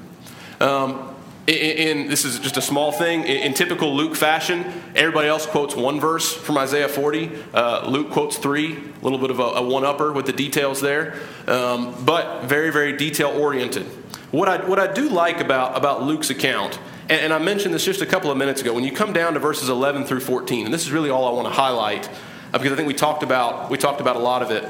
Um, 0.60 1.10
in, 1.46 1.54
in, 1.54 2.08
this 2.08 2.24
is 2.24 2.38
just 2.38 2.56
a 2.56 2.62
small 2.62 2.90
thing. 2.90 3.22
In, 3.22 3.42
in, 3.42 3.54
typical 3.54 3.94
Luke 3.94 4.16
fashion, 4.16 4.64
everybody 4.94 5.28
else 5.28 5.44
quotes 5.44 5.76
one 5.76 6.00
verse 6.00 6.32
from 6.32 6.56
Isaiah 6.56 6.88
40. 6.88 7.30
Uh, 7.52 7.86
Luke 7.86 8.10
quotes 8.10 8.38
three, 8.38 8.76
a 8.76 9.04
little 9.04 9.18
bit 9.18 9.30
of 9.30 9.40
a, 9.40 9.42
a 9.42 9.62
one 9.62 9.84
upper 9.84 10.10
with 10.10 10.24
the 10.24 10.32
details 10.32 10.80
there, 10.80 11.18
um, 11.46 11.94
but 12.06 12.44
very, 12.44 12.70
very 12.70 12.96
detail 12.96 13.28
oriented. 13.28 13.84
What 14.30 14.48
I, 14.48 14.64
what 14.64 14.78
I 14.78 14.90
do 14.90 15.10
like 15.10 15.40
about, 15.40 15.76
about 15.76 16.02
Luke's 16.02 16.30
account 16.30 16.78
and, 17.08 17.20
and 17.20 17.32
I 17.32 17.38
mentioned 17.38 17.74
this 17.74 17.84
just 17.84 18.00
a 18.00 18.06
couple 18.06 18.30
of 18.30 18.36
minutes 18.36 18.60
ago. 18.60 18.72
When 18.72 18.84
you 18.84 18.92
come 18.92 19.12
down 19.12 19.34
to 19.34 19.40
verses 19.40 19.68
11 19.68 20.04
through 20.04 20.20
14, 20.20 20.66
and 20.66 20.74
this 20.74 20.84
is 20.84 20.92
really 20.92 21.10
all 21.10 21.26
I 21.26 21.32
want 21.32 21.48
to 21.48 21.54
highlight 21.54 22.08
uh, 22.52 22.58
because 22.58 22.72
I 22.72 22.76
think 22.76 22.88
we 22.88 22.94
talked 22.94 23.22
about 23.22 23.70
we 23.70 23.78
talked 23.78 24.00
about 24.00 24.16
a 24.16 24.20
lot 24.20 24.42
of 24.42 24.50
it, 24.50 24.64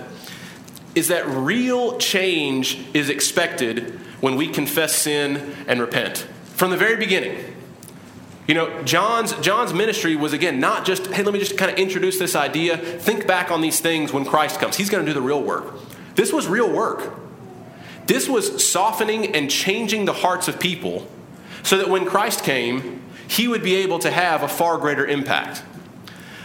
is 0.95 1.09
that 1.09 1.27
real 1.29 1.99
change 1.99 2.85
is 2.95 3.11
expected 3.11 4.01
when 4.21 4.37
we 4.37 4.49
confess 4.49 4.95
sin 4.95 5.55
and 5.67 5.81
repent 5.81 6.27
from 6.55 6.71
the 6.71 6.77
very 6.77 6.97
beginning. 6.97 7.53
You 8.47 8.55
know, 8.55 8.83
John's, 8.83 9.33
John's 9.41 9.73
ministry 9.73 10.17
was 10.17 10.33
again 10.33 10.61
not 10.61 10.85
just, 10.85 11.07
hey, 11.09 11.23
let 11.23 11.33
me 11.33 11.41
just 11.41 11.57
kind 11.57 11.71
of 11.71 11.79
introduce 11.79 12.19
this 12.19 12.35
idea. 12.37 12.77
Think 12.77 13.27
back 13.27 13.51
on 13.51 13.61
these 13.61 13.81
things 13.81 14.13
when 14.13 14.25
Christ 14.25 14.61
comes. 14.61 14.77
He's 14.77 14.91
going 14.91 15.05
to 15.05 15.11
do 15.11 15.15
the 15.15 15.25
real 15.25 15.43
work. 15.43 15.75
This 16.15 16.33
was 16.33 16.47
real 16.47 16.71
work. 16.71 17.19
This 18.07 18.29
was 18.29 18.67
softening 18.67 19.35
and 19.35 19.51
changing 19.51 20.05
the 20.05 20.13
hearts 20.13 20.47
of 20.47 20.61
people 20.61 21.09
so 21.65 21.77
that 21.79 21.89
when 21.89 22.05
Christ 22.05 22.45
came, 22.45 23.03
he 23.27 23.49
would 23.49 23.63
be 23.63 23.75
able 23.77 23.99
to 24.01 24.11
have 24.11 24.43
a 24.43 24.49
far 24.49 24.79
greater 24.79 25.05
impact. 25.05 25.63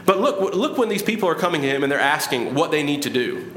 But 0.06 0.20
look, 0.20 0.56
look 0.56 0.78
when 0.78 0.90
these 0.90 1.04
people 1.04 1.30
are 1.30 1.36
coming 1.36 1.62
to 1.62 1.68
him 1.68 1.84
and 1.84 1.92
they're 1.92 2.00
asking 2.00 2.56
what 2.56 2.72
they 2.72 2.82
need 2.82 3.04
to 3.04 3.12
do. 3.12 3.54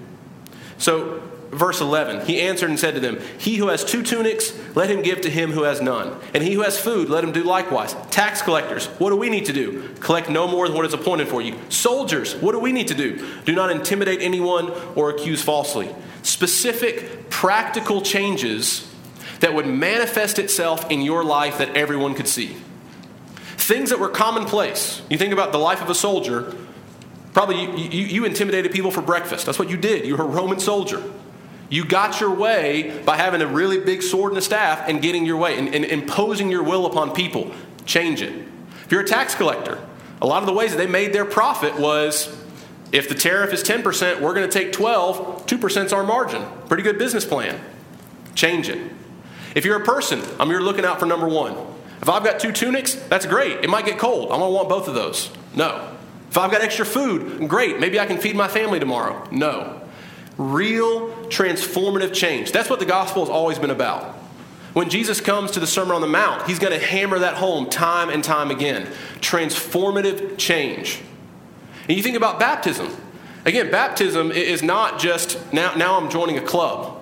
So 0.77 1.23
verse 1.53 1.81
11, 1.81 2.27
he 2.27 2.41
answered 2.41 2.69
and 2.69 2.79
said 2.79 2.95
to 2.95 3.01
them, 3.01 3.21
He 3.39 3.57
who 3.57 3.69
has 3.69 3.85
two 3.85 4.03
tunics, 4.03 4.53
let 4.75 4.91
him 4.91 5.03
give 5.03 5.21
to 5.23 5.31
him 5.31 5.53
who 5.53 5.63
has 5.63 5.81
none. 5.81 6.19
And 6.35 6.43
he 6.43 6.55
who 6.55 6.63
has 6.63 6.79
food, 6.79 7.09
let 7.09 7.23
him 7.25 7.33
do 7.33 7.45
likewise. 7.45 7.95
Tax 8.11 8.43
collectors, 8.43 8.87
what 8.99 9.11
do 9.11 9.17
we 9.17 9.31
need 9.31 9.47
to 9.47 9.53
do? 9.53 9.89
Collect 10.01 10.29
no 10.29 10.49
more 10.49 10.67
than 10.67 10.77
what 10.77 10.85
is 10.85 10.93
appointed 10.93 11.29
for 11.29 11.41
you. 11.41 11.57
Soldiers, 11.69 12.35
what 12.37 12.53
do 12.53 12.59
we 12.59 12.73
need 12.73 12.89
to 12.89 12.95
do? 12.95 13.27
Do 13.45 13.55
not 13.55 13.71
intimidate 13.71 14.21
anyone 14.21 14.71
or 14.97 15.11
accuse 15.11 15.43
falsely. 15.43 15.95
Specific, 16.23 17.31
practical 17.31 18.03
changes 18.03 18.92
that 19.43 19.55
would 19.55 19.67
manifest 19.67 20.39
itself 20.39 20.89
in 20.89 21.03
your 21.03 21.25
life 21.25 21.59
that 21.59 21.77
everyone 21.77 22.15
could 22.15 22.29
see. 22.29 22.57
Things 23.57 23.91
that 23.91 23.99
were 23.99 24.09
commonplace. 24.09 25.03
You 25.11 25.19
think 25.19 25.33
about 25.33 25.51
the 25.51 25.59
life 25.59 25.83
of 25.83 25.91
a 25.91 25.97
soldier, 25.97 26.55
probably 27.35 27.61
you, 27.61 27.77
you, 27.77 28.07
you 28.07 28.25
intimidated 28.25 28.71
people 28.71 28.93
for 28.93 29.03
breakfast. 29.03 29.45
That's 29.45 29.59
what 29.59 29.69
you 29.69 29.77
did. 29.77 30.07
You 30.07 30.17
were 30.17 30.23
a 30.23 30.29
Roman 30.29 30.61
soldier. 30.61 31.03
You 31.71 31.85
got 31.85 32.21
your 32.21 32.33
way 32.33 33.03
by 33.05 33.17
having 33.17 33.43
a 33.43 33.47
really 33.49 33.81
big 33.81 34.03
sword 34.03 34.31
and 34.31 34.39
a 34.39 34.43
staff 34.43 34.89
and 34.89 35.03
getting 35.03 35.27
your 35.27 35.39
way 35.39 35.59
and, 35.59 35.75
and 35.75 35.85
imposing 35.87 36.49
your 36.49 36.63
will 36.63 36.87
upon 36.87 37.13
people. 37.13 37.51
Change 37.85 38.23
it. 38.23 38.33
If 38.85 38.93
you're 38.93 39.01
a 39.01 39.07
tax 39.07 39.35
collector, 39.35 39.85
a 40.21 40.27
lot 40.27 40.45
of 40.45 40.47
the 40.47 40.53
ways 40.53 40.71
that 40.71 40.77
they 40.77 40.87
made 40.87 41.13
their 41.13 41.25
profit 41.25 41.77
was 41.81 42.29
if 42.93 43.09
the 43.09 43.17
tariff 43.17 43.53
is 43.53 43.65
10%, 43.65 44.21
we're 44.21 44.35
going 44.35 44.49
to 44.49 44.53
take 44.53 44.73
12, 44.73 45.47
2% 45.47 45.85
is 45.85 45.93
our 45.93 46.05
margin. 46.05 46.47
Pretty 46.69 46.85
good 46.85 46.97
business 46.97 47.25
plan. 47.25 47.61
Change 48.37 48.69
it. 48.69 48.93
If 49.55 49.65
you're 49.65 49.81
a 49.81 49.85
person, 49.85 50.23
I'm 50.41 50.49
here 50.49 50.61
looking 50.61 50.85
out 50.85 50.99
for 50.99 51.07
number 51.07 51.29
one. 51.29 51.57
If 52.01 52.09
I've 52.09 52.25
got 52.25 52.41
two 52.41 52.53
tunics, 52.53 52.95
that's 52.95 53.27
great. 53.27 53.65
It 53.65 53.71
might 53.71 53.85
get 53.85 53.99
cold. 53.99 54.33
I'm 54.33 54.41
to 54.41 54.49
want 54.49 54.69
both 54.69 54.89
of 54.89 54.95
those. 54.95 55.31
No. 55.55 55.97
If 56.31 56.39
I've 56.39 56.51
got 56.51 56.63
extra 56.63 56.85
food, 56.85 57.49
great. 57.49 57.79
Maybe 57.79 58.01
I 58.01 58.07
can 58.07 58.19
feed 58.19 58.35
my 58.35 58.49
family 58.49 58.81
tomorrow. 58.81 59.29
No. 59.31 59.81
Real 60.39 61.11
transformative 61.27 62.15
change. 62.15 62.53
That's 62.53 62.71
what 62.71 62.81
the 62.81 62.87
gospel 62.87 63.23
has 63.23 63.31
always 63.31 63.59
been 63.59 63.71
about. 63.71 64.17
When 64.73 64.89
Jesus 64.89 65.21
comes 65.21 65.51
to 65.51 65.61
the 65.61 65.67
Sermon 65.67 65.95
on 65.95 66.01
the 66.01 66.07
Mount, 66.07 66.47
he's 66.47 66.59
going 66.59 66.73
to 66.73 66.85
hammer 66.85 67.19
that 67.19 67.35
home 67.35 67.69
time 67.69 68.09
and 68.09 68.25
time 68.25 68.51
again. 68.51 68.87
Transformative 69.21 70.39
change. 70.39 71.01
And 71.89 71.97
you 71.97 72.03
think 72.03 72.17
about 72.17 72.41
baptism. 72.41 72.89
Again, 73.45 73.71
baptism 73.71 74.33
is 74.33 74.63
not 74.63 74.99
just 74.99 75.53
now, 75.53 75.75
now 75.75 76.01
I'm 76.01 76.09
joining 76.09 76.39
a 76.39 76.41
club. 76.41 77.02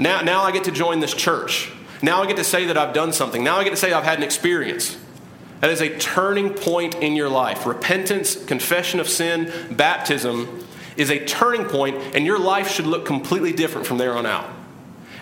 Now, 0.00 0.22
now 0.22 0.42
I 0.42 0.50
get 0.50 0.64
to 0.64 0.70
join 0.70 1.00
this 1.00 1.12
church. 1.12 1.70
Now 2.00 2.22
I 2.22 2.26
get 2.26 2.38
to 2.38 2.44
say 2.44 2.64
that 2.64 2.78
I've 2.78 2.94
done 2.94 3.12
something. 3.12 3.44
Now 3.44 3.58
I 3.58 3.64
get 3.64 3.70
to 3.70 3.76
say 3.76 3.92
I've 3.92 4.04
had 4.04 4.16
an 4.16 4.24
experience. 4.24 4.96
That 5.60 5.70
is 5.70 5.82
a 5.82 5.98
turning 5.98 6.54
point 6.54 6.94
in 6.96 7.14
your 7.14 7.28
life. 7.28 7.66
Repentance, 7.66 8.42
confession 8.46 8.98
of 8.98 9.08
sin, 9.08 9.52
baptism 9.70 10.66
is 10.96 11.10
a 11.10 11.22
turning 11.26 11.66
point, 11.66 11.96
and 12.14 12.24
your 12.24 12.38
life 12.38 12.70
should 12.70 12.86
look 12.86 13.04
completely 13.04 13.52
different 13.52 13.86
from 13.86 13.98
there 13.98 14.16
on 14.16 14.24
out. 14.24 14.48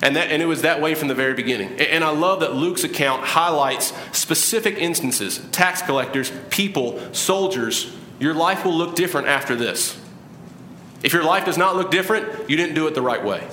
And, 0.01 0.15
that, 0.15 0.31
and 0.31 0.41
it 0.41 0.47
was 0.47 0.63
that 0.63 0.81
way 0.81 0.95
from 0.95 1.09
the 1.09 1.15
very 1.15 1.35
beginning. 1.35 1.81
And 1.81 2.05
I 2.05 2.11
love 2.11 2.39
that 2.41 2.55
Luke's 2.55 2.85
account 2.85 3.25
highlights 3.25 3.93
specific 4.17 4.79
instances 4.79 5.39
tax 5.51 5.83
collectors, 5.83 6.31
people, 6.51 7.01
soldiers. 7.13 7.93
Your 8.21 8.33
life 8.33 8.65
will 8.65 8.75
look 8.75 8.95
different 8.95 9.27
after 9.27 9.57
this. 9.57 10.01
If 11.03 11.13
your 11.13 11.25
life 11.25 11.45
does 11.45 11.59
not 11.59 11.75
look 11.75 11.91
different, 11.91 12.49
you 12.49 12.57
didn't 12.57 12.77
do 12.77 12.87
it 12.87 12.95
the 12.95 13.03
right 13.03 13.25
way. 13.25 13.49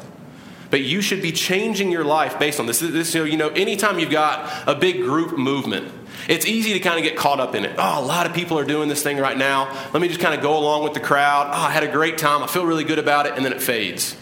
But 0.76 0.84
you 0.84 1.02
should 1.02 1.22
be 1.22 1.32
changing 1.32 1.90
your 1.90 2.04
life 2.04 2.38
based 2.38 2.60
on 2.60 2.66
this. 2.66 2.80
this 2.80 3.16
you 3.16 3.38
know, 3.38 3.48
anytime 3.48 3.98
you've 3.98 4.12
got 4.12 4.68
a 4.68 4.76
big 4.76 4.98
group 4.98 5.38
movement, 5.38 5.90
it's 6.28 6.46
easy 6.46 6.74
to 6.74 6.82
kind 6.82 6.98
of 6.98 7.04
get 7.06 7.16
caught 7.16 7.40
up 7.40 7.56
in 7.56 7.64
it. 7.64 7.78
Oh, 7.78 8.04
a 8.04 8.06
lot 8.06 8.26
of 8.26 8.34
people 8.34 8.60
are 8.60 8.66
doing 8.66 8.90
this 8.90 9.02
thing 9.02 9.18
right 9.18 9.38
now. 9.38 9.72
Let 9.94 10.02
me 10.02 10.10
just 10.10 10.20
kind 10.20 10.36
of 10.36 10.42
go 10.42 10.58
along 10.58 10.84
with 10.84 10.94
the 10.94 11.00
crowd. 11.00 11.48
Oh, 11.48 11.66
I 11.66 11.72
had 11.72 11.84
a 11.84 11.88
great 11.90 12.18
time. 12.18 12.44
I 12.44 12.48
feel 12.48 12.66
really 12.66 12.84
good 12.84 13.00
about 13.00 13.26
it. 13.26 13.36
And 13.38 13.46
then 13.46 13.54
it 13.54 13.62
fades. 13.62 14.18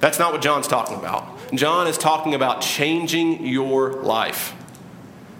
That's 0.00 0.18
not 0.18 0.34
what 0.34 0.42
John's 0.42 0.68
talking 0.68 0.98
about. 0.98 1.26
John 1.54 1.86
is 1.86 1.96
talking 1.96 2.34
about 2.34 2.60
changing 2.60 3.46
your 3.46 4.02
life. 4.02 4.52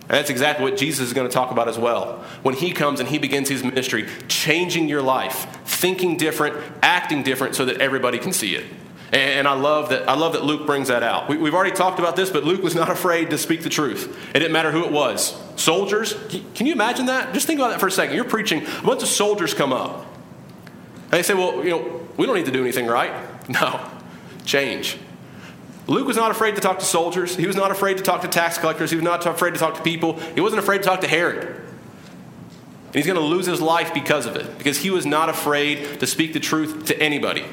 And 0.09 0.17
that's 0.17 0.31
exactly 0.31 0.65
what 0.65 0.79
Jesus 0.79 1.09
is 1.09 1.13
going 1.13 1.29
to 1.29 1.35
talk 1.35 1.51
about 1.51 1.69
as 1.69 1.79
well. 1.79 2.25
When 2.43 2.55
he 2.55 2.73
comes 2.73 2.99
and 2.99 3.11
he 3.11 3.19
begins 3.19 3.51
his 3.51 3.63
ministry, 3.63 4.09
changing 4.27 4.89
your 4.89 5.03
life, 5.03 5.59
thinking 5.67 6.17
different, 6.17 6.57
acting 6.83 7.25
different 7.25 7.57
so 7.57 7.67
that 7.67 7.83
everybody 7.83 8.17
can 8.19 8.33
see 8.33 8.55
it. 8.55 8.65
And 9.13 9.49
I 9.49 9.55
love 9.55 9.89
that, 9.89 10.09
I 10.09 10.15
love 10.15 10.35
that 10.35 10.45
Luke 10.45 10.67
brings 10.67 10.89
that 10.89 11.03
out. 11.03 11.29
We, 11.29 11.37
have 11.37 11.55
already 11.55 11.75
talked 11.75 11.99
about 11.99 12.15
this, 12.15 12.31
but 12.31 12.45
Luke 12.45 12.63
was 12.63 12.75
not 12.77 12.91
afraid 12.91 13.31
to 13.31 13.39
speak 13.39 13.63
the 13.63 13.69
truth. 13.69 14.17
It 14.35 14.39
didn't 14.39 14.53
matter 14.53 14.71
who 14.71 14.85
it 14.85 14.93
was. 14.93 15.41
Soldiers, 15.57 16.15
can 16.55 16.67
you 16.67 16.73
imagine 16.73 17.07
that? 17.07 17.35
Just 17.35 17.47
think 17.47 17.59
about 17.59 17.71
that 17.71 17.81
for 17.81 17.89
a 17.89 17.91
second. 17.91 18.15
You're 18.15 18.25
preaching, 18.25 18.65
a 18.65 18.83
bunch 18.83 19.03
of 19.03 19.09
soldiers 19.09 19.53
come 19.53 19.73
up. 19.73 20.07
And 21.05 21.13
they 21.13 21.23
say, 21.23 21.35
well, 21.35 21.65
you 21.65 21.71
know, 21.71 22.09
we 22.17 22.27
don't 22.27 22.37
need 22.37 22.47
to 22.47 22.53
do 22.53 22.63
anything 22.63 22.87
right. 22.87 23.13
No, 23.51 23.85
change. 24.45 24.97
Luke 25.89 26.07
was 26.07 26.17
not 26.17 26.31
afraid 26.31 26.55
to 26.55 26.61
talk 26.61 26.79
to 26.79 26.85
soldiers. 26.85 27.35
He 27.35 27.49
was 27.49 27.57
not 27.57 27.73
afraid 27.73 27.97
to 27.97 28.03
talk 28.05 28.23
to 28.23 28.29
tax 28.29 28.59
collectors. 28.59 28.91
He 28.91 28.97
was 28.97 29.03
not 29.03 29.27
afraid 29.27 29.55
to 29.55 29.59
talk 29.59 29.75
to 29.75 29.83
people. 29.83 30.21
He 30.37 30.41
wasn't 30.41 30.63
afraid 30.63 30.79
to 30.79 30.85
talk 30.85 31.01
to 31.01 31.09
Herod. 31.09 31.49
And 31.49 32.95
he's 32.95 33.07
going 33.07 33.19
to 33.19 33.25
lose 33.25 33.47
his 33.47 33.61
life 33.61 33.93
because 33.93 34.27
of 34.27 34.37
it, 34.37 34.57
because 34.57 34.79
he 34.79 34.91
was 34.91 35.05
not 35.05 35.29
afraid 35.29 35.99
to 35.99 36.07
speak 36.07 36.33
the 36.33 36.39
truth 36.39 36.85
to 36.87 37.03
anybody. 37.03 37.45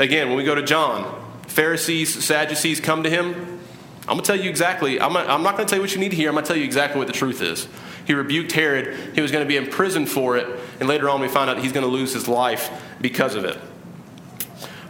Again, 0.00 0.28
when 0.28 0.38
we 0.38 0.44
go 0.44 0.54
to 0.54 0.62
John, 0.62 1.22
Pharisees, 1.46 2.24
Sadducees 2.24 2.80
come 2.80 3.02
to 3.02 3.10
him. 3.10 3.60
I'm 4.08 4.16
going 4.16 4.20
to 4.20 4.26
tell 4.26 4.40
you 4.40 4.48
exactly, 4.48 4.98
I'm 4.98 5.12
not, 5.12 5.28
I'm 5.28 5.42
not 5.42 5.56
going 5.56 5.66
to 5.66 5.70
tell 5.70 5.76
you 5.76 5.82
what 5.82 5.92
you 5.92 6.00
need 6.00 6.08
to 6.08 6.16
hear. 6.16 6.30
I'm 6.30 6.34
going 6.34 6.44
to 6.44 6.48
tell 6.48 6.56
you 6.56 6.64
exactly 6.64 6.98
what 6.98 7.06
the 7.06 7.12
truth 7.12 7.42
is. 7.42 7.68
He 8.06 8.14
rebuked 8.14 8.50
Herod. 8.52 9.14
He 9.14 9.20
was 9.20 9.30
going 9.30 9.44
to 9.44 9.48
be 9.48 9.58
imprisoned 9.58 10.08
for 10.08 10.38
it. 10.38 10.58
And 10.80 10.88
later 10.88 11.10
on, 11.10 11.20
we 11.20 11.28
find 11.28 11.50
out 11.50 11.58
he's 11.58 11.72
going 11.72 11.84
to 11.84 11.92
lose 11.92 12.14
his 12.14 12.28
life 12.28 12.70
because 13.02 13.34
of 13.34 13.44
it. 13.44 13.58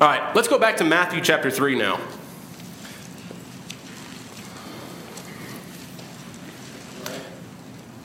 All 0.00 0.06
right, 0.06 0.34
let's 0.36 0.46
go 0.46 0.60
back 0.60 0.76
to 0.76 0.84
Matthew 0.84 1.20
chapter 1.20 1.50
3 1.50 1.74
now. 1.74 2.00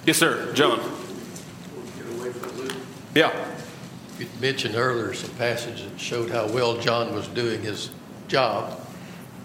Yes, 0.07 0.17
sir. 0.17 0.51
John. 0.53 0.79
Yeah. 3.13 3.54
You 4.19 4.27
mentioned 4.39 4.75
earlier 4.75 5.13
some 5.13 5.31
passage 5.31 5.83
that 5.83 5.99
showed 5.99 6.31
how 6.31 6.47
well 6.47 6.77
John 6.79 7.13
was 7.13 7.27
doing 7.29 7.61
his 7.61 7.89
job. 8.27 8.79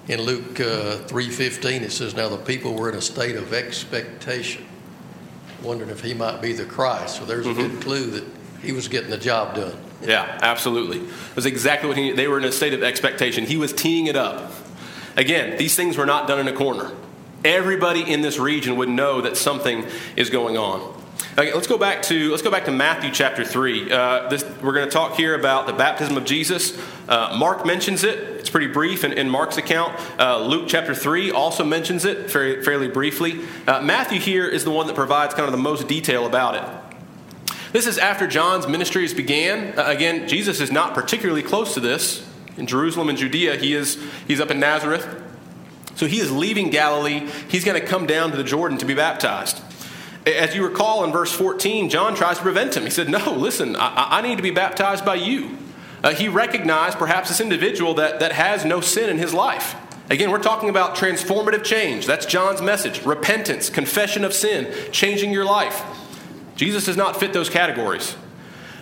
In 0.09 0.23
Luke 0.23 0.61
uh, 0.61 0.99
3.15, 1.07 1.83
it 1.83 1.93
says, 1.93 2.15
Now 2.15 2.29
the 2.29 2.37
people 2.37 2.75
were 2.75 2.89
in 2.89 2.97
a 2.97 3.01
state 3.01 3.37
of 3.37 3.53
expectation, 3.53 4.65
wondering 5.63 5.91
if 5.91 6.03
he 6.03 6.15
might 6.15 6.41
be 6.41 6.53
the 6.53 6.65
Christ. 6.65 7.17
So 7.17 7.25
there's 7.25 7.47
mm-hmm. 7.47 7.61
a 7.61 7.69
good 7.69 7.83
clue 7.83 8.11
that 8.11 8.25
he 8.63 8.73
was 8.73 8.89
getting 8.89 9.11
the 9.11 9.19
job 9.19 9.57
done. 9.57 9.77
Yeah, 10.03 10.39
absolutely. 10.41 10.99
It 11.01 11.37
was 11.37 11.47
exactly 11.47 11.89
what 11.89 11.99
he, 11.99 12.13
they 12.13 12.29
were 12.29 12.39
in 12.39 12.45
a 12.45 12.53
state 12.53 12.73
of 12.73 12.83
expectation. 12.83 13.45
He 13.45 13.57
was 13.57 13.73
teeing 13.73 14.07
it 14.07 14.17
up. 14.17 14.53
Again, 15.17 15.59
these 15.59 15.75
things 15.75 15.97
were 15.97 16.07
not 16.07 16.29
done 16.29 16.39
in 16.39 16.49
a 16.49 16.53
corner. 16.57 16.93
Everybody 17.45 18.03
in 18.03 18.21
this 18.21 18.39
region 18.39 18.77
would 18.77 18.89
know 18.89 19.21
that 19.21 19.37
something 19.37 19.87
is 20.17 20.31
going 20.31 20.57
on. 20.57 21.00
Okay, 21.41 21.55
let's 21.55 21.67
go 21.67 21.79
back 21.79 22.03
to 22.03 22.31
let's 22.31 22.43
go 22.43 22.51
back 22.51 22.67
to 22.67 22.71
Matthew 22.71 23.11
chapter 23.11 23.47
three. 23.47 23.91
Uh, 23.91 24.29
this, 24.29 24.45
we're 24.61 24.75
going 24.75 24.87
to 24.87 24.93
talk 24.93 25.15
here 25.15 25.35
about 25.35 25.67
the 25.67 25.73
baptism 25.73 26.19
of 26.19 26.27
Jesus. 26.27 26.79
Uh, 27.09 27.35
Mark 27.39 27.65
mentions 27.65 28.05
it. 28.05 28.19
It's 28.19 28.51
pretty 28.51 28.67
brief 28.67 29.05
in, 29.05 29.15
in 29.15 29.31
Mark's 29.31 29.57
account. 29.57 29.99
Uh, 30.21 30.39
Luke 30.45 30.67
chapter 30.69 30.95
three 30.95 31.31
also 31.31 31.65
mentions 31.65 32.05
it 32.05 32.31
very, 32.31 32.63
fairly 32.63 32.89
briefly. 32.89 33.41
Uh, 33.67 33.81
Matthew 33.81 34.21
here 34.21 34.47
is 34.47 34.65
the 34.65 34.71
one 34.71 34.87
that 34.89 34.95
provides 34.95 35.33
kind 35.33 35.47
of 35.47 35.53
the 35.53 35.57
most 35.57 35.89
detail 35.89 36.27
about 36.27 36.57
it. 36.57 37.55
This 37.73 37.87
is 37.87 37.97
after 37.97 38.27
John's 38.27 38.69
ministries 38.69 39.15
began. 39.15 39.79
Uh, 39.79 39.85
again, 39.87 40.29
Jesus 40.29 40.61
is 40.61 40.71
not 40.71 40.93
particularly 40.93 41.43
close 41.43 41.73
to 41.73 41.81
this 41.81 42.23
in 42.59 42.67
Jerusalem 42.67 43.09
and 43.09 43.17
Judea. 43.17 43.57
He 43.57 43.73
is 43.73 43.97
he's 44.29 44.41
up 44.41 44.51
in 44.51 44.61
Nazareth. 44.61 45.09
So 45.95 46.05
he 46.05 46.21
is 46.21 46.31
leaving 46.31 46.69
Galilee. 46.69 47.27
He's 47.49 47.65
going 47.65 47.81
to 47.81 47.87
come 47.87 48.07
down 48.07 48.31
to 48.31 48.37
the 48.37 48.45
Jordan 48.45 48.77
to 48.77 48.85
be 48.85 48.93
baptized. 48.93 49.63
As 50.37 50.55
you 50.55 50.67
recall 50.67 51.05
in 51.05 51.13
verse 51.13 51.33
14, 51.33 51.89
John 51.89 52.15
tries 52.15 52.37
to 52.39 52.43
prevent 52.43 52.77
him. 52.77 52.85
He 52.85 52.91
said, 52.91 53.09
No, 53.09 53.33
listen, 53.33 53.77
I, 53.77 54.19
I 54.19 54.21
need 54.23 54.37
to 54.37 54.43
be 54.43 54.51
baptized 54.51 55.05
by 55.05 55.17
you. 55.17 55.57
Uh, 56.03 56.15
he 56.15 56.29
recognized 56.29 56.99
perhaps 56.99 57.29
this 57.29 57.41
individual 57.41 57.95
that, 57.95 58.21
that 58.21 58.33
has 58.33 58.65
no 58.65 58.81
sin 58.81 59.11
in 59.11 59.19
his 59.19 59.35
life. 59.35 59.75
Again, 60.09 60.31
we're 60.31 60.43
talking 60.43 60.69
about 60.69 60.97
transformative 60.97 61.63
change. 61.63 62.07
That's 62.07 62.27
John's 62.27 62.61
message 62.61 63.05
repentance, 63.05 63.71
confession 63.71 64.25
of 64.25 64.33
sin, 64.33 64.75
changing 64.91 65.33
your 65.33 65.45
life. 65.45 65.85
Jesus 66.57 66.87
does 66.87 66.97
not 66.97 67.19
fit 67.21 67.33
those 67.33 67.49
categories. 67.49 68.17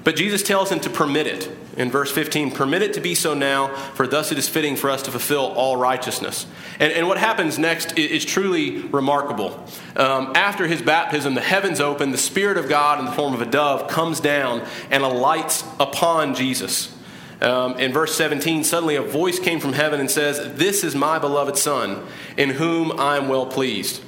But 0.04 0.16
Jesus 0.16 0.42
tells 0.42 0.70
him 0.70 0.80
to 0.80 0.90
permit 0.90 1.26
it. 1.26 1.50
In 1.76 1.90
verse 1.90 2.10
15, 2.10 2.50
permit 2.50 2.82
it 2.82 2.94
to 2.94 3.00
be 3.00 3.14
so 3.14 3.34
now, 3.34 3.74
for 3.94 4.06
thus 4.06 4.32
it 4.32 4.38
is 4.38 4.48
fitting 4.48 4.74
for 4.74 4.90
us 4.90 5.02
to 5.02 5.12
fulfill 5.12 5.52
all 5.52 5.76
righteousness. 5.76 6.46
And, 6.80 6.92
and 6.92 7.06
what 7.06 7.18
happens 7.18 7.58
next 7.58 7.96
is, 7.96 8.10
is 8.10 8.24
truly 8.24 8.80
remarkable. 8.80 9.64
Um, 9.94 10.32
after 10.34 10.66
his 10.66 10.82
baptism, 10.82 11.34
the 11.34 11.40
heavens 11.40 11.80
open, 11.80 12.10
the 12.10 12.18
Spirit 12.18 12.56
of 12.56 12.68
God 12.68 12.98
in 12.98 13.04
the 13.04 13.12
form 13.12 13.32
of 13.32 13.40
a 13.40 13.46
dove 13.46 13.88
comes 13.88 14.18
down 14.18 14.66
and 14.90 15.04
alights 15.04 15.62
upon 15.78 16.34
Jesus. 16.34 16.94
Um, 17.40 17.78
in 17.78 17.92
verse 17.92 18.16
17, 18.16 18.64
suddenly 18.64 18.96
a 18.96 19.02
voice 19.02 19.38
came 19.38 19.60
from 19.60 19.72
heaven 19.72 20.00
and 20.00 20.10
says, 20.10 20.56
This 20.56 20.82
is 20.82 20.96
my 20.96 21.20
beloved 21.20 21.56
Son, 21.56 22.04
in 22.36 22.50
whom 22.50 22.98
I 22.98 23.16
am 23.16 23.28
well 23.28 23.46
pleased. 23.46 24.02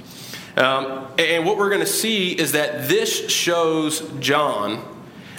Um, 0.57 1.07
and 1.16 1.47
what 1.47 1.57
we're 1.57 1.70
going 1.70 1.80
to 1.80 1.86
see 1.86 2.32
is 2.32 2.53
that 2.53 2.88
this 2.88 3.30
shows 3.30 4.01
John 4.18 4.84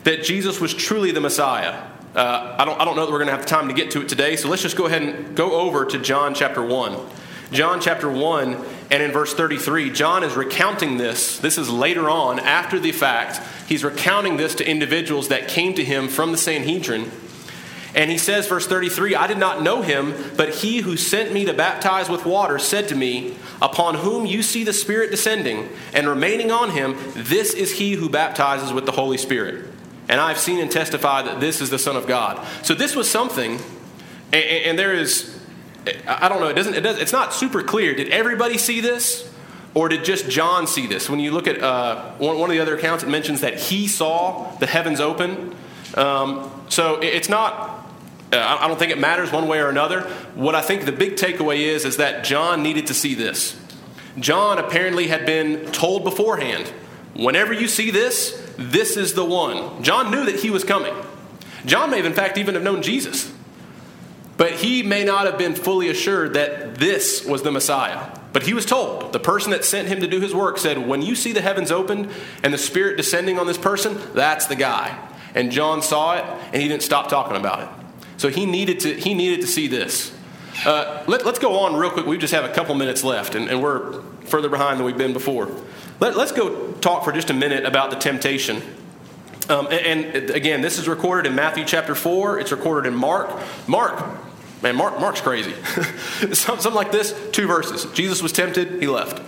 that 0.04 0.24
Jesus 0.24 0.60
was 0.60 0.74
truly 0.74 1.12
the 1.12 1.22
Messiah. 1.22 1.84
Uh, 2.16 2.56
I, 2.60 2.66
don't, 2.66 2.80
I 2.80 2.86
don't 2.86 2.96
know 2.96 3.06
that 3.06 3.12
we're 3.12 3.20
going 3.20 3.30
to 3.30 3.36
have 3.36 3.46
time 3.46 3.68
to 3.68 3.74
get 3.74 3.92
to 3.92 4.02
it 4.02 4.10
today, 4.10 4.36
so 4.36 4.50
let's 4.50 4.62
just 4.62 4.76
go 4.76 4.86
ahead 4.86 5.02
and 5.02 5.36
go 5.36 5.54
over 5.54 5.86
to 5.86 6.00
John 6.00 6.34
chapter 6.34 6.62
1. 6.62 6.98
John 7.52 7.82
chapter 7.82 8.10
1 8.10 8.66
and 8.92 9.04
in 9.04 9.12
verse 9.12 9.34
33, 9.34 9.92
John 9.92 10.24
is 10.24 10.36
recounting 10.36 10.98
this. 10.98 11.38
This 11.40 11.58
is 11.58 11.70
later 11.70 12.10
on, 12.10 12.40
after 12.40 12.80
the 12.80 12.92
fact. 12.92 13.42
He's 13.68 13.84
recounting 13.84 14.38
this 14.38 14.56
to 14.56 14.70
individuals 14.70 15.30
that 15.30 15.48
came 15.48 15.74
to 15.76 15.84
him 15.84 16.08
from 16.08 16.32
the 16.32 16.38
Sanhedrin. 16.38 17.12
And 17.94 18.10
he 18.10 18.18
says, 18.18 18.48
verse 18.48 18.68
33, 18.68 19.16
I 19.16 19.28
did 19.28 19.38
not 19.38 19.62
know 19.62 19.82
him, 19.82 20.14
but 20.38 20.56
he 20.56 20.80
who 20.80 20.96
sent 20.96 21.34
me 21.34 21.46
to 21.46 21.54
baptize 21.54 22.10
with 22.10 22.26
water 22.26 22.58
said 22.58 22.88
to 22.90 22.96
me, 22.96 23.36
Upon 23.62 23.96
whom 23.96 24.26
you 24.26 24.44
see 24.44 24.64
the 24.64 24.74
Spirit 24.74 25.12
descending 25.12 25.70
and 25.94 26.08
remaining 26.08 26.52
on 26.52 26.72
him, 26.72 26.96
this 27.16 27.54
is 27.54 27.78
he 27.78 27.94
who 27.94 28.10
baptizes 28.10 28.72
with 28.72 28.86
the 28.86 28.94
Holy 28.94 29.18
Spirit. 29.18 29.71
And 30.12 30.20
I 30.20 30.28
have 30.28 30.38
seen 30.38 30.60
and 30.60 30.70
testified 30.70 31.26
that 31.26 31.40
this 31.40 31.60
is 31.60 31.72
the 31.72 31.80
Son 31.80 31.96
of 31.96 32.06
God. 32.06 32.46
So 32.62 32.76
this 32.76 32.96
was 32.96 33.10
something, 33.10 33.60
and, 34.32 34.44
and 34.44 34.80
there 34.80 34.94
is 34.94 35.42
I 36.08 36.30
don't 36.30 36.40
know. 36.40 36.48
It 36.48 36.54
doesn't. 36.54 36.76
It 36.76 36.82
does. 36.82 37.00
It's 37.00 37.12
not 37.12 37.34
super 37.34 37.64
clear. 37.64 37.96
Did 37.96 38.10
everybody 38.10 38.58
see 38.58 38.82
this, 38.82 39.32
or 39.74 39.90
did 39.90 40.06
just 40.06 40.30
John 40.30 40.68
see 40.68 40.86
this? 40.86 41.10
When 41.10 41.20
you 41.20 41.32
look 41.32 41.48
at 41.48 41.62
uh, 41.62 42.12
one, 42.14 42.38
one, 42.38 42.50
of 42.50 42.56
the 42.56 42.62
other 42.62 42.78
accounts, 42.78 43.04
it 43.04 43.10
mentions 43.10 43.42
that 43.42 43.58
he 43.58 43.88
saw 43.88 44.52
the 44.58 44.68
heavens 44.68 45.00
open. 45.00 45.56
Um, 45.96 46.52
so 46.70 47.00
it, 47.00 47.08
it's 47.08 47.30
not. 47.30 47.90
Uh, 48.32 48.58
I 48.62 48.68
don't 48.68 48.78
think 48.78 48.92
it 48.92 49.00
matters 49.00 49.32
one 49.32 49.48
way 49.48 49.60
or 49.60 49.70
another. 49.70 50.02
What 50.36 50.54
I 50.54 50.62
think 50.62 50.86
the 50.86 50.92
big 50.92 51.16
takeaway 51.16 51.62
is 51.62 51.84
is 51.84 51.98
that 51.98 52.24
John 52.24 52.62
needed 52.62 52.88
to 52.88 52.94
see 52.94 53.16
this. 53.16 53.60
John 54.20 54.60
apparently 54.60 55.08
had 55.08 55.26
been 55.26 55.72
told 55.72 56.04
beforehand, 56.04 56.72
whenever 57.16 57.54
you 57.54 57.68
see 57.68 57.92
this, 57.92 58.54
this 58.58 58.98
is 58.98 59.14
the 59.14 59.26
one. 59.26 59.84
John 59.84 60.12
knew 60.12 60.26
that 60.26 60.40
he 60.40 60.50
was 60.50 60.64
coming. 60.64 60.94
John 61.66 61.92
may 61.92 61.98
have, 61.98 62.06
in 62.06 62.14
fact, 62.14 62.38
even 62.38 62.56
have 62.56 62.64
known 62.64 62.82
Jesus. 62.82 63.32
But 64.38 64.54
he 64.54 64.82
may 64.82 65.04
not 65.04 65.26
have 65.26 65.38
been 65.38 65.54
fully 65.54 65.90
assured 65.90 66.34
that 66.34 66.76
this 66.76 67.24
was 67.26 67.44
the 67.44 67.52
Messiah. 67.52 68.18
But 68.34 68.44
he 68.44 68.54
was 68.54 68.66
told. 68.66 69.14
The 69.14 69.20
person 69.20 69.52
that 69.52 69.66
sent 69.66 69.88
him 69.88 70.00
to 70.02 70.08
do 70.08 70.20
his 70.20 70.34
work 70.34 70.58
said, 70.58 70.88
When 70.88 71.02
you 71.02 71.16
see 71.16 71.32
the 71.32 71.42
heavens 71.42 71.72
opened 71.72 72.10
and 72.44 72.54
the 72.54 72.58
Spirit 72.58 72.98
descending 72.98 73.38
on 73.38 73.46
this 73.46 73.58
person, 73.58 74.00
that's 74.14 74.48
the 74.48 74.56
guy. 74.56 74.98
And 75.36 75.52
John 75.52 75.82
saw 75.82 76.18
it 76.18 76.24
and 76.54 76.62
he 76.62 76.68
didn't 76.68 76.84
stop 76.84 77.10
talking 77.10 77.38
about 77.38 77.62
it. 77.62 77.70
So 78.18 78.30
he 78.30 78.46
needed 78.46 78.80
to, 78.82 78.94
he 78.94 79.14
needed 79.14 79.42
to 79.42 79.48
see 79.48 79.68
this. 79.68 80.12
Uh, 80.66 81.04
let, 81.08 81.26
us 81.26 81.40
go 81.40 81.60
on 81.60 81.76
real 81.76 81.90
quick. 81.90 82.06
We 82.06 82.18
just 82.18 82.34
have 82.34 82.44
a 82.44 82.54
couple 82.54 82.76
minutes 82.76 83.04
left, 83.04 83.36
and, 83.36 83.50
and 83.50 83.62
we're 83.62 84.02
further 84.26 84.50
behind 84.50 84.80
than 84.80 84.86
we've 84.86 84.98
been 84.98 85.14
before. 85.14 85.50
Let, 86.00 86.16
us 86.16 86.32
go 86.32 86.72
talk 86.74 87.04
for 87.04 87.12
just 87.12 87.30
a 87.30 87.34
minute 87.34 87.66
about 87.66 87.90
the 87.90 87.98
temptation. 87.98 88.62
Um, 89.50 89.68
and, 89.72 90.06
and 90.06 90.30
again, 90.30 90.62
this 90.62 90.78
is 90.78 90.88
recorded 90.88 91.30
in 91.30 91.36
Matthew 91.36 91.66
chapter 91.66 91.96
4, 91.96 92.40
it's 92.40 92.52
recorded 92.52 92.88
in 92.88 92.96
Mark. 92.96 93.30
Mark 93.68 94.04
Man, 94.62 94.76
Mark, 94.76 95.00
Mark's 95.00 95.22
crazy. 95.22 95.54
Something 96.34 96.74
like 96.74 96.92
this, 96.92 97.16
two 97.32 97.48
verses. 97.48 97.86
Jesus 97.94 98.22
was 98.22 98.32
tempted, 98.32 98.82
he 98.82 98.88
left. 98.88 99.20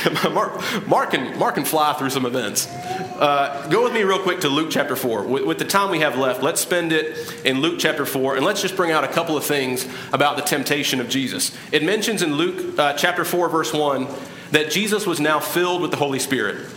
Mark, 0.32 0.86
Mark, 0.86 1.10
can, 1.10 1.38
Mark 1.38 1.54
can 1.54 1.64
fly 1.64 1.92
through 1.94 2.10
some 2.10 2.26
events. 2.26 2.66
Uh, 2.66 3.66
go 3.70 3.84
with 3.84 3.92
me 3.92 4.02
real 4.02 4.18
quick 4.18 4.40
to 4.40 4.48
Luke 4.48 4.68
chapter 4.70 4.96
4. 4.96 5.24
With, 5.24 5.44
with, 5.44 5.58
the 5.58 5.64
time 5.64 5.90
we 5.90 6.00
have 6.00 6.18
left, 6.18 6.42
let's 6.42 6.60
spend 6.60 6.92
it 6.92 7.44
in 7.44 7.60
Luke 7.60 7.78
chapter 7.78 8.06
4, 8.06 8.36
and 8.36 8.44
let's 8.44 8.62
just 8.62 8.76
bring 8.76 8.90
out 8.90 9.04
a 9.04 9.08
couple 9.08 9.36
of 9.36 9.44
things 9.44 9.86
about 10.12 10.36
the 10.36 10.42
temptation 10.42 11.00
of 11.00 11.08
Jesus. 11.08 11.56
It 11.72 11.82
mentions 11.82 12.22
in 12.22 12.34
Luke 12.34 12.78
uh, 12.78 12.94
chapter 12.94 13.24
4, 13.24 13.48
verse 13.48 13.72
1, 13.72 14.06
that 14.52 14.70
Jesus 14.70 15.06
was 15.06 15.20
now 15.20 15.40
filled 15.40 15.82
with 15.82 15.90
the 15.90 15.96
Holy 15.96 16.18
Spirit. 16.18 16.68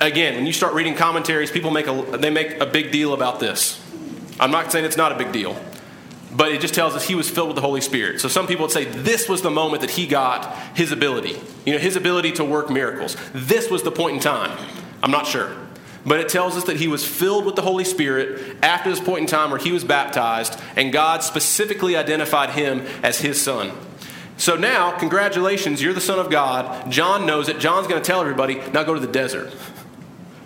Again, 0.00 0.36
when 0.36 0.46
you 0.46 0.52
start 0.52 0.74
reading 0.74 0.94
commentaries, 0.94 1.50
people 1.50 1.70
make 1.70 1.86
a, 1.86 2.16
they 2.18 2.30
make 2.30 2.60
a 2.60 2.66
big 2.66 2.92
deal 2.92 3.12
about 3.12 3.40
this. 3.40 3.82
I'm 4.40 4.50
not 4.50 4.72
saying 4.72 4.84
it's 4.84 4.96
not 4.96 5.12
a 5.12 5.16
big 5.16 5.32
deal 5.32 5.56
but 6.36 6.52
it 6.52 6.60
just 6.60 6.74
tells 6.74 6.94
us 6.94 7.06
he 7.06 7.14
was 7.14 7.30
filled 7.30 7.48
with 7.48 7.56
the 7.56 7.62
Holy 7.62 7.80
Spirit. 7.80 8.20
So 8.20 8.28
some 8.28 8.46
people 8.46 8.64
would 8.64 8.72
say 8.72 8.84
this 8.84 9.28
was 9.28 9.40
the 9.40 9.50
moment 9.50 9.80
that 9.80 9.90
he 9.90 10.06
got 10.06 10.54
his 10.76 10.92
ability, 10.92 11.40
you 11.64 11.72
know, 11.72 11.78
his 11.78 11.96
ability 11.96 12.32
to 12.32 12.44
work 12.44 12.68
miracles. 12.68 13.16
This 13.32 13.70
was 13.70 13.82
the 13.82 13.90
point 13.90 14.16
in 14.16 14.20
time. 14.20 14.56
I'm 15.02 15.10
not 15.10 15.26
sure. 15.26 15.56
But 16.04 16.20
it 16.20 16.28
tells 16.28 16.56
us 16.56 16.64
that 16.64 16.76
he 16.76 16.86
was 16.86 17.06
filled 17.06 17.46
with 17.46 17.56
the 17.56 17.62
Holy 17.62 17.84
Spirit 17.84 18.58
after 18.62 18.90
this 18.90 19.00
point 19.00 19.22
in 19.22 19.26
time 19.26 19.50
where 19.50 19.58
he 19.58 19.72
was 19.72 19.82
baptized, 19.82 20.60
and 20.76 20.92
God 20.92 21.22
specifically 21.22 21.96
identified 21.96 22.50
him 22.50 22.86
as 23.02 23.18
his 23.18 23.40
son. 23.40 23.72
So 24.36 24.54
now, 24.54 24.96
congratulations, 24.96 25.82
you're 25.82 25.94
the 25.94 26.00
son 26.00 26.18
of 26.18 26.30
God. 26.30 26.92
John 26.92 27.26
knows 27.26 27.48
it. 27.48 27.58
John's 27.58 27.88
going 27.88 28.00
to 28.00 28.06
tell 28.06 28.20
everybody, 28.20 28.56
now 28.72 28.84
go 28.84 28.94
to 28.94 29.00
the 29.00 29.06
desert. 29.06 29.52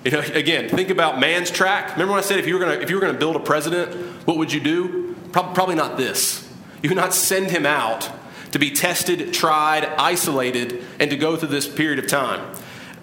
You 0.05 0.13
know, 0.13 0.21
again, 0.21 0.71
think 0.71 0.89
about 0.89 1.21
man's 1.21 1.51
track. 1.51 1.93
Remember 1.93 2.13
when 2.13 2.23
I 2.23 2.27
said 2.27 2.39
if 2.39 2.47
you 2.47 2.55
were 2.55 2.61
going 2.61 2.79
to 2.79 2.83
if 2.83 2.89
you 2.89 2.97
were 2.97 3.03
going 3.03 3.13
to 3.13 3.19
build 3.19 3.37
a 3.37 3.41
president, 3.41 3.95
what 4.27 4.39
would 4.39 4.51
you 4.51 4.61
do? 4.61 5.10
Probably 5.33 5.75
not 5.75 5.97
this. 5.97 6.49
You 6.83 6.91
would 6.91 6.97
not 6.97 7.15
send 7.15 7.51
him 7.51 7.67
out 7.67 8.11
to 8.53 8.59
be 8.59 8.71
tested, 8.71 9.33
tried, 9.33 9.85
isolated, 9.85 10.85
and 10.99 11.11
to 11.11 11.17
go 11.17 11.37
through 11.37 11.49
this 11.49 11.69
period 11.69 11.99
of 11.99 12.07
time. 12.09 12.41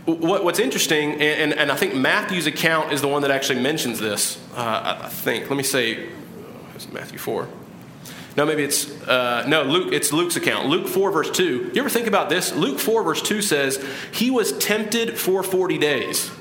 What's 0.06 0.60
interesting, 0.60 1.22
and, 1.22 1.54
and 1.54 1.70
I 1.72 1.76
think 1.76 1.94
Matthew's 1.94 2.48
account 2.48 2.94
is 2.94 3.02
the 3.02 3.10
one 3.10 3.24
that 3.24 3.32
actually 3.32 3.62
mentions 3.62 4.00
this, 4.00 4.42
uh, 4.56 5.00
I 5.04 5.10
think. 5.10 5.50
Let 5.50 5.58
me 5.58 5.64
say, 5.64 6.10
Matthew 6.94 7.18
4. 7.18 7.48
No, 8.38 8.46
maybe 8.46 8.64
it's, 8.64 8.90
uh, 9.02 9.46
no, 9.48 9.64
Luke, 9.64 9.92
it's 9.92 10.14
Luke's 10.14 10.36
account. 10.36 10.68
Luke 10.68 10.88
4, 10.88 11.12
verse 11.12 11.32
2. 11.32 11.72
You 11.74 11.82
ever 11.82 11.90
think 11.90 12.08
about 12.08 12.30
this? 12.30 12.54
Luke 12.54 12.80
4, 12.80 13.04
verse 13.04 13.22
2 13.22 13.42
says, 13.42 13.84
He 14.14 14.30
was 14.30 14.58
tempted 14.60 15.18
for 15.18 15.44
40 15.44 15.78
days. 15.78 16.32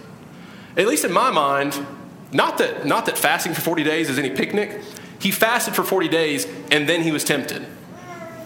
At 0.77 0.87
least 0.87 1.05
in 1.05 1.13
my 1.13 1.31
mind, 1.31 1.87
not 2.33 2.59
that, 2.59 2.85
not 2.85 3.07
that 3.07 3.17
fasting 3.17 3.55
for 3.55 3.63
40 3.63 3.83
days 3.83 4.11
is 4.11 4.19
any 4.19 4.31
picnic, 4.31 4.83
he 5.27 5.33
fasted 5.33 5.75
for 5.75 5.83
40 5.83 6.07
days 6.07 6.47
and 6.71 6.89
then 6.89 7.03
he 7.03 7.11
was 7.11 7.25
tempted. 7.25 7.67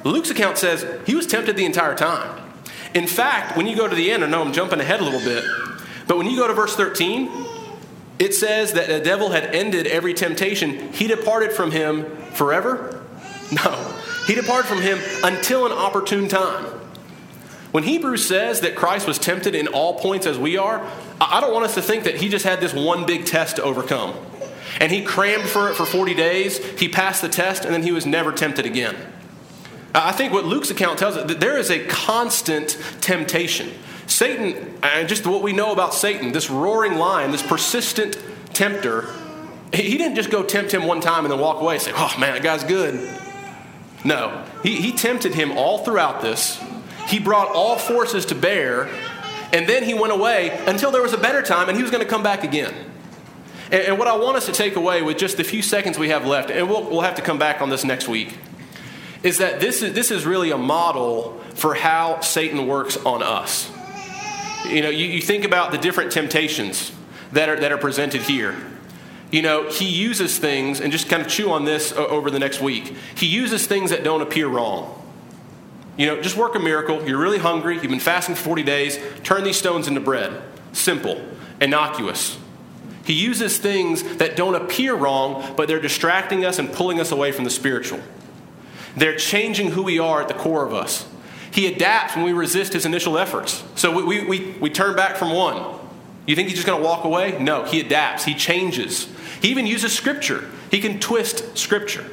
Luke's 0.02 0.30
account 0.30 0.56
says 0.56 0.86
he 1.04 1.14
was 1.14 1.26
tempted 1.26 1.54
the 1.54 1.66
entire 1.66 1.94
time. 1.94 2.42
In 2.94 3.06
fact, 3.06 3.54
when 3.54 3.66
you 3.66 3.76
go 3.76 3.86
to 3.86 3.94
the 3.94 4.10
end, 4.10 4.24
I 4.24 4.28
know 4.28 4.40
I'm 4.40 4.54
jumping 4.54 4.80
ahead 4.80 5.00
a 5.00 5.04
little 5.04 5.20
bit, 5.20 5.44
but 6.06 6.16
when 6.16 6.26
you 6.26 6.38
go 6.38 6.48
to 6.48 6.54
verse 6.54 6.74
13, 6.76 7.28
it 8.18 8.34
says 8.34 8.72
that 8.72 8.88
the 8.88 8.98
devil 8.98 9.28
had 9.28 9.54
ended 9.54 9.88
every 9.88 10.14
temptation. 10.14 10.90
He 10.94 11.06
departed 11.06 11.52
from 11.52 11.70
him 11.70 12.16
forever? 12.32 12.96
No. 13.52 13.72
He 14.28 14.36
departed 14.36 14.68
from 14.68 14.80
him 14.80 15.00
until 15.24 15.66
an 15.66 15.72
opportune 15.72 16.28
time. 16.28 16.66
When 17.72 17.82
Hebrews 17.82 18.24
says 18.24 18.60
that 18.60 18.76
Christ 18.76 19.08
was 19.08 19.18
tempted 19.18 19.56
in 19.56 19.66
all 19.66 19.98
points 19.98 20.24
as 20.24 20.38
we 20.38 20.56
are, 20.56 20.88
I 21.20 21.40
don't 21.40 21.52
want 21.52 21.64
us 21.64 21.74
to 21.74 21.82
think 21.82 22.04
that 22.04 22.14
he 22.14 22.28
just 22.28 22.44
had 22.44 22.60
this 22.60 22.72
one 22.72 23.06
big 23.06 23.26
test 23.26 23.56
to 23.56 23.64
overcome. 23.64 24.14
And 24.78 24.92
he 24.92 25.02
crammed 25.02 25.48
for 25.48 25.70
it 25.70 25.74
for 25.74 25.84
40 25.84 26.14
days. 26.14 26.58
He 26.78 26.88
passed 26.88 27.22
the 27.22 27.28
test, 27.28 27.64
and 27.64 27.74
then 27.74 27.82
he 27.82 27.92
was 27.92 28.06
never 28.06 28.32
tempted 28.32 28.66
again. 28.66 28.96
Uh, 29.94 30.02
I 30.04 30.12
think 30.12 30.32
what 30.32 30.44
Luke's 30.44 30.70
account 30.70 30.98
tells 30.98 31.16
us 31.16 31.26
that 31.26 31.40
there 31.40 31.58
is 31.58 31.70
a 31.70 31.84
constant 31.86 32.78
temptation. 33.00 33.70
Satan, 34.06 34.78
and 34.82 35.08
just 35.08 35.26
what 35.26 35.42
we 35.42 35.52
know 35.52 35.72
about 35.72 35.94
Satan, 35.94 36.32
this 36.32 36.50
roaring 36.50 36.96
lion, 36.96 37.30
this 37.30 37.42
persistent 37.42 38.18
tempter, 38.52 39.08
he 39.72 39.96
didn't 39.98 40.16
just 40.16 40.30
go 40.30 40.42
tempt 40.42 40.72
him 40.72 40.86
one 40.86 41.00
time 41.00 41.24
and 41.24 41.32
then 41.32 41.40
walk 41.40 41.60
away 41.60 41.74
and 41.74 41.82
say, 41.82 41.92
oh 41.94 42.14
man, 42.18 42.34
that 42.34 42.42
guy's 42.42 42.64
good. 42.64 42.94
No, 44.04 44.44
he, 44.62 44.76
he 44.76 44.92
tempted 44.92 45.34
him 45.34 45.56
all 45.56 45.84
throughout 45.84 46.22
this. 46.22 46.62
He 47.06 47.18
brought 47.18 47.48
all 47.48 47.76
forces 47.76 48.26
to 48.26 48.34
bear, 48.34 48.88
and 49.52 49.68
then 49.68 49.82
he 49.84 49.94
went 49.94 50.12
away 50.12 50.50
until 50.66 50.90
there 50.90 51.02
was 51.02 51.12
a 51.12 51.18
better 51.18 51.42
time 51.42 51.68
and 51.68 51.76
he 51.76 51.82
was 51.82 51.90
going 51.90 52.02
to 52.02 52.08
come 52.08 52.22
back 52.22 52.44
again. 52.44 52.74
And, 53.70 53.82
and, 53.82 53.98
what 53.98 54.08
I 54.08 54.16
want 54.16 54.36
us 54.36 54.46
to 54.46 54.52
take 54.52 54.76
away 54.76 55.02
with 55.02 55.18
just 55.18 55.36
the 55.36 55.44
few 55.44 55.62
seconds 55.62 55.98
we 55.98 56.08
have 56.08 56.26
left, 56.26 56.50
and 56.50 56.68
we'll, 56.68 56.82
we'll 56.84 57.02
have 57.02 57.16
to 57.16 57.22
come 57.22 57.38
back 57.38 57.60
on 57.60 57.70
this 57.70 57.84
next 57.84 58.08
week, 58.08 58.36
is 59.22 59.38
that 59.38 59.60
this 59.60 59.82
is, 59.82 59.92
this 59.92 60.10
is 60.10 60.26
really 60.26 60.50
a 60.50 60.58
model 60.58 61.40
for 61.54 61.74
how 61.74 62.20
Satan 62.20 62.66
works 62.66 62.96
on 62.98 63.22
us. 63.22 63.70
You 64.66 64.82
know, 64.82 64.90
you, 64.90 65.06
you 65.06 65.20
think 65.20 65.44
about 65.44 65.72
the 65.72 65.78
different 65.78 66.12
temptations 66.12 66.92
that 67.32 67.48
are, 67.48 67.56
that 67.56 67.70
are 67.70 67.78
presented 67.78 68.22
here. 68.22 68.56
You 69.30 69.42
know, 69.42 69.68
he 69.68 69.84
uses 69.84 70.38
things, 70.38 70.80
and 70.80 70.90
just 70.90 71.08
kind 71.08 71.22
of 71.22 71.28
chew 71.28 71.52
on 71.52 71.64
this 71.64 71.92
over 71.92 72.30
the 72.30 72.40
next 72.40 72.60
week. 72.60 72.96
He 73.14 73.26
uses 73.26 73.66
things 73.66 73.90
that 73.90 74.02
don't 74.02 74.22
appear 74.22 74.48
wrong. 74.48 74.96
You 75.96 76.06
know, 76.06 76.20
just 76.20 76.36
work 76.36 76.56
a 76.56 76.58
miracle. 76.58 77.06
You're 77.06 77.18
really 77.18 77.38
hungry. 77.38 77.74
You've 77.74 77.90
been 77.90 78.00
fasting 78.00 78.34
for 78.34 78.42
40 78.42 78.62
days. 78.64 78.98
Turn 79.22 79.44
these 79.44 79.56
stones 79.56 79.86
into 79.86 80.00
bread. 80.00 80.42
Simple, 80.72 81.24
innocuous. 81.60 82.39
He 83.10 83.16
uses 83.16 83.58
things 83.58 84.04
that 84.18 84.36
don't 84.36 84.54
appear 84.54 84.94
wrong, 84.94 85.54
but 85.56 85.66
they're 85.66 85.80
distracting 85.80 86.44
us 86.44 86.60
and 86.60 86.72
pulling 86.72 87.00
us 87.00 87.10
away 87.10 87.32
from 87.32 87.42
the 87.42 87.50
spiritual. 87.50 87.98
They're 88.96 89.16
changing 89.16 89.72
who 89.72 89.82
we 89.82 89.98
are 89.98 90.22
at 90.22 90.28
the 90.28 90.34
core 90.34 90.64
of 90.64 90.72
us. 90.72 91.08
He 91.50 91.66
adapts 91.66 92.14
when 92.14 92.24
we 92.24 92.32
resist 92.32 92.72
his 92.72 92.86
initial 92.86 93.18
efforts. 93.18 93.64
So 93.74 93.90
we, 93.90 94.04
we, 94.04 94.24
we, 94.28 94.50
we 94.60 94.70
turn 94.70 94.94
back 94.94 95.16
from 95.16 95.32
one. 95.32 95.76
You 96.24 96.36
think 96.36 96.50
he's 96.50 96.58
just 96.58 96.68
going 96.68 96.80
to 96.80 96.86
walk 96.86 97.02
away? 97.02 97.36
No, 97.40 97.64
he 97.64 97.80
adapts, 97.80 98.26
he 98.26 98.34
changes. 98.36 99.08
He 99.42 99.48
even 99.48 99.66
uses 99.66 99.92
scripture, 99.92 100.48
he 100.70 100.80
can 100.80 101.00
twist 101.00 101.58
scripture. 101.58 102.08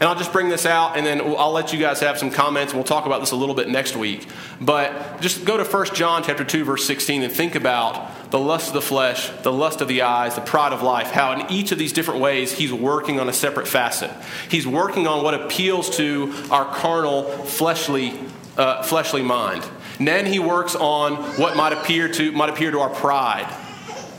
And 0.00 0.08
I'll 0.08 0.14
just 0.14 0.32
bring 0.32 0.48
this 0.48 0.64
out 0.64 0.96
and 0.96 1.04
then 1.04 1.20
I'll 1.20 1.50
let 1.50 1.72
you 1.72 1.78
guys 1.78 2.00
have 2.00 2.18
some 2.18 2.30
comments 2.30 2.72
and 2.72 2.78
we'll 2.78 2.86
talk 2.86 3.06
about 3.06 3.20
this 3.20 3.32
a 3.32 3.36
little 3.36 3.54
bit 3.54 3.68
next 3.68 3.96
week. 3.96 4.28
But 4.60 5.20
just 5.20 5.44
go 5.44 5.56
to 5.56 5.64
1 5.64 5.86
John 5.94 6.22
chapter 6.22 6.44
2 6.44 6.64
verse 6.64 6.86
16 6.86 7.24
and 7.24 7.32
think 7.32 7.56
about 7.56 8.30
the 8.30 8.38
lust 8.38 8.68
of 8.68 8.74
the 8.74 8.80
flesh, 8.80 9.28
the 9.42 9.52
lust 9.52 9.80
of 9.80 9.88
the 9.88 10.02
eyes, 10.02 10.36
the 10.36 10.40
pride 10.40 10.72
of 10.72 10.82
life, 10.82 11.10
how 11.10 11.32
in 11.32 11.50
each 11.50 11.72
of 11.72 11.78
these 11.78 11.92
different 11.92 12.20
ways 12.20 12.52
he's 12.52 12.72
working 12.72 13.18
on 13.18 13.28
a 13.28 13.32
separate 13.32 13.66
facet. 13.66 14.10
He's 14.48 14.66
working 14.66 15.08
on 15.08 15.24
what 15.24 15.34
appeals 15.34 15.96
to 15.96 16.32
our 16.50 16.64
carnal, 16.76 17.24
fleshly, 17.24 18.20
uh, 18.56 18.84
fleshly 18.84 19.22
mind. 19.22 19.68
And 19.98 20.06
then 20.06 20.26
he 20.26 20.38
works 20.38 20.76
on 20.76 21.16
what 21.40 21.56
might 21.56 21.72
appear 21.72 22.08
to 22.12 22.30
might 22.30 22.50
appear 22.50 22.70
to 22.70 22.78
our 22.78 22.90
pride 22.90 23.52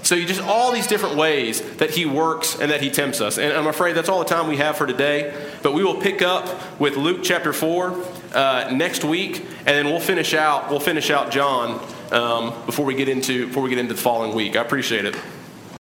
so 0.10 0.16
you 0.16 0.26
just 0.26 0.42
all 0.42 0.72
these 0.72 0.88
different 0.88 1.18
ways 1.18 1.62
that 1.76 1.92
he 1.92 2.08
works 2.08 2.60
and 2.60 2.72
that 2.72 2.82
he 2.82 2.90
tempts 2.90 3.22
us. 3.22 3.38
And 3.38 3.54
I'm 3.54 3.68
afraid 3.68 3.94
that's 3.94 4.10
all 4.10 4.18
the 4.18 4.26
time 4.26 4.48
we 4.48 4.58
have 4.58 4.76
for 4.76 4.88
today. 4.88 5.40
But 5.62 5.76
we 5.76 5.84
will 5.84 6.02
pick 6.02 6.24
up 6.24 6.80
with 6.80 6.98
Luke 6.98 7.20
chapter 7.22 7.54
four 7.54 8.04
uh, 8.34 8.72
next 8.74 9.04
week, 9.04 9.38
and 9.38 9.68
then 9.68 9.86
we'll 9.86 10.00
finish 10.00 10.34
out. 10.34 10.72
We'll 10.72 10.80
finish 10.80 11.12
out 11.12 11.30
John 11.30 11.80
um, 12.12 12.66
before 12.66 12.86
we 12.86 12.96
get 12.96 13.08
into 13.08 13.46
before 13.46 13.62
we 13.62 13.70
get 13.70 13.78
into 13.78 13.94
the 13.94 14.02
following 14.02 14.34
week. 14.34 14.56
I 14.56 14.64
appreciate 14.64 15.06
it. 15.06 15.16